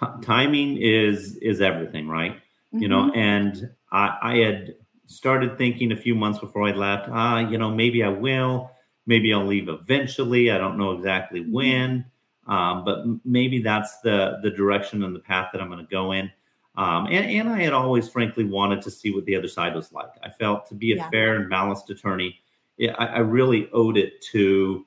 T- 0.00 0.22
timing 0.22 0.78
is 0.78 1.36
is 1.36 1.60
everything, 1.60 2.08
right? 2.08 2.32
Mm-hmm. 2.36 2.78
You 2.78 2.88
know, 2.88 3.02
mm-hmm. 3.02 3.18
and 3.18 3.70
I, 3.92 4.18
I 4.22 4.36
had 4.38 4.74
started 5.06 5.58
thinking 5.58 5.92
a 5.92 5.96
few 5.96 6.14
months 6.14 6.38
before 6.38 6.66
I 6.66 6.72
left, 6.72 7.08
ah, 7.10 7.38
you 7.38 7.58
know, 7.58 7.70
maybe 7.70 8.02
I 8.02 8.08
will 8.08 8.70
maybe 9.06 9.32
I'll 9.32 9.46
leave 9.46 9.68
eventually. 9.68 10.50
I 10.50 10.58
don't 10.58 10.78
know 10.78 10.92
exactly 10.92 11.40
mm-hmm. 11.40 11.52
when, 11.52 12.04
um, 12.46 12.84
but 12.84 13.04
maybe 13.24 13.62
that's 13.62 14.00
the 14.00 14.38
the 14.42 14.50
direction 14.50 15.04
and 15.04 15.14
the 15.14 15.20
path 15.20 15.50
that 15.52 15.60
I'm 15.60 15.68
going 15.68 15.84
to 15.84 15.90
go 15.90 16.12
in. 16.12 16.30
Um, 16.76 17.06
and, 17.06 17.24
and 17.26 17.48
I 17.48 17.62
had 17.62 17.72
always, 17.72 18.08
frankly, 18.08 18.44
wanted 18.44 18.82
to 18.82 18.90
see 18.90 19.12
what 19.12 19.24
the 19.26 19.36
other 19.36 19.46
side 19.46 19.74
was 19.74 19.92
like. 19.92 20.10
I 20.24 20.30
felt 20.30 20.66
to 20.68 20.74
be 20.74 20.92
a 20.92 20.96
yeah. 20.96 21.08
fair 21.08 21.36
and 21.36 21.48
balanced 21.48 21.88
attorney, 21.90 22.40
I, 22.80 23.06
I 23.06 23.18
really 23.18 23.68
owed 23.72 23.96
it 23.96 24.20
to 24.32 24.84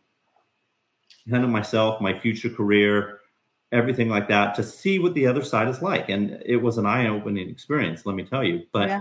kind 1.29 1.43
of 1.43 1.49
myself, 1.49 2.01
my 2.01 2.17
future 2.17 2.49
career, 2.49 3.19
everything 3.71 4.09
like 4.09 4.27
that, 4.27 4.55
to 4.55 4.63
see 4.63 4.99
what 4.99 5.13
the 5.13 5.27
other 5.27 5.43
side 5.43 5.67
is 5.67 5.81
like. 5.81 6.09
And 6.09 6.41
it 6.45 6.57
was 6.57 6.77
an 6.77 6.85
eye 6.85 7.07
opening 7.07 7.49
experience, 7.49 8.05
let 8.05 8.15
me 8.15 8.23
tell 8.23 8.43
you. 8.43 8.63
But 8.71 8.89
yeah. 8.89 8.99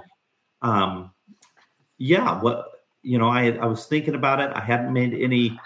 um, 0.62 1.10
yeah, 1.98 2.40
what 2.40 2.75
you 3.06 3.18
know, 3.18 3.28
I 3.28 3.52
I 3.52 3.66
was 3.66 3.86
thinking 3.86 4.14
about 4.14 4.40
it. 4.40 4.50
I 4.54 4.60
hadn't 4.60 4.92
made 4.92 5.14
any 5.14 5.58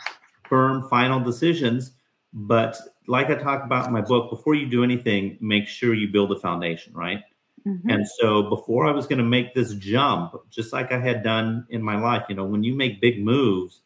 firm 0.49 0.89
final 0.89 1.21
decisions, 1.21 1.93
but 2.33 2.77
like 3.07 3.31
I 3.31 3.35
talk 3.35 3.65
about 3.65 3.87
in 3.87 3.93
my 3.93 4.03
book, 4.03 4.31
before 4.31 4.55
you 4.55 4.67
do 4.67 4.85
anything, 4.85 5.39
make 5.41 5.67
sure 5.67 5.95
you 5.95 6.09
build 6.09 6.33
a 6.33 6.39
foundation, 6.39 6.93
right? 6.93 7.23
Mm-hmm. 7.67 7.91
And 7.91 8.07
so 8.07 8.45
before 8.45 8.87
I 8.87 8.93
was 8.93 9.07
going 9.07 9.19
to 9.19 9.25
make 9.25 9.55
this 9.55 9.75
jump, 9.75 10.35
just 10.51 10.73
like 10.73 10.93
I 10.93 10.99
had 10.99 11.23
done 11.23 11.67
in 11.71 11.83
my 11.83 11.99
life, 11.99 12.25
you 12.29 12.35
know, 12.35 12.45
when 12.45 12.63
you 12.63 12.75
make 12.75 13.01
big 13.01 13.23
moves, 13.23 13.81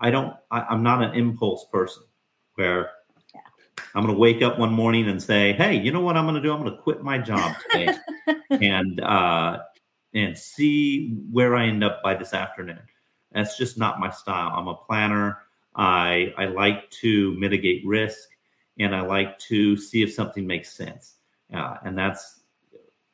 I 0.00 0.10
don't, 0.10 0.34
I, 0.50 0.72
am 0.72 0.82
not 0.82 1.02
an 1.02 1.14
impulse 1.14 1.66
person 1.70 2.04
where 2.54 2.90
yeah. 3.34 3.40
I'm 3.94 4.04
going 4.04 4.14
to 4.14 4.20
wake 4.20 4.42
up 4.42 4.58
one 4.58 4.72
morning 4.72 5.08
and 5.08 5.22
say, 5.22 5.52
Hey, 5.52 5.76
you 5.76 5.92
know 5.92 6.00
what 6.00 6.16
I'm 6.16 6.24
going 6.24 6.34
to 6.36 6.40
do? 6.40 6.52
I'm 6.52 6.62
going 6.62 6.74
to 6.74 6.82
quit 6.82 7.02
my 7.02 7.18
job 7.18 7.54
today 7.70 7.94
and, 8.50 9.00
uh, 9.00 9.58
and 10.14 10.36
see 10.36 11.16
where 11.30 11.54
I 11.54 11.66
end 11.66 11.84
up 11.84 12.02
by 12.02 12.14
this 12.14 12.34
afternoon. 12.34 12.80
That's 13.32 13.56
just 13.56 13.78
not 13.78 14.00
my 14.00 14.10
style. 14.10 14.52
I'm 14.54 14.68
a 14.68 14.74
planner. 14.74 15.38
I 15.74 16.34
I 16.36 16.46
like 16.46 16.90
to 17.02 17.34
mitigate 17.34 17.86
risk, 17.86 18.28
and 18.78 18.94
I 18.94 19.02
like 19.02 19.38
to 19.40 19.76
see 19.76 20.02
if 20.02 20.12
something 20.12 20.46
makes 20.46 20.72
sense. 20.72 21.14
Uh, 21.52 21.76
and 21.84 21.96
that's 21.96 22.40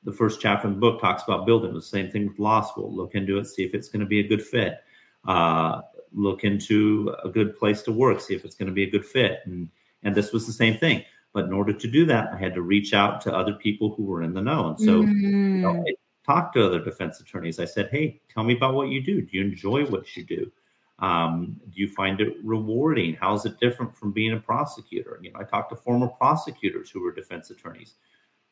the 0.05 0.13
first 0.13 0.41
chapter 0.41 0.69
in 0.69 0.75
the 0.75 0.81
book 0.81 1.01
talks 1.01 1.25
about 1.25 1.47
building. 1.47 1.75
The 1.75 1.83
same 1.83 2.11
thing 2.11 2.29
with 2.29 2.39
law 2.39 2.63
school. 2.63 2.95
Look 2.95 3.15
into 3.15 3.39
it, 3.39 3.47
see 3.47 3.65
if 3.65 3.75
it's 3.75 3.89
going 3.89 4.01
to 4.01 4.07
be 4.07 4.21
a 4.21 4.27
good 4.29 4.43
fit. 4.43 4.79
Uh, 5.27 5.83
look 6.13 6.45
into 6.45 7.15
a 7.25 7.29
good 7.29 7.59
place 7.59 7.83
to 7.83 7.93
work, 7.93 8.21
see 8.21 8.35
if 8.35 8.45
it's 8.45 8.55
going 8.55 8.69
to 8.69 8.75
be 8.75 8.85
a 8.85 8.91
good 8.91 9.05
fit. 9.05 9.41
And 9.45 9.69
and 10.03 10.15
this 10.15 10.33
was 10.33 10.47
the 10.47 10.53
same 10.53 10.79
thing. 10.79 11.05
But 11.33 11.45
in 11.45 11.53
order 11.53 11.73
to 11.73 11.89
do 11.89 12.07
that, 12.07 12.33
I 12.33 12.39
had 12.39 12.55
to 12.55 12.63
reach 12.63 12.95
out 12.95 13.21
to 13.23 13.35
other 13.35 13.55
people 13.55 13.95
who 13.95 14.05
were 14.05 14.23
in 14.23 14.33
the 14.33 14.41
know. 14.41 14.69
And 14.69 14.81
so 14.81 15.03
mm. 15.03 15.21
you 15.21 15.31
know, 15.63 15.85
I 15.87 15.93
talked 16.27 16.55
to 16.55 16.67
other 16.67 16.81
defense 16.81 17.21
attorneys. 17.21 17.59
I 17.61 17.65
said, 17.65 17.89
"Hey, 17.91 18.21
tell 18.29 18.45
me 18.45 18.57
about 18.57 18.75
what 18.75 18.89
you 18.89 19.01
do. 19.01 19.23
Do 19.23 19.39
you 19.39 19.45
enjoy 19.45 19.87
what 19.87 20.17
you 20.17 20.25
do? 20.25 20.51
Um, 20.99 21.61
do 21.71 21.81
you 21.81 21.89
find 21.89 22.21
it 22.21 22.37
rewarding? 22.43 23.15
How 23.15 23.35
is 23.35 23.45
it 23.45 23.61
different 23.61 23.95
from 23.97 24.12
being 24.12 24.33
a 24.33 24.41
prosecutor? 24.41 25.19
You 25.23 25.33
know, 25.33 25.41
I 25.41 25.45
talked 25.45 25.71
to 25.71 25.77
former 25.77 26.09
prosecutors 26.09 26.91
who 26.91 27.03
were 27.03 27.12
defense 27.12 27.51
attorneys. 27.51 27.95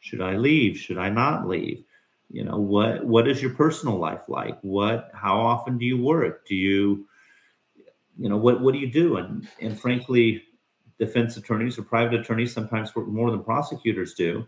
Should 0.01 0.21
I 0.21 0.37
leave? 0.37 0.79
Should 0.79 0.99
I 0.99 1.09
not 1.09 1.49
leave? 1.49 1.85
You 2.31 2.45
know, 2.45 2.59
what 2.59 3.05
what 3.05 3.29
is 3.29 3.41
your 3.41 3.53
personal 3.53 3.97
life 3.99 4.29
like? 4.29 4.59
What 4.63 5.11
how 5.15 5.39
often 5.39 5.79
do 5.79 5.85
you 5.85 6.03
work? 6.03 6.47
Do 6.47 6.55
you 6.55 7.07
you 8.19 8.29
know 8.29 8.37
what 8.37 8.61
what 8.61 8.75
do 8.75 8.79
you 8.79 8.91
do? 8.91 9.17
And 9.17 9.49
and 9.61 9.79
frankly, 9.79 10.43
defense 10.99 11.37
attorneys 11.37 11.79
or 11.79 11.83
private 11.83 12.21
attorneys 12.21 12.53
sometimes 12.53 12.95
work 12.95 13.09
more 13.09 13.31
than 13.31 13.43
prosecutors 13.43 14.15
do, 14.15 14.47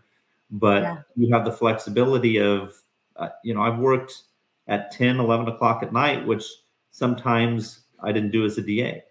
but 0.51 0.83
yeah. 0.83 0.97
you 1.15 1.33
have 1.33 1.45
the 1.45 1.51
flexibility 1.51 2.39
of 2.39 2.79
uh, 3.17 3.29
you 3.43 3.53
know, 3.53 3.61
I've 3.61 3.79
worked 3.79 4.23
at 4.67 4.91
10, 4.91 5.19
11 5.19 5.47
o'clock 5.47 5.83
at 5.83 5.93
night, 5.93 6.25
which 6.25 6.43
sometimes 6.91 7.81
I 8.01 8.11
didn't 8.11 8.31
do 8.31 8.45
as 8.45 8.57
a 8.57 8.61
DA 8.61 9.03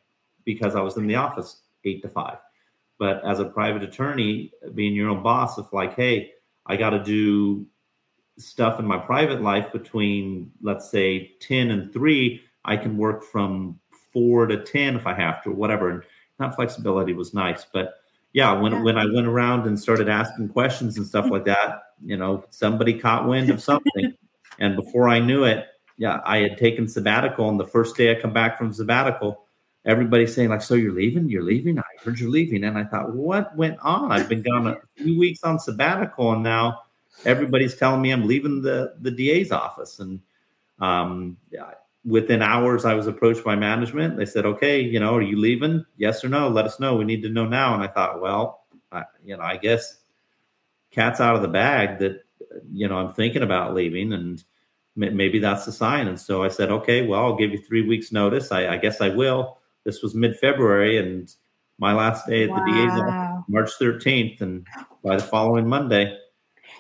because 0.45 0.75
I 0.75 0.81
was 0.81 0.97
in 0.97 1.07
the 1.07 1.17
office 1.17 1.63
eight 1.85 2.03
to 2.03 2.09
five. 2.09 2.39
But 2.99 3.25
as 3.25 3.41
a 3.41 3.45
private 3.45 3.83
attorney, 3.83 4.53
being 4.75 4.95
your 4.95 5.11
own 5.11 5.23
boss, 5.23 5.59
it's 5.59 5.73
like, 5.73 5.95
hey, 5.95 6.33
I 6.67 6.77
got 6.77 6.91
to 6.91 7.03
do 7.03 7.67
stuff 8.39 8.79
in 8.79 8.87
my 8.87 8.99
private 8.99 9.43
life 9.43 9.73
between, 9.73 10.51
let's 10.63 10.91
say, 10.91 11.33
10 11.41 11.71
and 11.71 11.93
3, 11.93 12.41
I 12.65 12.77
can 12.77 12.97
work 12.97 13.25
from 13.25 13.79
4 14.13 14.47
to 14.47 14.63
10 14.63 14.97
if 14.97 15.07
I 15.07 15.15
have 15.15 15.43
to, 15.45 15.51
or 15.51 15.55
whatever. 15.55 15.91
And 15.91 16.03
that 16.39 16.55
flexibility 16.55 17.13
was 17.13 17.35
nice. 17.35 17.67
But 17.71 17.95
yeah, 18.37 18.53
when, 18.53 18.71
yeah. 18.71 18.83
when 18.83 18.99
I 18.99 19.07
went 19.07 19.27
around 19.27 19.67
and 19.67 19.81
started 19.81 20.11
asking 20.11 20.51
questions 20.51 20.99
and 20.99 21.07
stuff 21.07 21.31
like 21.31 21.47
that, 21.47 21.85
you 22.05 22.19
know, 22.19 22.45
somebody 22.51 22.93
caught 22.93 23.27
wind 23.27 23.49
of 23.49 23.63
something. 23.63 24.13
and 24.59 24.77
before 24.77 25.09
I 25.09 25.21
knew 25.21 25.45
it, 25.45 25.65
yeah, 25.97 26.21
I 26.23 26.41
had 26.41 26.59
taken 26.59 26.87
sabbatical, 26.87 27.49
and 27.49 27.59
the 27.59 27.67
first 27.67 27.97
day 27.97 28.11
I 28.11 28.21
come 28.21 28.35
back 28.35 28.59
from 28.59 28.75
sabbatical, 28.75 29.47
everybody's 29.87 30.35
saying 30.35 30.51
like, 30.51 30.61
"So 30.61 30.75
you're 30.75 30.93
leaving? 30.93 31.31
You're 31.31 31.45
leaving? 31.45 31.79
I 31.79 32.05
heard 32.05 32.21
you're 32.21 32.29
leaving." 32.29 32.65
And 32.65 32.77
I 32.77 32.85
thought, 32.85 33.15
what 33.15 33.57
went 33.57 33.79
on? 33.81 34.13
I've 34.13 34.29
been 34.29 34.43
gone 34.43 34.67
a 34.67 34.77
few 34.99 35.19
weeks 35.19 35.43
on 35.43 35.59
sabbatical, 35.59 36.33
and 36.33 36.43
now 36.43 36.83
everybody's 37.25 37.75
telling 37.75 38.03
me 38.03 38.11
I'm 38.11 38.27
leaving 38.27 38.61
the 38.61 38.97
the 39.01 39.11
DA's 39.11 39.51
office. 39.51 39.99
And 39.99 40.21
um, 40.79 41.39
yeah, 41.51 41.71
within 42.07 42.41
hours, 42.41 42.85
I 42.85 42.95
was 42.95 43.07
approached 43.07 43.45
by 43.45 43.57
management. 43.57 44.17
They 44.17 44.27
said, 44.27 44.47
"Okay, 44.47 44.81
you 44.81 45.01
know, 45.01 45.17
are 45.17 45.23
you 45.23 45.37
leaving? 45.37 45.85
Yes 45.97 46.25
or 46.25 46.29
no? 46.29 46.49
Let 46.49 46.65
us 46.65 46.81
know. 46.81 46.97
We 46.97 47.05
need 47.05 47.23
to 47.23 47.29
know 47.29 47.47
now." 47.47 47.75
And 47.75 47.83
I 47.83 47.89
thought, 47.89 48.21
well, 48.21 48.65
I, 48.93 49.05
you 49.25 49.37
know, 49.37 49.43
I 49.43 49.57
guess 49.57 49.99
cat's 50.91 51.21
out 51.21 51.37
of 51.37 51.43
the 51.43 51.49
bag 51.49 51.99
that 51.99 52.25
you 52.73 52.89
know 52.89 52.97
I'm 52.97 53.13
thinking 53.13 53.43
about 53.43 53.75
leaving 53.75 54.13
and 54.13 54.43
maybe 54.97 55.39
that's 55.39 55.67
the 55.67 55.73
sign. 55.73 56.09
And 56.09 56.19
so 56.19 56.43
I 56.43 56.49
said, 56.49 56.71
okay, 56.71 57.07
well, 57.07 57.23
I'll 57.23 57.37
give 57.37 57.53
you 57.53 57.59
three 57.59 57.87
weeks 57.87 58.13
notice. 58.13 58.51
I, 58.51 58.69
I 58.69 58.77
guess 58.79 59.01
I 59.01 59.11
will. 59.11 59.59
This 59.85 60.03
was 60.03 60.15
mid 60.15 60.37
February, 60.39 60.99
and 60.99 61.33
my 61.79 61.93
last 61.93 62.27
day 62.27 62.45
at 62.45 62.51
wow. 62.51 62.65
the 62.65 62.73
DA's 62.73 63.45
March 63.49 63.71
13th, 63.81 64.41
and 64.41 64.67
by 65.05 65.17
the 65.17 65.23
following 65.23 65.69
Monday. 65.69 66.19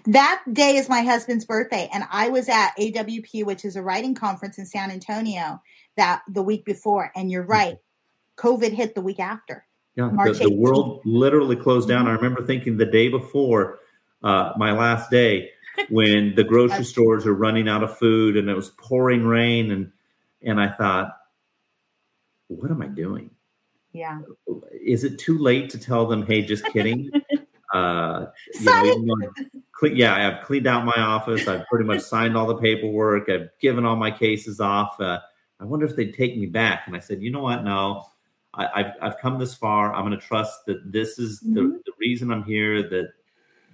That 0.06 0.42
day 0.52 0.76
is 0.76 0.88
my 0.88 1.02
husband's 1.02 1.44
birthday, 1.44 1.88
and 1.92 2.04
I 2.10 2.28
was 2.28 2.48
at 2.48 2.76
AWP, 2.78 3.44
which 3.44 3.64
is 3.64 3.76
a 3.76 3.82
writing 3.82 4.14
conference 4.14 4.58
in 4.58 4.66
San 4.66 4.90
Antonio, 4.90 5.60
that 5.96 6.22
the 6.28 6.42
week 6.42 6.64
before. 6.64 7.10
And 7.16 7.30
you're 7.30 7.42
right, 7.42 7.76
COVID 8.36 8.72
hit 8.72 8.94
the 8.94 9.00
week 9.00 9.18
after. 9.18 9.66
Yeah, 9.96 10.10
the, 10.10 10.32
the, 10.32 10.52
world 10.52 11.00
literally 11.04 11.56
closed 11.56 11.88
down. 11.88 12.06
I 12.06 12.12
remember 12.12 12.44
thinking 12.44 12.76
the 12.76 12.84
day 12.84 13.08
before 13.08 13.80
uh, 14.22 14.52
my 14.56 14.72
last 14.72 15.10
day, 15.10 15.50
when 15.88 16.34
the 16.34 16.44
grocery 16.44 16.84
stores 16.84 17.26
are 17.26 17.34
running 17.34 17.68
out 17.68 17.82
of 17.82 17.96
food 17.98 18.36
and 18.36 18.48
it 18.48 18.54
was 18.54 18.70
pouring 18.70 19.24
rain 19.24 19.70
and 19.70 19.92
and 20.42 20.60
I 20.60 20.68
thought, 20.68 21.16
what 22.48 22.70
am 22.70 22.82
I 22.82 22.86
doing? 22.86 23.30
Yeah. 23.92 24.20
Is 24.84 25.02
it 25.02 25.18
too 25.18 25.38
late 25.38 25.70
to 25.70 25.78
tell 25.78 26.06
them, 26.06 26.24
hey, 26.26 26.42
just 26.42 26.64
kidding? 26.66 27.10
uh, 27.76 28.26
you 28.60 29.04
know, 29.04 29.16
yeah, 29.92 30.28
I've 30.28 30.44
cleaned 30.44 30.66
out 30.66 30.84
my 30.84 30.98
office. 30.98 31.46
I've 31.48 31.66
pretty 31.66 31.84
much 31.84 32.00
signed 32.02 32.36
all 32.36 32.46
the 32.46 32.56
paperwork. 32.56 33.28
I've 33.28 33.50
given 33.60 33.84
all 33.84 33.96
my 33.96 34.10
cases 34.10 34.60
off. 34.60 35.00
Uh, 35.00 35.20
I 35.60 35.64
wonder 35.64 35.86
if 35.86 35.96
they'd 35.96 36.14
take 36.14 36.36
me 36.36 36.46
back. 36.46 36.84
And 36.86 36.96
I 36.96 37.00
said, 37.00 37.22
you 37.22 37.30
know 37.30 37.42
what? 37.42 37.64
No, 37.64 38.04
I, 38.54 38.82
have 38.82 38.92
I've 39.00 39.18
come 39.18 39.38
this 39.38 39.54
far. 39.54 39.94
I'm 39.94 40.06
going 40.06 40.18
to 40.18 40.26
trust 40.26 40.66
that 40.66 40.90
this 40.90 41.18
is 41.18 41.40
the, 41.40 41.60
mm-hmm. 41.60 41.76
the 41.84 41.92
reason 42.00 42.30
I'm 42.30 42.44
here. 42.44 42.82
That 42.88 43.12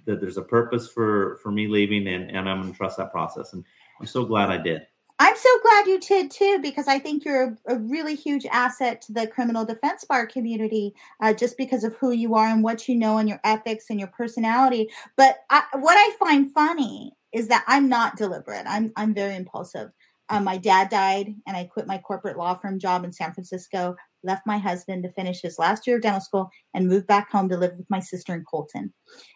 that 0.05 0.19
there's 0.19 0.37
a 0.37 0.41
purpose 0.41 0.87
for 0.87 1.37
for 1.41 1.51
me 1.51 1.67
leaving 1.67 2.07
and 2.07 2.29
and 2.29 2.49
i'm 2.49 2.61
going 2.61 2.71
to 2.71 2.77
trust 2.77 2.97
that 2.97 3.11
process 3.11 3.53
and 3.53 3.63
i'm 3.99 4.07
so 4.07 4.25
glad 4.25 4.49
i 4.49 4.57
did 4.57 4.85
i'm 5.23 5.35
so 5.37 5.49
glad 5.61 5.87
you 5.87 5.99
did 5.99 6.29
too 6.29 6.59
because 6.61 6.87
i 6.87 6.99
think 6.99 7.23
you're 7.23 7.57
a, 7.67 7.75
a 7.75 7.79
really 7.79 8.15
huge 8.15 8.45
asset 8.51 9.01
to 9.01 9.13
the 9.13 9.25
criminal 9.25 9.63
defense 9.63 10.03
bar 10.03 10.27
community 10.27 10.93
uh, 11.21 11.33
just 11.33 11.57
because 11.57 11.83
of 11.83 11.95
who 11.95 12.11
you 12.11 12.35
are 12.35 12.47
and 12.47 12.63
what 12.63 12.87
you 12.87 12.95
know 12.95 13.17
and 13.17 13.29
your 13.29 13.39
ethics 13.43 13.85
and 13.89 13.99
your 13.99 14.09
personality 14.09 14.89
but 15.15 15.37
I, 15.49 15.63
what 15.79 15.95
i 15.97 16.15
find 16.17 16.51
funny 16.51 17.13
is 17.31 17.47
that 17.47 17.63
i'm 17.67 17.87
not 17.87 18.17
deliberate 18.17 18.65
i'm 18.67 18.91
i'm 18.97 19.13
very 19.13 19.35
impulsive 19.35 19.91
um, 20.29 20.43
my 20.43 20.57
dad 20.57 20.89
died 20.89 21.33
and 21.47 21.55
i 21.55 21.63
quit 21.63 21.87
my 21.87 21.97
corporate 21.97 22.37
law 22.37 22.55
firm 22.55 22.77
job 22.77 23.05
in 23.05 23.11
san 23.11 23.33
francisco 23.33 23.95
left 24.23 24.45
my 24.45 24.57
husband 24.57 25.03
to 25.03 25.11
finish 25.11 25.41
his 25.41 25.57
last 25.57 25.87
year 25.87 25.97
of 25.97 26.01
dental 26.01 26.21
school 26.21 26.49
and 26.73 26.87
moved 26.87 27.07
back 27.07 27.31
home 27.31 27.47
to 27.47 27.57
live 27.57 27.77
with 27.77 27.89
my 27.89 27.99
sister 27.99 28.33
in 28.33 28.43
colton 28.43 28.93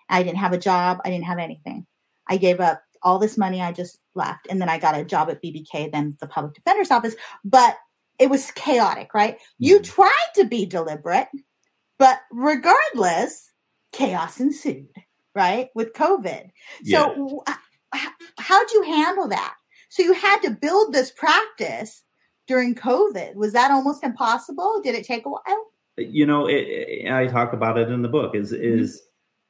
I 0.10 0.24
didn't 0.24 0.38
have 0.38 0.54
a 0.54 0.58
job. 0.58 1.00
I 1.04 1.10
didn't 1.10 1.26
have 1.26 1.40
anything. 1.40 1.86
I 2.30 2.38
gave 2.38 2.60
up 2.60 2.82
all 3.04 3.20
this 3.20 3.38
money. 3.38 3.62
I 3.62 3.72
just 3.72 4.00
left. 4.16 4.48
And 4.50 4.62
then 4.62 4.70
I 4.70 4.78
got 4.78 4.98
a 4.98 5.06
job 5.06 5.30
at 5.30 5.42
BBK, 5.42 5.92
then 5.92 6.18
the 6.20 6.28
public 6.28 6.56
defender's 6.56 6.92
office. 6.92 7.16
But 7.44 7.78
it 8.20 8.30
was 8.30 8.52
chaotic, 8.52 9.14
right? 9.14 9.38
You 9.60 9.76
mm-hmm. 9.76 9.84
tried 9.84 10.30
to 10.36 10.46
be 10.46 10.66
deliberate, 10.66 11.28
but 12.00 12.20
regardless, 12.32 13.52
chaos 13.92 14.40
ensued, 14.40 14.90
right? 15.36 15.70
With 15.76 15.94
COVID. 15.94 16.50
Yeah. 16.82 17.14
So, 17.16 17.44
how'd 18.40 18.72
you 18.72 18.84
handle 18.84 19.28
that? 19.30 19.56
So, 19.90 20.04
you 20.04 20.14
had 20.14 20.40
to 20.42 20.52
build 20.52 20.94
this 20.94 21.12
practice 21.12 22.04
during 22.48 22.76
COVID. 22.76 23.36
Was 23.36 23.54
that 23.54 23.72
almost 23.72 24.04
impossible? 24.04 24.82
Did 24.84 24.96
it 24.96 25.06
take 25.06 25.26
a 25.26 25.30
while? 25.30 25.66
You 25.98 26.26
know, 26.26 26.48
it, 26.48 26.66
it, 26.68 27.12
I 27.12 27.28
talk 27.28 27.54
about 27.54 27.78
it 27.78 27.90
in 27.90 28.02
the 28.02 28.08
book. 28.08 28.36
Is 28.36 28.52
is 28.52 29.02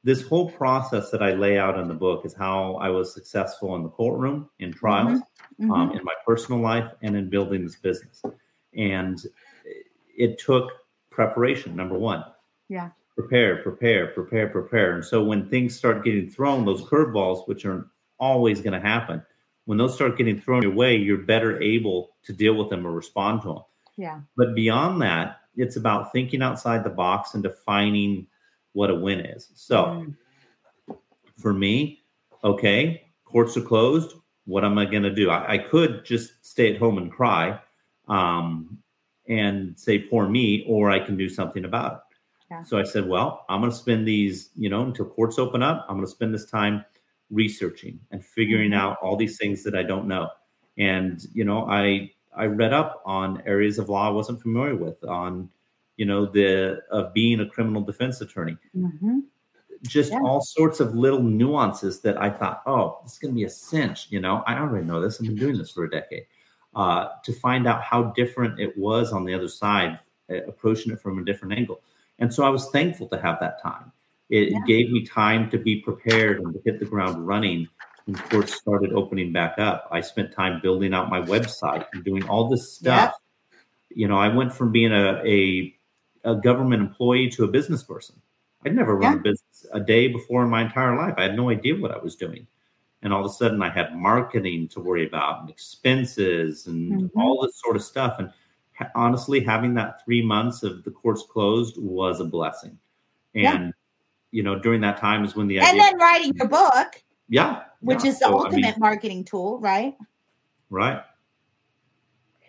this 0.08 0.22
whole 0.22 0.50
process 0.50 1.10
that 1.10 1.22
I 1.22 1.34
lay 1.34 1.58
out 1.58 1.78
in 1.78 1.86
the 1.86 1.92
book 1.92 2.24
is 2.24 2.32
how 2.32 2.76
I 2.76 2.88
was 2.88 3.12
successful 3.12 3.76
in 3.76 3.82
the 3.82 3.90
courtroom, 3.90 4.48
in 4.58 4.72
trials, 4.72 5.20
mm-hmm. 5.20 5.70
Um, 5.70 5.88
mm-hmm. 5.90 5.98
in 5.98 6.04
my 6.04 6.14
personal 6.26 6.62
life, 6.62 6.90
and 7.02 7.14
in 7.14 7.28
building 7.28 7.62
this 7.62 7.76
business. 7.76 8.22
And 8.74 9.18
it 10.16 10.38
took 10.38 10.72
preparation, 11.10 11.76
number 11.76 11.98
one. 11.98 12.24
Yeah. 12.70 12.88
Prepare, 13.18 13.56
prepare, 13.62 14.06
prepare, 14.06 14.48
prepare. 14.48 14.94
And 14.94 15.04
so 15.04 15.22
when 15.22 15.46
things 15.50 15.76
start 15.76 16.04
getting 16.04 16.30
thrown, 16.30 16.64
those 16.64 16.80
curveballs, 16.80 17.46
which 17.46 17.66
are 17.66 17.86
always 18.18 18.62
going 18.62 18.80
to 18.80 18.80
happen, 18.80 19.22
when 19.66 19.76
those 19.76 19.94
start 19.94 20.16
getting 20.16 20.40
thrown 20.40 20.62
your 20.62 20.72
way, 20.72 20.96
you're 20.96 21.18
better 21.18 21.60
able 21.60 22.16
to 22.22 22.32
deal 22.32 22.54
with 22.54 22.70
them 22.70 22.86
or 22.86 22.92
respond 22.92 23.42
to 23.42 23.48
them. 23.48 23.62
Yeah. 23.98 24.20
But 24.38 24.54
beyond 24.54 25.02
that, 25.02 25.40
it's 25.54 25.76
about 25.76 26.12
thinking 26.12 26.40
outside 26.40 26.82
the 26.82 26.88
box 26.88 27.34
and 27.34 27.42
defining 27.42 28.26
what 28.78 28.90
a 28.90 28.94
win 28.94 29.18
is. 29.18 29.50
So 29.56 29.76
mm. 30.86 30.96
for 31.36 31.52
me, 31.52 32.04
okay, 32.44 33.10
courts 33.24 33.56
are 33.56 33.60
closed. 33.60 34.14
What 34.44 34.64
am 34.64 34.78
I 34.78 34.84
going 34.84 35.02
to 35.02 35.12
do? 35.12 35.30
I, 35.30 35.54
I, 35.54 35.58
could 35.58 36.04
just 36.04 36.46
stay 36.46 36.72
at 36.72 36.78
home 36.78 36.96
and 36.96 37.10
cry 37.10 37.58
um, 38.06 38.78
and 39.26 39.76
say, 39.76 39.98
poor 39.98 40.28
me, 40.28 40.64
or 40.68 40.92
I 40.92 41.00
can 41.00 41.16
do 41.16 41.28
something 41.28 41.64
about 41.64 41.92
it. 41.92 41.98
Yeah. 42.52 42.62
So 42.62 42.78
I 42.78 42.84
said, 42.84 43.08
well, 43.08 43.44
I'm 43.48 43.60
going 43.60 43.72
to 43.72 43.76
spend 43.76 44.06
these, 44.06 44.50
you 44.54 44.68
know, 44.68 44.82
until 44.82 45.06
courts 45.06 45.40
open 45.40 45.60
up, 45.60 45.84
I'm 45.88 45.96
going 45.96 46.06
to 46.06 46.12
spend 46.12 46.32
this 46.32 46.48
time 46.48 46.84
researching 47.30 47.98
and 48.12 48.24
figuring 48.24 48.70
mm-hmm. 48.70 48.80
out 48.80 48.98
all 49.02 49.16
these 49.16 49.38
things 49.38 49.64
that 49.64 49.74
I 49.74 49.82
don't 49.82 50.06
know. 50.06 50.28
And, 50.78 51.26
you 51.34 51.44
know, 51.44 51.68
I, 51.68 52.12
I 52.32 52.44
read 52.46 52.72
up 52.72 53.02
on 53.04 53.42
areas 53.44 53.80
of 53.80 53.88
law 53.88 54.06
I 54.06 54.12
wasn't 54.12 54.40
familiar 54.40 54.76
with, 54.76 55.02
on 55.02 55.50
you 55.98 56.06
know, 56.06 56.24
the 56.24 56.80
of 56.90 57.12
being 57.12 57.40
a 57.40 57.46
criminal 57.46 57.82
defense 57.82 58.22
attorney. 58.22 58.56
Mm-hmm. 58.74 59.18
Just 59.82 60.12
yeah. 60.12 60.20
all 60.24 60.40
sorts 60.40 60.80
of 60.80 60.94
little 60.94 61.22
nuances 61.22 62.00
that 62.00 62.20
I 62.20 62.30
thought, 62.30 62.62
oh, 62.66 62.98
this 63.04 63.12
is 63.12 63.18
going 63.18 63.34
to 63.34 63.36
be 63.36 63.44
a 63.44 63.50
cinch. 63.50 64.06
You 64.10 64.20
know, 64.20 64.42
I 64.46 64.58
already 64.58 64.86
know 64.86 65.00
this. 65.00 65.20
I've 65.20 65.26
been 65.26 65.36
doing 65.36 65.58
this 65.58 65.70
for 65.70 65.84
a 65.84 65.90
decade. 65.90 66.24
Uh, 66.74 67.08
to 67.24 67.32
find 67.32 67.66
out 67.66 67.82
how 67.82 68.04
different 68.16 68.58
it 68.60 68.76
was 68.76 69.12
on 69.12 69.24
the 69.24 69.34
other 69.34 69.48
side, 69.48 69.98
uh, 70.30 70.42
approaching 70.46 70.92
it 70.92 71.00
from 71.00 71.18
a 71.18 71.24
different 71.24 71.54
angle. 71.54 71.80
And 72.18 72.32
so 72.32 72.44
I 72.44 72.48
was 72.48 72.70
thankful 72.70 73.08
to 73.08 73.20
have 73.20 73.38
that 73.40 73.62
time. 73.62 73.90
It 74.30 74.50
Yeah. 74.50 74.58
gave 74.66 74.90
me 74.90 75.04
time 75.04 75.48
to 75.50 75.58
be 75.58 75.80
prepared 75.80 76.40
and 76.40 76.52
to 76.52 76.60
hit 76.64 76.78
the 76.78 76.84
ground 76.84 77.26
running 77.26 77.68
when 78.04 78.16
courts 78.30 78.54
started 78.54 78.92
opening 78.92 79.32
back 79.32 79.58
up. 79.58 79.88
I 79.90 80.00
spent 80.00 80.32
time 80.32 80.60
building 80.60 80.92
out 80.92 81.08
my 81.08 81.20
website 81.20 81.86
and 81.92 82.04
doing 82.04 82.28
all 82.28 82.48
this 82.48 82.72
stuff. 82.72 83.14
You 83.90 84.06
know, 84.08 84.18
I 84.18 84.28
went 84.28 84.52
from 84.52 84.70
being 84.70 84.92
a, 84.92 85.22
a 85.24 85.77
a 86.24 86.34
government 86.34 86.82
employee 86.82 87.28
to 87.30 87.44
a 87.44 87.48
business 87.48 87.82
person. 87.82 88.20
I'd 88.64 88.74
never 88.74 88.96
run 88.96 89.12
Yeah. 89.14 89.18
a 89.18 89.22
business 89.22 89.66
a 89.72 89.80
day 89.80 90.08
before 90.08 90.42
in 90.42 90.50
my 90.50 90.62
entire 90.62 90.96
life. 90.96 91.14
I 91.16 91.22
had 91.22 91.36
no 91.36 91.50
idea 91.50 91.76
what 91.76 91.92
I 91.92 91.98
was 91.98 92.16
doing. 92.16 92.46
And 93.02 93.12
all 93.12 93.20
of 93.24 93.26
a 93.26 93.34
sudden, 93.34 93.62
I 93.62 93.70
had 93.70 93.96
marketing 93.96 94.66
to 94.68 94.80
worry 94.80 95.06
about 95.06 95.42
and 95.42 95.50
expenses 95.50 96.66
and 96.66 96.92
Mhm. 96.92 97.10
all 97.16 97.42
this 97.42 97.60
sort 97.60 97.76
of 97.76 97.82
stuff. 97.82 98.16
And 98.18 98.32
ha- 98.76 98.90
honestly, 98.96 99.38
having 99.40 99.74
that 99.74 100.04
three 100.04 100.20
months 100.22 100.64
of 100.64 100.82
the 100.82 100.90
course 100.90 101.22
closed 101.22 101.76
was 101.80 102.20
a 102.20 102.24
blessing. 102.24 102.76
Yeah. 103.34 103.54
And, 103.54 103.74
you 104.32 104.42
know, 104.42 104.58
during 104.58 104.80
that 104.80 104.96
time 104.96 105.24
is 105.24 105.36
when 105.36 105.46
the 105.46 105.58
And 105.60 105.68
idea, 105.68 105.82
then 105.82 105.98
writing 105.98 106.34
your 106.34 106.48
book, 106.48 107.02
yeah, 107.28 107.62
which 107.80 108.02
yeah. 108.02 108.10
is 108.10 108.18
the 108.18 108.24
So, 108.26 108.38
I 108.38 108.42
ultimate 108.44 108.62
mean, 108.62 108.74
marketing 108.78 109.24
tool, 109.24 109.60
right? 109.60 109.96
right. 110.70 111.02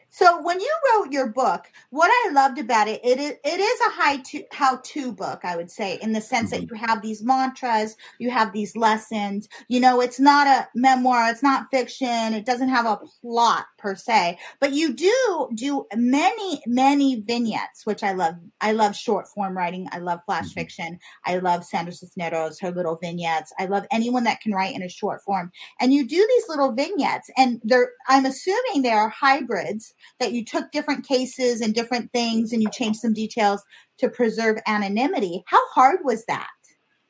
So 0.10 0.42
when 0.42 0.60
you 0.60 0.74
wrote 0.90 1.12
your 1.12 1.28
book, 1.28 1.72
what 1.92 2.10
I 2.10 2.32
loved 2.32 2.58
about 2.58 2.88
it, 2.88 3.00
it 3.04 3.20
is 3.20 3.34
it 3.44 3.60
is 3.60 3.82
a 3.82 3.92
high 3.92 4.18
to, 4.18 4.44
how-to 4.52 5.12
book, 5.12 5.42
I 5.44 5.56
would 5.56 5.70
say, 5.70 6.00
in 6.02 6.14
the 6.14 6.22
sense 6.22 6.50
that 6.52 6.62
mm-hmm. 6.62 6.76
you 6.76 6.82
have 6.82 7.02
these 7.02 7.24
mantras, 7.24 7.96
you 8.18 8.32
have 8.32 8.52
these 8.52 8.76
lessons. 8.76 9.48
You 9.68 9.80
know, 9.80 10.02
it's 10.02 10.20
not 10.20 10.48
a 10.48 10.68
memoir, 10.74 11.30
it's 11.30 11.44
not 11.44 11.68
fiction, 11.72 12.34
it 12.34 12.46
doesn't 12.46 12.70
have 12.70 12.86
a 12.86 13.00
plot 13.22 13.66
per 13.80 13.96
se, 13.96 14.38
but 14.60 14.74
you 14.74 14.94
do 14.94 15.50
do 15.56 15.86
many 15.96 16.62
many 16.68 17.22
vignettes, 17.22 17.86
which 17.86 18.04
I 18.04 18.12
love. 18.12 18.36
I 18.62 18.74
love 18.74 18.96
short 18.96 19.28
form 19.30 19.58
writing. 19.58 19.88
I 19.92 20.00
love 20.00 20.20
flash 20.26 20.50
Mhm. 20.50 20.54
fiction. 20.54 21.00
I 21.26 21.38
love 21.38 21.66
Sandra 21.66 21.94
Cisneros, 21.94 22.60
her 22.60 22.72
little 22.72 22.98
vignettes. 23.02 23.52
I 23.58 23.66
love 23.66 23.86
anyone 23.92 24.26
that 24.26 24.42
can 24.42 24.54
write 24.54 24.76
in 24.76 24.84
a 24.84 24.90
short 24.90 25.22
form. 25.24 25.52
And 25.80 25.94
you 25.94 26.08
do 26.08 26.28
these 26.30 26.50
little 26.50 26.72
vignettes, 26.74 27.30
and 27.38 27.60
they're 27.64 27.92
I'm 28.08 28.26
assuming 28.26 28.82
they 28.82 28.92
are 28.92 29.10
hybrids 29.10 29.94
that 30.20 30.34
you 30.34 30.46
took 30.46 30.72
different 30.72 31.08
cases 31.08 31.62
and 31.62 31.74
different 31.74 32.12
things 32.12 32.54
and 32.54 32.62
you 32.62 32.70
changed 32.72 33.00
some 33.00 33.14
details 33.14 33.64
to 33.98 34.10
preserve 34.10 34.58
anonymity. 34.68 35.44
How 35.48 35.62
hard 35.74 36.00
was 36.04 36.26
that? 36.26 36.50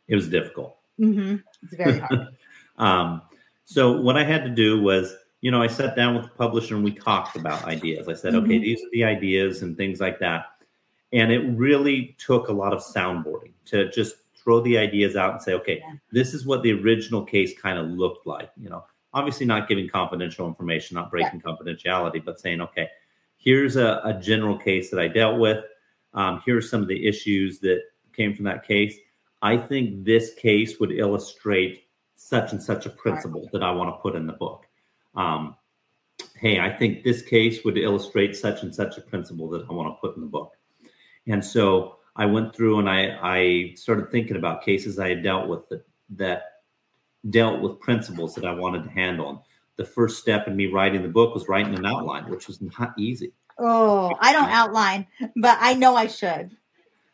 It 0.08 0.16
was 0.16 0.28
difficult. 0.30 0.78
Mm-hmm. 1.00 1.36
It's 1.64 1.76
very 1.76 2.00
hard. 2.00 2.28
um, 2.78 3.22
so 3.66 4.02
what 4.02 4.18
I 4.18 4.24
had 4.24 4.44
to 4.46 4.50
do 4.50 4.82
was, 4.82 5.14
you 5.42 5.52
know, 5.52 5.62
I 5.62 5.68
sat 5.68 5.96
down 5.96 6.16
with 6.16 6.24
the 6.24 6.30
publisher 6.32 6.76
and 6.76 6.84
we 6.84 6.92
talked 6.92 7.36
about 7.36 7.64
ideas. 7.66 8.08
I 8.10 8.14
said, 8.14 8.36
okay, 8.36 8.60
Mhm. 8.60 8.62
these 8.62 8.84
are 8.84 8.90
the 8.92 9.04
ideas 9.06 9.62
and 9.62 9.78
things 9.78 10.00
like 10.02 10.20
that. 10.20 10.46
And 11.14 11.32
it 11.32 11.40
really 11.58 12.16
took 12.20 12.50
a 12.50 12.54
lot 12.54 12.74
of 12.74 12.80
soundboarding 12.80 13.54
to 13.66 13.90
just 13.90 14.16
throw 14.36 14.60
the 14.62 14.78
ideas 14.78 15.16
out 15.16 15.34
and 15.34 15.42
say, 15.42 15.54
okay, 15.54 15.80
Yeah. 15.80 15.94
this 16.12 16.34
is 16.34 16.46
what 16.46 16.62
the 16.64 16.74
original 16.74 17.24
case 17.24 17.58
kind 17.60 17.80
of 17.80 17.88
looked 17.88 18.28
like. 18.28 18.52
You 18.58 18.70
know, 18.70 18.84
obviously 19.14 19.46
not 19.46 19.68
giving 19.68 19.88
confidential 19.88 20.48
information, 20.48 20.96
not 20.96 21.10
breaking 21.10 21.42
confidentiality, 21.42 22.24
but 22.24 22.40
saying, 22.40 22.62
okay, 22.62 22.90
here's 23.38 23.76
a, 23.76 24.02
a 24.04 24.14
general 24.14 24.58
case 24.58 24.90
that 24.92 25.00
I 25.00 25.08
dealt 25.08 25.40
with. 25.40 25.64
Um, 26.14 26.42
here's 26.46 26.70
some 26.70 26.82
of 26.82 26.88
the 26.88 27.08
issues 27.08 27.60
that 27.60 27.82
came 28.14 28.36
from 28.36 28.46
that 28.46 28.68
case. 28.68 28.98
I 29.42 29.56
think 29.56 30.04
this 30.04 30.34
case 30.34 30.80
would 30.80 30.92
illustrate 30.92 31.86
such 32.16 32.52
and 32.52 32.62
such 32.62 32.86
a 32.86 32.90
principle 32.90 33.50
that 33.54 33.64
I 33.64 33.72
want 33.72 33.96
to 33.96 34.02
put 34.02 34.16
in 34.16 34.28
the 34.28 34.34
book. 34.34 34.66
Um, 35.20 35.56
hey, 36.36 36.60
I 36.60 36.70
think 36.72 37.04
this 37.04 37.22
case 37.22 37.64
would 37.66 37.78
illustrate 37.78 38.36
such 38.36 38.64
and 38.64 38.74
such 38.74 38.98
a 38.98 39.02
principle 39.02 39.50
that 39.50 39.66
I 39.70 39.74
want 39.74 39.90
to 39.96 40.00
put 40.00 40.16
in 40.16 40.22
the 40.22 40.28
book. 40.28 40.54
And 41.28 41.44
so 41.44 41.98
I 42.16 42.26
went 42.26 42.56
through 42.56 42.80
and 42.80 42.90
I, 42.90 43.18
I 43.22 43.74
started 43.76 44.12
thinking 44.12 44.38
about 44.38 44.64
cases 44.64 44.98
I 45.00 45.10
had 45.10 45.24
dealt 45.24 45.48
with 45.50 45.68
that, 45.70 45.86
that 46.12 46.44
dealt 47.30 47.62
with 47.62 47.80
principles 47.80 48.34
that 48.36 48.46
I 48.46 48.54
wanted 48.54 48.84
to 48.86 48.90
handle. 48.90 49.30
And 49.30 49.40
the 49.76 49.86
first 49.86 50.20
step 50.20 50.48
in 50.48 50.56
me 50.56 50.68
writing 50.68 51.04
the 51.04 51.10
book 51.10 51.34
was 51.34 51.48
writing 51.50 51.76
an 51.76 51.86
outline, 51.86 52.30
which 52.30 52.48
was 52.48 52.62
not 52.62 52.94
easy. 52.98 53.34
Oh, 53.58 54.16
I 54.22 54.32
don't 54.34 54.50
outline, 54.50 55.06
but 55.36 55.58
I 55.62 55.74
know 55.74 55.96
I 55.96 56.08
should. 56.08 56.56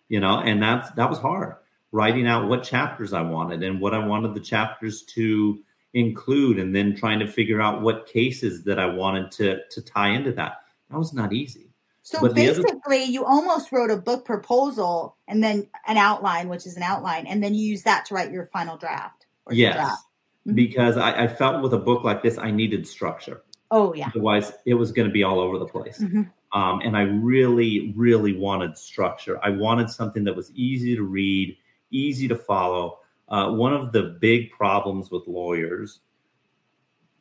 you 0.09 0.19
know 0.19 0.39
and 0.39 0.61
that's 0.61 0.91
that 0.91 1.09
was 1.09 1.17
hard 1.19 1.55
writing 1.91 2.27
out 2.27 2.47
what 2.47 2.63
chapters 2.63 3.13
i 3.13 3.21
wanted 3.21 3.63
and 3.63 3.81
what 3.81 3.93
i 3.95 3.97
wanted 3.97 4.35
the 4.35 4.39
chapters 4.39 5.03
to 5.03 5.59
include 5.95 6.59
and 6.59 6.75
then 6.75 6.95
trying 6.95 7.17
to 7.19 7.27
figure 7.27 7.59
out 7.61 7.81
what 7.81 8.05
cases 8.05 8.63
that 8.63 8.77
i 8.77 8.85
wanted 8.85 9.31
to 9.31 9.59
to 9.71 9.81
tie 9.81 10.09
into 10.09 10.31
that 10.31 10.57
that 10.91 10.97
was 10.97 11.13
not 11.13 11.33
easy 11.33 11.69
So 12.03 12.19
But 12.21 12.35
the 12.35 12.49
other- 12.49 12.61
basically, 12.61 13.03
you 13.05 13.25
almost 13.25 13.71
wrote 13.71 13.89
a 13.89 13.97
book 13.97 14.25
proposal 14.25 15.15
and 15.27 15.43
then 15.43 15.67
an 15.87 15.97
outline, 15.97 16.49
which 16.49 16.67
is 16.67 16.77
an 16.77 16.83
outline, 16.83 17.25
and 17.25 17.41
then 17.43 17.55
you 17.55 17.65
use 17.65 17.81
that 17.81 18.05
to 18.05 18.13
write 18.13 18.31
your 18.31 18.45
final 18.53 18.77
draft. 18.77 19.25
or 19.47 19.53
yes 19.53 19.73
draft. 19.75 20.03
Mhm. 20.47 20.55
because 20.55 20.97
I, 20.97 21.23
I 21.23 21.27
felt 21.27 21.63
with 21.63 21.73
a 21.73 21.79
book 21.89 22.03
like 22.03 22.21
this 22.21 22.37
i 22.37 22.51
needed 22.51 22.85
structure 22.87 23.37
Oh 23.71 23.93
yeah. 23.95 24.09
otherwise 24.09 24.51
it 24.65 24.75
was 24.75 24.91
going 24.91 25.07
to 25.07 25.13
be 25.19 25.23
all 25.23 25.39
over 25.39 25.57
the 25.57 25.65
place 25.75 25.99
Mhm. 25.99 26.29
um, 26.59 26.75
and 26.85 26.95
i 27.01 27.01
really 27.01 27.93
really 27.95 28.33
wanted 28.47 28.77
structure 28.77 29.35
i 29.43 29.49
wanted 29.49 29.89
something 29.89 30.23
that 30.27 30.35
was 30.41 30.51
easy 30.69 30.93
to 30.95 31.03
read 31.19 31.57
easy 31.91 32.27
to 32.27 32.35
follow 32.35 32.99
uh, 33.29 33.51
one 33.51 33.73
of 33.73 33.91
the 33.91 34.17
big 34.19 34.51
problems 34.51 35.11
with 35.11 35.23
lawyers 35.27 35.99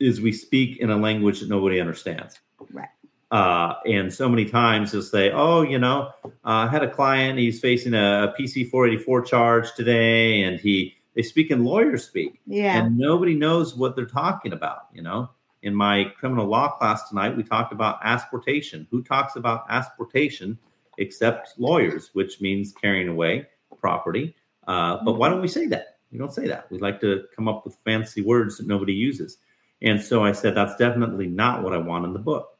is 0.00 0.20
we 0.20 0.32
speak 0.32 0.78
in 0.78 0.90
a 0.90 0.96
language 0.96 1.40
that 1.40 1.48
nobody 1.48 1.80
understands. 1.80 2.40
Right. 2.72 2.88
uh, 3.30 3.74
and 3.86 4.12
so 4.12 4.28
many 4.28 4.44
times 4.44 4.92
they'll 4.92 5.02
say 5.02 5.30
oh 5.32 5.62
you 5.62 5.78
know 5.78 6.11
uh, 6.24 6.28
i 6.44 6.68
had 6.68 6.82
a 6.82 6.90
client 6.90 7.38
he's 7.38 7.61
facing 7.61 7.92
a 7.92 8.32
pc 8.38 8.70
484 8.70 9.22
charge 9.22 9.74
today 9.74 10.42
and 10.42 10.61
he 10.61 10.94
they 11.14 11.22
speak 11.22 11.50
in 11.50 11.64
lawyer 11.64 11.96
speak. 11.96 12.40
Yeah. 12.46 12.76
and 12.78 12.96
nobody 12.98 13.34
knows 13.34 13.76
what 13.76 13.96
they're 13.96 14.07
talking 14.07 14.52
about 14.52 14.88
you 14.92 15.02
know? 15.02 15.30
In 15.62 15.74
my 15.74 16.05
criminal 16.18 16.46
law 16.46 16.76
class 16.76 17.09
tonight 17.09 17.36
we 17.36 17.42
talked 17.42 17.72
about 17.72 18.02
asportation. 18.02 18.86
Who 18.90 19.02
talks 19.02 19.36
about 19.36 19.68
asportation 19.68 20.57
except 20.98 21.59
lawyers 21.59 22.11
which 22.12 22.40
means 22.40 22.72
carrying 22.72 23.09
away 23.09 23.48
property? 23.80 24.36
Uh, 24.66 24.98
but 25.05 25.14
why 25.14 25.28
don't 25.28 25.42
we 25.42 25.48
say 25.48 25.66
that 25.66 25.93
we 26.15 26.19
don't 26.19 26.33
say 26.33 26.47
that 26.47 26.71
we 26.71 26.79
like 26.79 27.01
to 27.01 27.25
come 27.35 27.49
up 27.49 27.65
with 27.65 27.77
fancy 27.85 28.23
words 28.23 28.57
that 28.57 28.67
nobody 28.67 28.95
uses 28.95 29.39
and 29.83 30.01
so 30.01 30.25
i 30.25 30.33
said 30.33 30.55
that's 30.55 30.77
definitely 30.77 31.27
not 31.27 31.62
what 31.62 31.75
i 31.75 31.77
want 31.77 32.07
in 32.07 32.12
the 32.15 32.19
book 32.19 32.57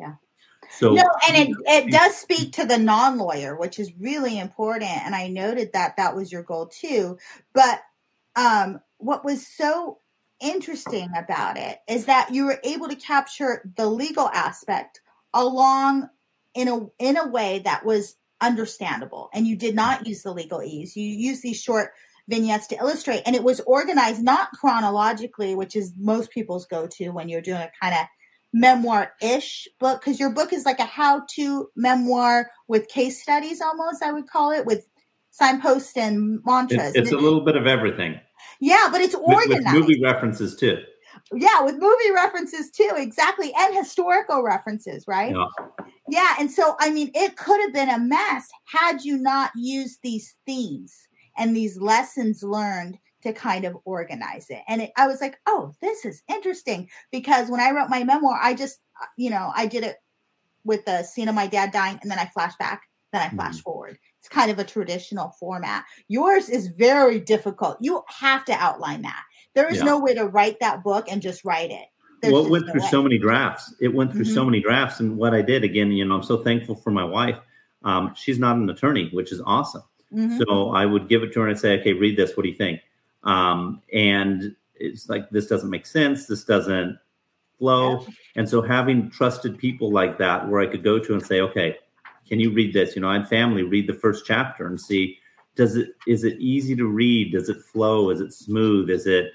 Yeah. 0.00 0.14
so 0.78 0.94
no, 0.94 1.04
and 1.28 1.36
it 1.36 1.56
it 1.66 1.90
does 1.92 2.16
speak 2.16 2.52
to 2.54 2.64
the 2.64 2.78
non-lawyer, 2.78 3.56
which 3.56 3.78
is 3.78 3.92
really 4.00 4.38
important. 4.38 4.90
And 4.90 5.14
I 5.14 5.28
noted 5.28 5.72
that 5.72 5.96
that 5.96 6.16
was 6.16 6.32
your 6.32 6.42
goal 6.42 6.66
too. 6.66 7.18
But 7.52 7.80
um, 8.34 8.80
what 8.96 9.24
was 9.24 9.46
so 9.46 9.98
interesting 10.40 11.08
about 11.16 11.58
it 11.58 11.78
is 11.88 12.06
that 12.06 12.34
you 12.34 12.46
were 12.46 12.60
able 12.64 12.88
to 12.88 12.96
capture 12.96 13.70
the 13.76 13.86
legal 13.86 14.28
aspect 14.28 15.00
along 15.32 16.08
in 16.54 16.68
a 16.68 16.86
in 16.98 17.16
a 17.18 17.28
way 17.28 17.60
that 17.60 17.84
was 17.84 18.16
understandable, 18.40 19.30
and 19.34 19.46
you 19.46 19.56
did 19.56 19.74
not 19.74 20.06
use 20.06 20.22
the 20.22 20.34
legalese. 20.34 20.96
You 20.96 21.04
used 21.04 21.42
these 21.42 21.60
short 21.60 21.92
vignettes 22.28 22.66
to 22.68 22.76
illustrate, 22.76 23.22
and 23.26 23.36
it 23.36 23.44
was 23.44 23.60
organized 23.60 24.22
not 24.22 24.50
chronologically, 24.52 25.54
which 25.54 25.76
is 25.76 25.92
most 25.98 26.30
people's 26.30 26.66
go 26.66 26.86
to 26.86 27.10
when 27.10 27.28
you're 27.28 27.40
doing 27.40 27.60
a 27.60 27.70
kind 27.80 27.94
of 27.94 28.06
memoir-ish 28.52 29.66
book 29.80 30.00
because 30.00 30.20
your 30.20 30.30
book 30.30 30.52
is 30.52 30.64
like 30.64 30.78
a 30.78 30.84
how-to 30.84 31.68
memoir 31.74 32.48
with 32.68 32.86
case 32.86 33.20
studies 33.20 33.60
almost 33.60 34.00
i 34.00 34.12
would 34.12 34.28
call 34.28 34.52
it 34.52 34.64
with 34.64 34.86
signposts 35.34 35.96
and 35.96 36.40
mantras. 36.44 36.94
It's, 36.94 37.10
it's 37.10 37.12
a 37.12 37.16
little 37.16 37.40
bit 37.40 37.56
of 37.56 37.66
everything. 37.66 38.20
Yeah 38.60 38.88
but 38.90 39.00
it's 39.00 39.16
with, 39.16 39.48
with 39.48 39.64
movie 39.72 40.00
references 40.00 40.54
too. 40.54 40.78
Yeah 41.32 41.62
with 41.62 41.74
movie 41.74 42.12
references 42.14 42.70
too 42.70 42.90
exactly 42.96 43.52
and 43.58 43.74
historical 43.74 44.44
references 44.44 45.04
right? 45.08 45.34
Yeah. 45.34 45.86
yeah 46.08 46.34
and 46.38 46.50
so 46.50 46.76
i 46.78 46.90
mean 46.90 47.10
it 47.14 47.36
could 47.36 47.60
have 47.62 47.72
been 47.72 47.90
a 47.90 47.98
mess 47.98 48.48
had 48.66 49.02
you 49.02 49.18
not 49.18 49.50
used 49.56 49.98
these 50.02 50.36
themes 50.46 51.08
and 51.36 51.54
these 51.56 51.78
lessons 51.78 52.42
learned 52.42 52.98
to 53.22 53.32
kind 53.32 53.64
of 53.64 53.76
organize 53.84 54.46
it 54.50 54.62
and 54.68 54.82
it, 54.82 54.90
i 54.96 55.06
was 55.06 55.20
like 55.20 55.38
oh 55.46 55.72
this 55.80 56.04
is 56.04 56.22
interesting 56.28 56.88
because 57.10 57.50
when 57.50 57.60
i 57.60 57.70
wrote 57.70 57.88
my 57.88 58.04
memoir 58.04 58.38
i 58.42 58.52
just 58.54 58.80
uh, 59.02 59.06
you 59.16 59.30
know 59.30 59.50
i 59.56 59.66
did 59.66 59.82
it 59.84 59.96
with 60.64 60.84
the 60.84 61.02
scene 61.02 61.28
of 61.28 61.34
my 61.34 61.46
dad 61.46 61.72
dying 61.72 61.98
and 62.02 62.10
then 62.10 62.18
i 62.18 62.26
flash 62.26 62.54
back 62.58 62.82
then 63.12 63.22
i 63.22 63.28
flash 63.34 63.56
Mhm. 63.58 63.62
forward 63.62 63.98
it's 64.18 64.28
kind 64.28 64.50
of 64.50 64.58
a 64.58 64.64
traditional 64.64 65.30
format 65.40 65.84
yours 66.08 66.48
is 66.48 66.68
very 66.68 67.18
difficult 67.20 67.78
you 67.80 68.02
have 68.08 68.44
to 68.44 68.52
outline 68.52 69.02
that 69.02 69.22
there 69.54 69.70
is 69.70 69.78
Yeah. 69.78 69.84
no 69.84 70.00
way 70.00 70.14
to 70.14 70.26
write 70.26 70.58
that 70.60 70.82
book 70.84 71.10
and 71.10 71.22
just 71.22 71.44
write 71.44 71.70
it 71.70 71.86
There's 72.20 72.32
well, 72.32 72.44
it 72.46 72.50
went 72.50 72.66
no 72.66 72.72
through 72.72 72.80
way. 72.82 72.88
so 72.88 73.02
many 73.02 73.18
drafts. 73.18 73.74
It 73.80 73.94
went 73.94 74.12
through 74.12 74.24
so 74.24 74.42
Mhm. 74.42 74.46
many 74.46 74.60
drafts, 74.60 75.00
and 75.00 75.16
what 75.18 75.34
I 75.34 75.42
did 75.42 75.62
again, 75.62 75.92
you 75.92 76.04
know, 76.06 76.14
I'm 76.16 76.22
so 76.22 76.38
thankful 76.42 76.74
for 76.74 76.90
my 76.90 77.04
wife. 77.04 77.38
Um, 77.84 78.14
she's 78.16 78.38
not 78.38 78.56
an 78.56 78.70
attorney, 78.70 79.10
which 79.12 79.30
is 79.30 79.42
awesome. 79.44 79.82
Mhm. 80.12 80.38
So 80.38 80.70
I 80.70 80.86
would 80.86 81.08
give 81.08 81.22
it 81.22 81.32
to 81.34 81.40
her 81.40 81.48
and 81.48 81.56
I'd 81.56 81.60
say, 81.60 81.78
"Okay, 81.80 81.92
read 81.92 82.16
this. 82.16 82.36
What 82.36 82.42
do 82.42 82.48
you 82.48 82.54
think?" 82.54 82.80
Um, 83.22 83.80
and 83.92 84.54
it's 84.74 85.08
like 85.08 85.30
this 85.30 85.46
doesn't 85.46 85.70
make 85.70 85.86
sense. 85.86 86.26
This 86.26 86.44
doesn't 86.44 86.98
flow. 87.58 88.06
And 88.36 88.48
so 88.48 88.60
having 88.60 89.10
trusted 89.10 89.56
people 89.58 89.90
like 89.90 90.18
that, 90.18 90.48
where 90.48 90.60
I 90.60 90.66
could 90.66 90.82
go 90.82 90.98
to 90.98 91.12
and 91.12 91.22
say, 91.24 91.40
"Okay, 91.40 91.78
can 92.28 92.40
you 92.40 92.50
read 92.50 92.72
this?" 92.72 92.96
You 92.96 93.02
know, 93.02 93.08
I 93.08 93.14
had 93.18 93.28
family 93.28 93.62
read 93.62 93.86
the 93.86 93.94
first 93.94 94.26
chapter 94.26 94.66
and 94.66 94.80
see, 94.80 95.18
does 95.56 95.76
it 95.76 95.94
is 96.06 96.24
it 96.24 96.38
easy 96.40 96.74
to 96.76 96.86
read 96.86 97.32
does 97.32 97.48
it 97.48 97.60
flow 97.62 98.10
is 98.10 98.20
it 98.20 98.32
smooth 98.32 98.90
is 98.90 99.06
it 99.06 99.34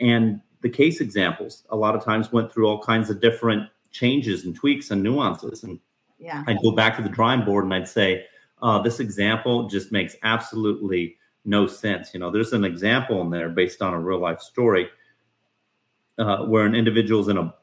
and 0.00 0.40
the 0.60 0.68
case 0.68 1.00
examples 1.00 1.64
a 1.70 1.76
lot 1.76 1.94
of 1.94 2.04
times 2.04 2.32
went 2.32 2.52
through 2.52 2.66
all 2.68 2.82
kinds 2.82 3.10
of 3.10 3.20
different 3.20 3.68
changes 3.90 4.44
and 4.44 4.54
tweaks 4.54 4.90
and 4.90 5.02
nuances 5.02 5.64
and 5.64 5.78
yeah 6.18 6.44
i'd 6.48 6.60
go 6.62 6.70
back 6.72 6.96
to 6.96 7.02
the 7.02 7.08
drawing 7.08 7.44
board 7.44 7.64
and 7.64 7.74
i'd 7.74 7.88
say 7.88 8.24
uh, 8.62 8.80
this 8.80 9.00
example 9.00 9.68
just 9.68 9.92
makes 9.92 10.16
absolutely 10.22 11.16
no 11.44 11.66
sense 11.66 12.12
you 12.12 12.20
know 12.20 12.30
there's 12.30 12.52
an 12.52 12.64
example 12.64 13.20
in 13.22 13.30
there 13.30 13.48
based 13.48 13.82
on 13.82 13.94
a 13.94 14.00
real 14.00 14.18
life 14.18 14.40
story 14.40 14.88
uh, 16.18 16.44
where 16.44 16.66
an 16.66 16.74
individual's 16.74 17.28
in 17.28 17.38
a 17.38 17.54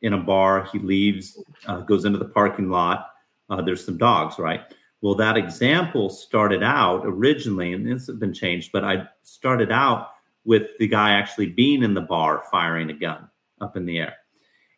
in 0.00 0.12
a 0.12 0.18
bar 0.18 0.68
he 0.72 0.78
leaves 0.78 1.42
uh, 1.66 1.80
goes 1.80 2.04
into 2.04 2.18
the 2.18 2.24
parking 2.24 2.70
lot 2.70 3.10
uh, 3.50 3.60
there's 3.60 3.84
some 3.84 3.98
dogs 3.98 4.38
right 4.38 4.62
well, 5.00 5.14
that 5.16 5.36
example 5.36 6.10
started 6.10 6.62
out 6.62 7.02
originally, 7.04 7.72
and 7.72 7.86
this 7.86 8.08
has 8.08 8.16
been 8.16 8.34
changed, 8.34 8.72
but 8.72 8.84
I 8.84 9.08
started 9.22 9.70
out 9.70 10.10
with 10.44 10.76
the 10.78 10.88
guy 10.88 11.12
actually 11.12 11.46
being 11.46 11.82
in 11.82 11.94
the 11.94 12.00
bar 12.00 12.42
firing 12.50 12.90
a 12.90 12.94
gun 12.94 13.28
up 13.60 13.76
in 13.76 13.86
the 13.86 13.98
air. 13.98 14.14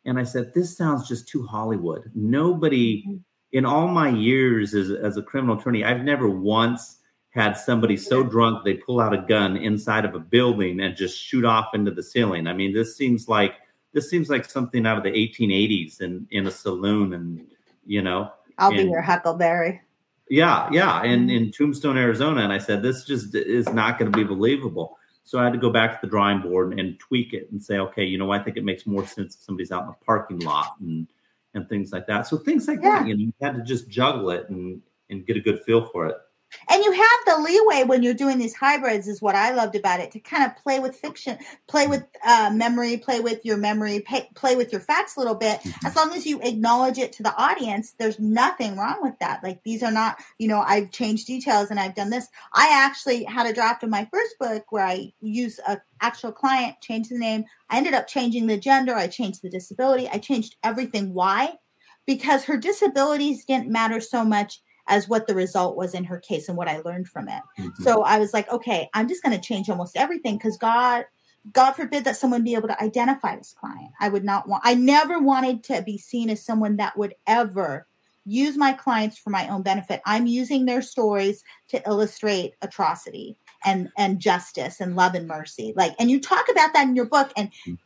And 0.05 0.18
I 0.18 0.24
said, 0.24 0.53
This 0.53 0.76
sounds 0.76 1.09
just 1.09 1.28
too 1.28 1.47
Hollywood. 1.47 2.11
Nobody, 2.14 3.03
mm-hmm. 3.03 3.16
In 3.53 3.64
all 3.64 3.88
my 3.88 4.09
years 4.09 4.74
as, 4.74 4.90
as 4.90 5.16
a 5.16 5.22
criminal 5.22 5.59
attorney, 5.59 5.84
I've 5.84 6.03
never 6.03 6.28
once 6.28 6.98
had 7.30 7.53
somebody 7.53 7.96
so 7.96 8.22
drunk 8.22 8.64
they 8.64 8.74
pull 8.74 9.01
out 9.01 9.14
a 9.14 9.18
gun 9.18 9.57
inside 9.57 10.05
of 10.05 10.14
a 10.14 10.18
building 10.18 10.80
and 10.80 10.96
just 10.96 11.18
shoot 11.18 11.44
off 11.44 11.74
into 11.74 11.90
the 11.90 12.03
ceiling. 12.03 12.46
I 12.46 12.53
mean, 12.53 12.72
this 12.72 12.96
seems 12.96 13.28
like 13.28 13.55
this 13.92 14.09
seems 14.11 14.28
like 14.28 14.44
something 14.44 14.86
out 14.86 14.98
of 14.98 15.05
the 15.05 15.11
1880s 15.11 16.01
in 16.01 16.26
in 16.30 16.46
a 16.46 16.51
saloon, 16.51 17.12
and 17.12 17.46
you 17.86 18.03
know. 18.03 18.32
I'll 18.59 18.70
and, 18.70 18.76
be 18.76 18.84
your 18.84 19.01
Huckleberry. 19.01 19.80
Yeah, 20.28 20.68
yeah, 20.70 21.03
and 21.03 21.28
mm-hmm. 21.28 21.44
in 21.44 21.53
Tombstone, 21.53 21.96
Arizona, 21.96 22.42
and 22.42 22.53
I 22.53 22.59
said 22.59 22.82
this 22.82 23.05
just 23.05 23.34
is 23.34 23.68
not 23.70 23.98
going 23.98 24.12
to 24.12 24.16
be 24.16 24.22
believable. 24.22 24.96
So 25.24 25.38
I 25.38 25.44
had 25.44 25.53
to 25.53 25.59
go 25.59 25.70
back 25.70 25.92
to 25.92 26.07
the 26.07 26.11
drawing 26.11 26.40
board 26.40 26.70
and, 26.70 26.80
and 26.80 26.98
tweak 26.98 27.32
it 27.32 27.51
and 27.51 27.62
say, 27.62 27.78
okay, 27.78 28.05
you 28.05 28.18
know, 28.18 28.32
I 28.32 28.38
think 28.38 28.57
it 28.57 28.64
makes 28.64 28.86
more 28.86 29.07
sense 29.07 29.34
if 29.34 29.42
somebody's 29.42 29.70
out 29.70 29.82
in 29.82 29.88
the 29.88 30.05
parking 30.05 30.40
lot 30.40 30.74
and 30.80 31.07
and 31.55 31.68
things 31.68 31.92
like 31.92 32.07
that. 32.07 32.26
So 32.26 32.36
things 32.38 32.68
like 32.68 32.80
yeah. 32.82 33.01
that, 33.01 33.09
you 33.09 33.14
know, 33.14 33.20
you 33.20 33.32
had 33.40 33.57
to 33.57 33.62
just 33.62 33.88
juggle 33.88 34.30
it 34.30 34.48
and 34.51 34.80
and 35.11 35.26
get 35.26 35.36
a 35.36 35.40
good 35.40 35.62
feel 35.64 35.86
for 35.86 36.07
it. 36.07 36.16
And 36.68 36.82
you 36.84 36.92
have 36.92 37.20
the 37.26 37.42
leeway 37.42 37.84
when 37.84 38.03
you're 38.03 38.14
doing 38.14 38.38
these 38.38 38.55
hybrids, 38.55 39.09
is 39.09 39.22
what 39.22 39.34
I 39.34 39.53
loved 39.53 39.76
about 39.76 40.01
it, 40.01 40.11
to 40.12 40.20
kind 40.20 40.44
of 40.44 40.57
play 40.57 40.80
with 40.80 40.96
fiction, 40.96 41.38
play 41.68 41.86
with 41.86 42.05
uh, 42.24 42.51
memory, 42.53 42.96
play 42.96 43.20
with 43.20 43.44
your 43.44 43.57
memory, 43.57 44.01
pay, 44.01 44.28
play 44.34 44.57
with 44.57 44.72
your 44.72 44.80
facts 44.80 45.16
a 45.16 45.20
little 45.20 45.34
bit. 45.34 45.61
Mm-hmm. 45.61 45.86
As 45.86 45.96
long 45.96 46.12
as 46.12 46.26
you 46.26 46.40
acknowledge 46.42 46.98
it 46.98 47.12
to 47.14 47.22
the 47.22 47.34
audience, 47.36 47.94
there's 47.98 48.18
nothing 48.18 48.76
wrong 48.76 48.98
with 49.01 49.18
that. 49.20 49.42
Like 49.42 49.62
these 49.64 49.82
are 49.82 49.92
not, 49.92 50.18
you 50.38 50.48
know, 50.48 50.61
I've 50.61 50.90
changed 50.90 51.26
details 51.26 51.70
and 51.70 51.78
I've 51.78 51.94
done 51.94 52.11
this. 52.11 52.28
I 52.53 52.70
actually 52.72 53.24
had 53.24 53.46
a 53.46 53.53
draft 53.53 53.82
of 53.82 53.90
my 53.90 54.09
first 54.12 54.38
book 54.38 54.70
where 54.70 54.84
I 54.84 55.12
use 55.20 55.61
a 55.66 55.80
actual 56.01 56.32
client, 56.32 56.80
changed 56.80 57.11
the 57.11 57.18
name. 57.18 57.44
I 57.68 57.76
ended 57.76 57.94
up 57.94 58.07
changing 58.07 58.46
the 58.46 58.57
gender. 58.57 58.94
I 58.94 59.07
changed 59.07 59.42
the 59.42 59.51
disability. 59.51 60.09
I 60.09 60.18
changed 60.18 60.57
everything. 60.62 61.14
Why? 61.14 61.55
Because 62.07 62.44
her 62.44 62.57
disabilities 62.57 63.44
didn't 63.44 63.68
matter 63.68 64.01
so 64.01 64.24
much 64.24 64.61
as 64.91 65.09
what 65.09 65.26
the 65.26 65.34
result 65.34 65.76
was 65.76 65.95
in 65.95 66.05
her 66.05 66.18
case 66.18 66.49
and 66.49 66.59
what 66.59 66.68
I 66.68 66.80
learned 66.80 67.09
from 67.09 67.28
it. 67.28 67.43
Mm-hmm. 67.59 67.82
So 67.82 68.03
I 68.03 68.18
was 68.18 68.34
like, 68.34 68.51
okay, 68.51 68.91
I'm 68.93 69.09
just 69.09 69.22
going 69.22 69.34
to 69.38 69.43
change 69.43 69.70
almost 69.70 69.97
everything 69.97 70.36
because 70.36 70.59
God, 70.59 71.07
God 71.53 71.72
forbid 71.72 72.05
that 72.05 72.16
someone 72.16 72.45
be 72.45 72.55
able 72.55 72.68
to 72.68 72.82
identify 72.82 73.36
this 73.36 73.55
client. 73.59 73.93
I 74.01 74.09
would 74.11 74.24
not 74.24 74.49
want, 74.49 74.62
I 74.66 74.74
never 74.74 75.18
wanted 75.18 75.64
to 75.64 75.80
be 75.82 75.97
seen 75.97 76.28
as 76.28 76.45
someone 76.45 76.76
that 76.76 76.99
would 76.99 77.14
ever 77.26 77.86
use 78.26 78.57
my 78.57 78.72
clients 78.72 79.16
for 79.16 79.30
my 79.30 79.49
own 79.49 79.62
benefit. 79.62 80.03
I'm 80.05 80.26
using 80.26 80.66
their 80.66 80.82
stories 80.82 81.43
to 81.68 81.82
illustrate 81.88 82.55
atrocity 82.61 83.36
and 83.64 83.88
and 83.97 84.20
justice 84.20 84.80
and 84.80 84.95
love 84.95 85.14
and 85.14 85.26
mercy. 85.26 85.72
Like 85.74 85.95
and 85.99 86.11
you 86.11 86.20
talk 86.20 86.49
about 86.51 86.74
that 86.74 86.86
in 86.86 86.95
your 86.95 87.07
book 87.07 87.32
and 87.36 87.51
mm 87.66 87.78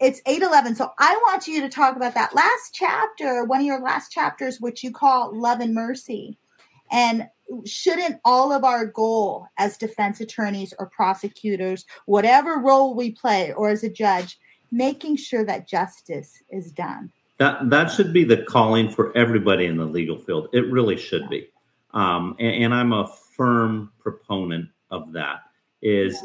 it's 0.00 0.20
811 0.26 0.74
so 0.74 0.90
i 0.98 1.14
want 1.26 1.46
you 1.46 1.60
to 1.60 1.68
talk 1.68 1.96
about 1.96 2.14
that 2.14 2.34
last 2.34 2.74
chapter 2.74 3.44
one 3.44 3.60
of 3.60 3.66
your 3.66 3.80
last 3.80 4.10
chapters 4.10 4.60
which 4.60 4.82
you 4.82 4.92
call 4.92 5.38
love 5.38 5.60
and 5.60 5.74
mercy. 5.74 6.38
And 6.90 7.28
shouldn't 7.64 8.20
all 8.24 8.52
of 8.52 8.64
our 8.64 8.86
goal 8.86 9.46
as 9.58 9.76
defense 9.76 10.20
attorneys 10.20 10.74
or 10.78 10.90
prosecutors 10.90 11.84
whatever 12.06 12.58
role 12.58 12.94
we 12.94 13.12
play 13.12 13.52
or 13.52 13.70
as 13.70 13.82
a 13.84 13.90
judge 13.90 14.38
making 14.70 15.16
sure 15.16 15.44
that 15.44 15.68
justice 15.68 16.42
is 16.50 16.72
done? 16.72 17.10
That 17.38 17.70
that 17.70 17.90
should 17.90 18.12
be 18.12 18.24
the 18.24 18.38
calling 18.38 18.90
for 18.90 19.16
everybody 19.16 19.66
in 19.66 19.76
the 19.76 19.84
legal 19.84 20.18
field. 20.18 20.48
It 20.52 20.70
really 20.70 20.96
should 20.96 21.28
be. 21.28 21.48
Um, 21.94 22.36
and, 22.38 22.64
and 22.64 22.74
i'm 22.74 22.92
a 22.92 23.08
firm 23.36 23.92
proponent 23.98 24.68
of 24.90 25.12
that 25.12 25.40
is 25.80 26.22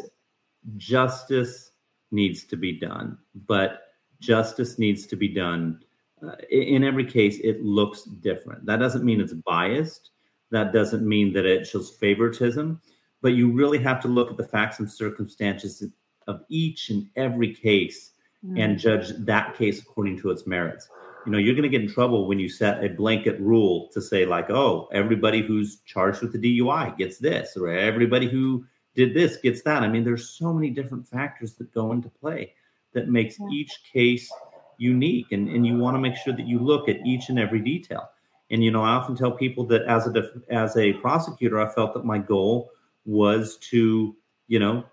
justice 0.78 1.72
needs 2.14 2.44
to 2.46 2.56
be 2.56 2.72
done, 2.72 3.18
but 3.48 3.82
justice 4.20 4.80
needs 4.80 5.06
to 5.08 5.16
be 5.16 5.28
done. 5.28 5.84
Uh, 6.26 6.36
in 6.50 6.84
every 6.84 7.06
case, 7.06 7.40
it 7.40 7.64
looks 7.64 8.04
different. 8.04 8.66
That 8.66 8.78
doesn't 8.78 9.04
mean 9.04 9.20
it's 9.20 9.34
biased. 9.34 10.12
That 10.52 10.72
doesn't 10.72 11.06
mean 11.06 11.34
that 11.34 11.46
it 11.46 11.68
shows 11.68 11.92
favoritism. 11.92 12.80
But 13.22 13.34
you 13.34 13.52
really 13.52 13.80
have 13.80 14.00
to 14.02 14.08
look 14.08 14.32
at 14.32 14.38
the 14.38 14.48
facts 14.48 14.80
and 14.80 14.90
circumstances 14.90 15.84
of 16.28 16.42
each 16.50 16.90
and 16.90 17.10
every 17.16 17.54
case 17.54 18.12
mm. 18.46 18.62
and 18.62 18.80
judge 18.80 19.10
that 19.26 19.58
case 19.58 19.82
according 19.82 20.20
to 20.22 20.30
its 20.30 20.48
merits. 20.48 20.90
You 21.26 21.32
know, 21.32 21.38
you're 21.38 21.56
going 21.56 21.64
to 21.64 21.70
get 21.70 21.82
in 21.82 21.90
trouble 21.92 22.28
when 22.28 22.40
you 22.40 22.50
set 22.50 22.84
a 22.84 22.90
blanket 22.90 23.40
rule 23.40 23.90
to 23.94 24.02
say, 24.02 24.26
like, 24.26 24.50
oh, 24.50 24.90
everybody 24.92 25.42
who's 25.42 25.80
charged 25.86 26.22
with 26.22 26.34
the 26.34 26.60
DUI 26.60 26.98
gets 26.98 27.18
this, 27.18 27.56
or 27.56 27.70
everybody 27.70 28.28
who 28.28 28.66
did 28.96 29.14
this 29.14 29.38
gets 29.38 29.62
that. 29.64 29.84
I 29.84 29.88
mean, 29.88 30.04
there's 30.04 30.30
so 30.30 30.54
many 30.54 30.70
different 30.70 31.08
factors 31.08 31.54
that 31.54 31.74
go 31.74 31.92
into 31.92 32.10
play 32.10 32.54
that 32.94 33.10
makes 33.10 33.40
yeah. 33.40 33.48
each 33.52 33.82
case 33.92 34.32
unique, 34.78 35.32
and 35.32 35.50
and 35.50 35.66
you 35.66 35.78
want 35.78 35.96
to 35.96 36.00
make 36.00 36.16
sure 36.16 36.34
that 36.34 36.48
you 36.48 36.60
look 36.60 36.90
at 36.90 37.06
each 37.06 37.30
and 37.30 37.40
every 37.40 37.60
detail. 37.60 38.10
And 38.52 38.64
you 38.64 38.72
know, 38.72 38.84
I 38.84 38.90
often 38.90 39.16
tell 39.16 39.32
people 39.32 39.66
that 39.68 39.84
as 39.84 40.08
a 40.08 40.14
def- 40.14 40.50
as 40.50 40.78
a 40.78 40.94
prosecutor, 40.94 41.60
I 41.60 41.74
felt 41.74 41.94
that 41.94 42.06
my 42.06 42.18
goal 42.18 42.72
was 43.06 43.58
to 43.58 44.16
you 44.48 44.60
know 44.60 44.84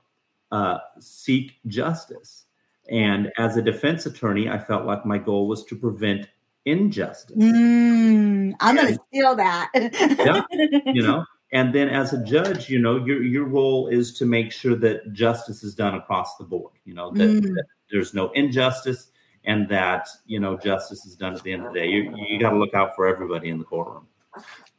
uh, 0.52 0.78
seek 0.98 1.58
justice. 1.66 2.44
And 2.90 3.30
as 3.38 3.56
a 3.56 3.62
defense 3.62 4.06
attorney, 4.06 4.48
I 4.48 4.58
felt 4.58 4.84
like 4.84 5.06
my 5.06 5.18
goal 5.18 5.46
was 5.46 5.64
to 5.66 5.76
prevent 5.76 6.26
injustice. 6.64 7.36
Mm, 7.36 8.54
I'm 8.60 8.74
going 8.74 8.94
to 8.94 9.00
steal 9.08 9.36
that. 9.36 9.70
yeah, 9.74 10.42
you 10.86 11.02
know, 11.02 11.24
and 11.52 11.74
then 11.74 11.88
as 11.88 12.12
a 12.12 12.22
judge, 12.22 12.68
you 12.68 12.78
know, 12.78 13.04
your 13.04 13.22
your 13.22 13.44
role 13.44 13.88
is 13.88 14.16
to 14.18 14.24
make 14.24 14.52
sure 14.52 14.76
that 14.76 15.12
justice 15.12 15.62
is 15.62 15.74
done 15.74 15.94
across 15.94 16.36
the 16.36 16.44
board. 16.44 16.72
You 16.84 16.94
know 16.94 17.10
that, 17.12 17.28
mm. 17.28 17.42
that 17.42 17.64
there's 17.90 18.14
no 18.14 18.30
injustice, 18.32 19.10
and 19.44 19.68
that 19.68 20.08
you 20.26 20.38
know 20.38 20.56
justice 20.56 21.04
is 21.04 21.16
done 21.16 21.34
at 21.34 21.42
the 21.42 21.52
end 21.52 21.66
of 21.66 21.72
the 21.72 21.80
day. 21.80 21.86
You 21.88 22.14
you 22.16 22.38
got 22.38 22.50
to 22.50 22.58
look 22.58 22.74
out 22.74 22.94
for 22.94 23.06
everybody 23.06 23.48
in 23.48 23.58
the 23.58 23.64
courtroom. 23.64 24.06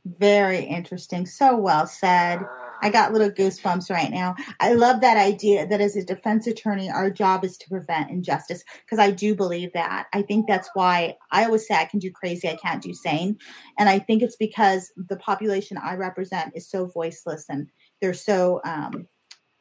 Very 0.06 0.64
interesting. 0.64 1.26
So 1.26 1.58
well 1.58 1.88
said. 1.88 2.40
I 2.82 2.90
got 2.90 3.14
little 3.14 3.30
goosebumps 3.30 3.90
right 3.90 4.12
now. 4.12 4.36
I 4.60 4.74
love 4.74 5.02
that 5.02 5.18
idea 5.18 5.68
that 5.68 5.82
as 5.82 5.96
a 5.96 6.04
defense 6.04 6.48
attorney, 6.48 6.90
our 6.90 7.10
job 7.10 7.46
is 7.46 7.58
to 7.58 7.70
prevent 7.70 8.10
injustice 8.10 8.64
because 8.86 9.00
I 9.00 9.12
do 9.12 9.36
believe 9.36 9.74
that. 9.74 10.08
I 10.14 10.22
think 10.24 10.48
that's 10.48 10.70
why 10.74 11.16
I 11.32 11.46
always 11.46 11.68
say 11.68 11.76
I 11.76 11.86
can 11.86 12.00
do 12.00 12.12
crazy, 12.12 12.50
I 12.50 12.58
can't 12.58 12.82
do 12.82 12.94
sane. 12.94 13.38
And 13.78 13.88
I 13.88 14.00
think 14.00 14.24
it's 14.24 14.36
because 14.36 14.92
the 14.96 15.18
population 15.18 15.78
I 15.78 15.96
represent 15.96 16.54
is 16.56 16.70
so 16.70 16.88
voiceless 16.88 17.46
and 17.50 17.68
they're 18.02 18.14
so 18.14 18.62
um, 18.66 19.08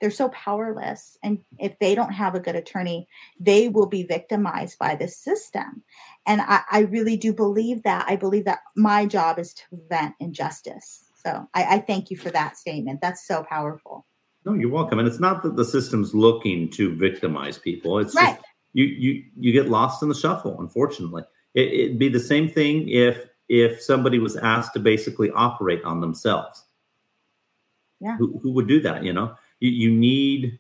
they're 0.01 0.11
so 0.11 0.31
powerless 0.31 1.19
and 1.23 1.39
if 1.59 1.79
they 1.79 1.95
don't 1.95 2.13
have 2.13 2.35
a 2.35 2.41
good 2.41 2.57
attorney 2.57 3.07
they 3.39 3.69
will 3.69 3.87
be 3.87 4.03
victimized 4.03 4.79
by 4.79 4.95
the 4.95 5.07
system 5.07 5.83
and 6.27 6.41
I, 6.41 6.63
I, 6.71 6.79
really 6.81 7.19
do 7.19 7.35
believe 7.35 7.83
that 7.83 8.07
i 8.09 8.17
believe 8.17 8.47
that 8.47 8.61
my 8.77 9.05
job 9.05 9.39
is 9.39 9.53
to 9.55 9.63
prevent 9.69 10.15
injustice 10.19 11.10
so 11.25 11.49
I, 11.55 11.77
I 11.77 11.79
thank 11.79 12.11
you 12.11 12.17
for 12.17 12.31
that 12.31 12.57
statement. 12.57 13.01
That's 13.01 13.27
so 13.27 13.43
powerful. 13.45 14.07
No, 14.45 14.55
you're 14.55 14.71
welcome. 14.71 14.99
And 14.99 15.07
it's 15.07 15.21
not 15.21 15.43
that 15.43 15.57
the 15.57 15.65
system's 15.65 16.15
looking 16.15 16.71
to 16.71 16.95
victimize 16.95 17.59
people. 17.59 17.99
It's 17.99 18.15
right. 18.15 18.37
just 18.37 18.47
you 18.73 18.85
you 18.85 19.25
you 19.39 19.53
get 19.53 19.69
lost 19.69 20.03
in 20.03 20.09
the 20.09 20.15
shuffle. 20.15 20.61
Unfortunately, 20.61 21.23
it, 21.55 21.91
would 21.91 21.99
be 21.99 22.09
the 22.09 22.21
same 22.21 22.49
thing 22.49 22.89
if 22.89 23.27
if 23.49 23.83
somebody 23.83 24.19
was 24.19 24.37
asked 24.37 24.73
to 24.75 24.79
basically 24.79 25.31
operate 25.33 25.83
on 25.85 26.01
themselves. 26.01 26.65
Yeah. 28.01 28.17
Who, 28.17 28.39
who 28.43 28.53
would 28.53 28.69
do 28.69 28.81
that? 28.81 29.05
You 29.05 29.13
know, 29.13 29.35
you, 29.59 29.71
you 29.71 29.91
need 29.91 30.59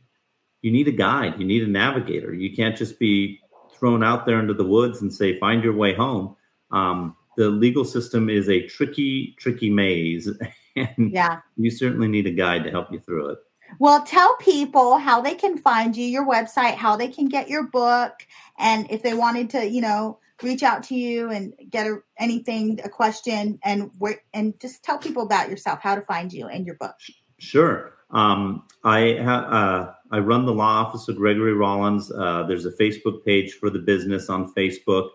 you 0.62 0.70
need 0.70 0.88
a 0.88 0.92
guide. 0.92 1.38
You 1.38 1.46
need 1.46 1.62
a 1.62 1.70
navigator. 1.70 2.34
You 2.34 2.54
can't 2.54 2.76
just 2.76 2.98
be 2.98 3.40
thrown 3.78 4.04
out 4.04 4.26
there 4.26 4.38
into 4.38 4.52
the 4.52 4.64
woods 4.64 5.00
and 5.00 5.12
say 5.12 5.38
find 5.38 5.64
your 5.64 5.72
way 5.72 5.94
home. 5.94 6.36
Um, 6.70 7.16
the 7.36 7.48
legal 7.48 7.84
system 7.84 8.28
is 8.28 8.48
a 8.48 8.66
tricky, 8.66 9.34
tricky 9.38 9.70
maze. 9.70 10.28
And 10.76 11.10
yeah. 11.10 11.40
you 11.56 11.68
certainly 11.68 12.06
need 12.06 12.28
a 12.28 12.30
guide 12.30 12.62
to 12.62 12.70
help 12.70 12.92
you 12.92 13.00
through 13.00 13.30
it. 13.30 13.38
Well, 13.80 14.04
tell 14.04 14.36
people 14.36 14.98
how 14.98 15.20
they 15.20 15.34
can 15.34 15.58
find 15.58 15.96
you, 15.96 16.04
your 16.04 16.26
website, 16.26 16.76
how 16.76 16.96
they 16.96 17.08
can 17.08 17.26
get 17.26 17.48
your 17.48 17.64
book, 17.64 18.26
and 18.58 18.90
if 18.90 19.02
they 19.02 19.14
wanted 19.14 19.50
to, 19.50 19.68
you 19.68 19.80
know, 19.80 20.18
reach 20.42 20.62
out 20.62 20.82
to 20.84 20.94
you 20.94 21.30
and 21.30 21.52
get 21.68 21.86
a, 21.86 21.98
anything, 22.18 22.80
a 22.84 22.88
question, 22.88 23.58
and 23.64 23.90
where, 23.98 24.22
and 24.32 24.58
just 24.60 24.82
tell 24.82 24.98
people 24.98 25.22
about 25.22 25.50
yourself, 25.50 25.80
how 25.82 25.94
to 25.94 26.02
find 26.02 26.32
you 26.32 26.46
and 26.46 26.66
your 26.66 26.76
book. 26.76 26.94
Sure. 27.38 27.94
Um, 28.10 28.64
I 28.84 29.18
ha- 29.22 29.46
uh, 29.50 29.94
I 30.10 30.18
run 30.18 30.46
the 30.46 30.54
law 30.54 30.84
office 30.84 31.08
of 31.08 31.16
Gregory 31.16 31.52
Rollins. 31.52 32.10
Uh, 32.10 32.44
there's 32.44 32.66
a 32.66 32.72
Facebook 32.72 33.24
page 33.24 33.54
for 33.54 33.70
the 33.70 33.78
business 33.78 34.28
on 34.28 34.52
Facebook. 34.54 35.10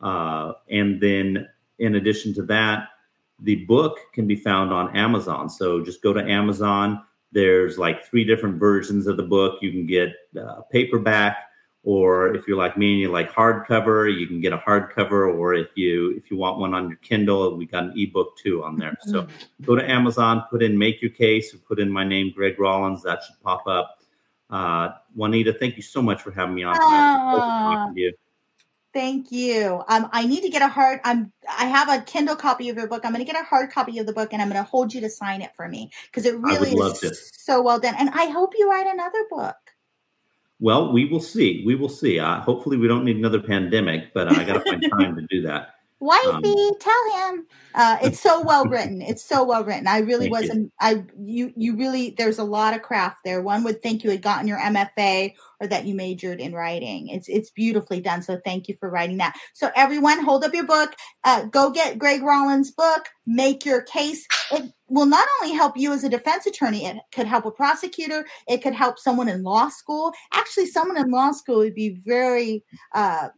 Uh, 0.00 0.52
and 0.70 1.00
then, 1.00 1.48
in 1.78 1.94
addition 1.94 2.34
to 2.34 2.42
that, 2.42 2.88
the 3.40 3.64
book 3.64 3.98
can 4.12 4.26
be 4.26 4.36
found 4.36 4.72
on 4.72 4.94
Amazon. 4.96 5.48
So 5.48 5.82
just 5.82 6.02
go 6.02 6.12
to 6.12 6.22
Amazon. 6.22 7.02
There's 7.32 7.78
like 7.78 8.04
three 8.04 8.24
different 8.24 8.58
versions 8.58 9.06
of 9.06 9.16
the 9.16 9.22
book. 9.22 9.62
You 9.62 9.70
can 9.70 9.86
get 9.86 10.10
uh, 10.40 10.60
paperback, 10.70 11.38
or 11.84 12.34
if 12.34 12.48
you're 12.48 12.56
like 12.56 12.78
me 12.78 12.92
and 12.92 13.00
you 13.00 13.10
like 13.10 13.30
hardcover, 13.30 14.12
you 14.12 14.26
can 14.26 14.40
get 14.40 14.54
a 14.54 14.58
hardcover. 14.58 15.32
Or 15.32 15.54
if 15.54 15.68
you 15.74 16.14
if 16.16 16.30
you 16.30 16.36
want 16.38 16.58
one 16.58 16.74
on 16.74 16.88
your 16.88 16.96
Kindle, 16.98 17.56
we 17.56 17.66
got 17.66 17.84
an 17.84 17.92
ebook 17.94 18.36
too 18.38 18.64
on 18.64 18.76
there. 18.76 18.96
So 19.02 19.22
mm-hmm. 19.22 19.64
go 19.64 19.76
to 19.76 19.88
Amazon, 19.88 20.44
put 20.50 20.62
in 20.62 20.76
"Make 20.76 21.02
Your 21.02 21.10
Case," 21.10 21.54
put 21.54 21.78
in 21.78 21.90
my 21.90 22.02
name, 22.02 22.32
Greg 22.34 22.58
Rollins. 22.58 23.02
That 23.02 23.22
should 23.22 23.40
pop 23.42 23.66
up. 23.66 23.98
Uh, 24.48 24.90
Juanita, 25.14 25.52
thank 25.52 25.76
you 25.76 25.82
so 25.82 26.00
much 26.00 26.22
for 26.22 26.30
having 26.30 26.54
me 26.54 26.64
on. 26.64 26.76
Uh, 26.80 27.92
Thank 28.94 29.32
you. 29.32 29.82
Um, 29.88 30.08
I 30.12 30.24
need 30.24 30.42
to 30.42 30.48
get 30.48 30.62
a 30.62 30.68
hard. 30.68 31.00
I'm. 31.04 31.32
I 31.48 31.66
have 31.66 31.88
a 31.90 32.00
Kindle 32.02 32.36
copy 32.36 32.68
of 32.68 32.76
your 32.76 32.86
book. 32.86 33.04
I'm 33.04 33.12
going 33.12 33.24
to 33.24 33.30
get 33.30 33.40
a 33.40 33.44
hard 33.44 33.72
copy 33.72 33.98
of 33.98 34.06
the 34.06 34.12
book, 34.12 34.32
and 34.32 34.40
I'm 34.40 34.48
going 34.48 34.62
to 34.62 34.70
hold 34.70 34.94
you 34.94 35.00
to 35.00 35.10
sign 35.10 35.42
it 35.42 35.50
for 35.56 35.68
me 35.68 35.90
because 36.06 36.24
it 36.24 36.38
really 36.38 36.70
is 36.70 37.00
to. 37.00 37.12
so 37.14 37.60
well 37.60 37.80
done. 37.80 37.96
And 37.98 38.10
I 38.10 38.26
hope 38.26 38.52
you 38.56 38.70
write 38.70 38.86
another 38.86 39.24
book. 39.28 39.56
Well, 40.60 40.92
we 40.92 41.06
will 41.06 41.20
see. 41.20 41.62
We 41.66 41.74
will 41.74 41.88
see. 41.88 42.18
Uh, 42.18 42.40
hopefully, 42.40 42.76
we 42.76 42.88
don't 42.88 43.04
need 43.04 43.16
another 43.16 43.40
pandemic, 43.40 44.14
but 44.14 44.28
I 44.28 44.44
got 44.44 44.64
to 44.64 44.70
find 44.70 44.84
time 44.98 45.16
to 45.16 45.22
do 45.28 45.42
that. 45.42 45.74
Wifey, 46.00 46.48
um, 46.48 46.78
tell 46.80 47.30
him. 47.30 47.46
Uh, 47.74 47.98
it's 48.02 48.20
so 48.20 48.40
well 48.44 48.64
written. 48.66 49.00
It's 49.00 49.24
so 49.24 49.44
well 49.44 49.64
written. 49.64 49.86
I 49.86 49.98
really 49.98 50.28
wasn't. 50.28 50.64
You. 50.64 50.72
I 50.80 51.04
you 51.18 51.52
you 51.56 51.76
really. 51.76 52.14
There's 52.16 52.38
a 52.38 52.44
lot 52.44 52.74
of 52.74 52.82
craft 52.82 53.18
there. 53.24 53.40
One 53.40 53.64
would 53.64 53.80
think 53.80 54.04
you 54.04 54.10
had 54.10 54.22
gotten 54.22 54.46
your 54.46 54.58
MFA 54.58 55.34
or 55.60 55.66
that 55.66 55.86
you 55.86 55.94
majored 55.94 56.40
in 56.40 56.52
writing. 56.52 57.08
It's 57.08 57.28
it's 57.28 57.50
beautifully 57.50 58.00
done. 58.00 58.22
So 58.22 58.38
thank 58.44 58.68
you 58.68 58.76
for 58.78 58.90
writing 58.90 59.18
that. 59.18 59.36
So 59.54 59.70
everyone, 59.76 60.22
hold 60.22 60.44
up 60.44 60.54
your 60.54 60.66
book. 60.66 60.94
Uh, 61.22 61.44
go 61.44 61.70
get 61.70 61.98
Greg 61.98 62.22
Rollins' 62.22 62.70
book. 62.70 63.08
Make 63.26 63.64
your 63.64 63.82
case. 63.82 64.26
It 64.52 64.72
will 64.88 65.06
not 65.06 65.26
only 65.40 65.54
help 65.54 65.76
you 65.76 65.92
as 65.92 66.04
a 66.04 66.08
defense 66.08 66.46
attorney. 66.46 66.84
It 66.84 66.98
could 67.14 67.26
help 67.26 67.46
a 67.46 67.50
prosecutor. 67.50 68.26
It 68.46 68.62
could 68.62 68.74
help 68.74 68.98
someone 68.98 69.28
in 69.28 69.42
law 69.42 69.68
school. 69.68 70.12
Actually, 70.32 70.66
someone 70.66 70.98
in 70.98 71.10
law 71.10 71.32
school 71.32 71.58
would 71.58 71.74
be 71.74 72.00
very. 72.04 72.64
Uh, 72.92 73.28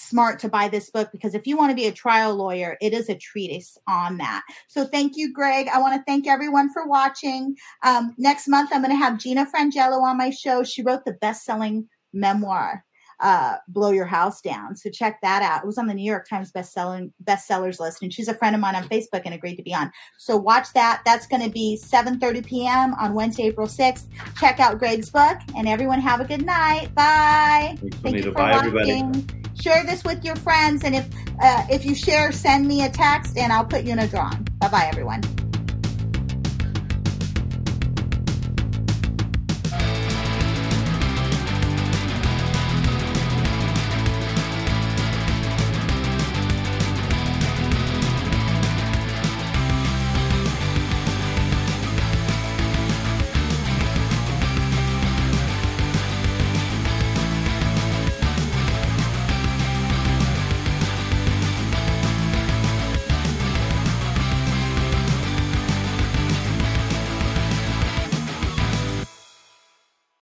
smart 0.00 0.38
to 0.40 0.48
buy 0.48 0.68
this 0.68 0.90
book 0.90 1.10
because 1.12 1.34
if 1.34 1.46
you 1.46 1.56
want 1.56 1.70
to 1.70 1.76
be 1.76 1.86
a 1.86 1.92
trial 1.92 2.34
lawyer, 2.34 2.76
it 2.80 2.92
is 2.92 3.08
a 3.08 3.14
treatise 3.14 3.76
on 3.86 4.16
that. 4.18 4.42
So 4.68 4.84
thank 4.84 5.16
you, 5.16 5.32
Greg. 5.32 5.68
I 5.68 5.78
want 5.78 5.94
to 5.94 6.04
thank 6.06 6.26
everyone 6.26 6.72
for 6.72 6.86
watching. 6.86 7.56
Um, 7.82 8.14
next 8.18 8.48
month, 8.48 8.70
I'm 8.72 8.82
going 8.82 8.92
to 8.92 8.96
have 8.96 9.18
Gina 9.18 9.46
Frangello 9.46 10.02
on 10.02 10.18
my 10.18 10.30
show. 10.30 10.62
She 10.62 10.82
wrote 10.82 11.04
the 11.04 11.12
best 11.12 11.44
selling 11.44 11.88
memoir. 12.12 12.84
Uh, 13.20 13.56
blow 13.68 13.90
your 13.90 14.06
house 14.06 14.40
down. 14.40 14.76
So 14.76 14.90
check 14.90 15.20
that 15.22 15.42
out. 15.42 15.62
It 15.62 15.66
was 15.66 15.78
on 15.78 15.86
the 15.86 15.94
New 15.94 16.04
York 16.04 16.28
Times 16.28 16.50
best-selling 16.50 17.12
bestsellers 17.24 17.78
list, 17.78 18.02
and 18.02 18.12
she's 18.12 18.28
a 18.28 18.34
friend 18.34 18.54
of 18.54 18.60
mine 18.60 18.74
on 18.74 18.84
Facebook 18.88 19.22
and 19.24 19.34
agreed 19.34 19.56
to 19.56 19.62
be 19.62 19.74
on. 19.74 19.90
So 20.18 20.36
watch 20.36 20.72
that. 20.74 21.02
That's 21.04 21.26
going 21.26 21.42
to 21.42 21.50
be 21.50 21.78
7:30 21.82 22.46
p.m. 22.46 22.94
on 22.94 23.14
Wednesday, 23.14 23.44
April 23.44 23.66
6th. 23.66 24.06
Check 24.38 24.60
out 24.60 24.78
Greg's 24.78 25.10
book, 25.10 25.38
and 25.56 25.68
everyone 25.68 26.00
have 26.00 26.20
a 26.20 26.24
good 26.24 26.44
night. 26.44 26.94
Bye. 26.94 27.76
Thanks, 27.80 27.96
Thank 27.98 28.16
you 28.16 28.22
for 28.22 28.32
Bye, 28.32 28.52
watching. 28.52 28.68
Everybody 28.68 29.40
share 29.60 29.84
this 29.84 30.04
with 30.04 30.24
your 30.24 30.36
friends 30.36 30.84
and 30.84 30.94
if 30.94 31.06
uh, 31.42 31.66
if 31.70 31.84
you 31.84 31.94
share 31.94 32.32
send 32.32 32.66
me 32.66 32.84
a 32.84 32.88
text 32.88 33.36
and 33.36 33.52
i'll 33.52 33.64
put 33.64 33.84
you 33.84 33.92
in 33.92 33.98
a 33.98 34.08
drawing 34.08 34.42
bye 34.58 34.68
bye 34.68 34.86
everyone 34.90 35.20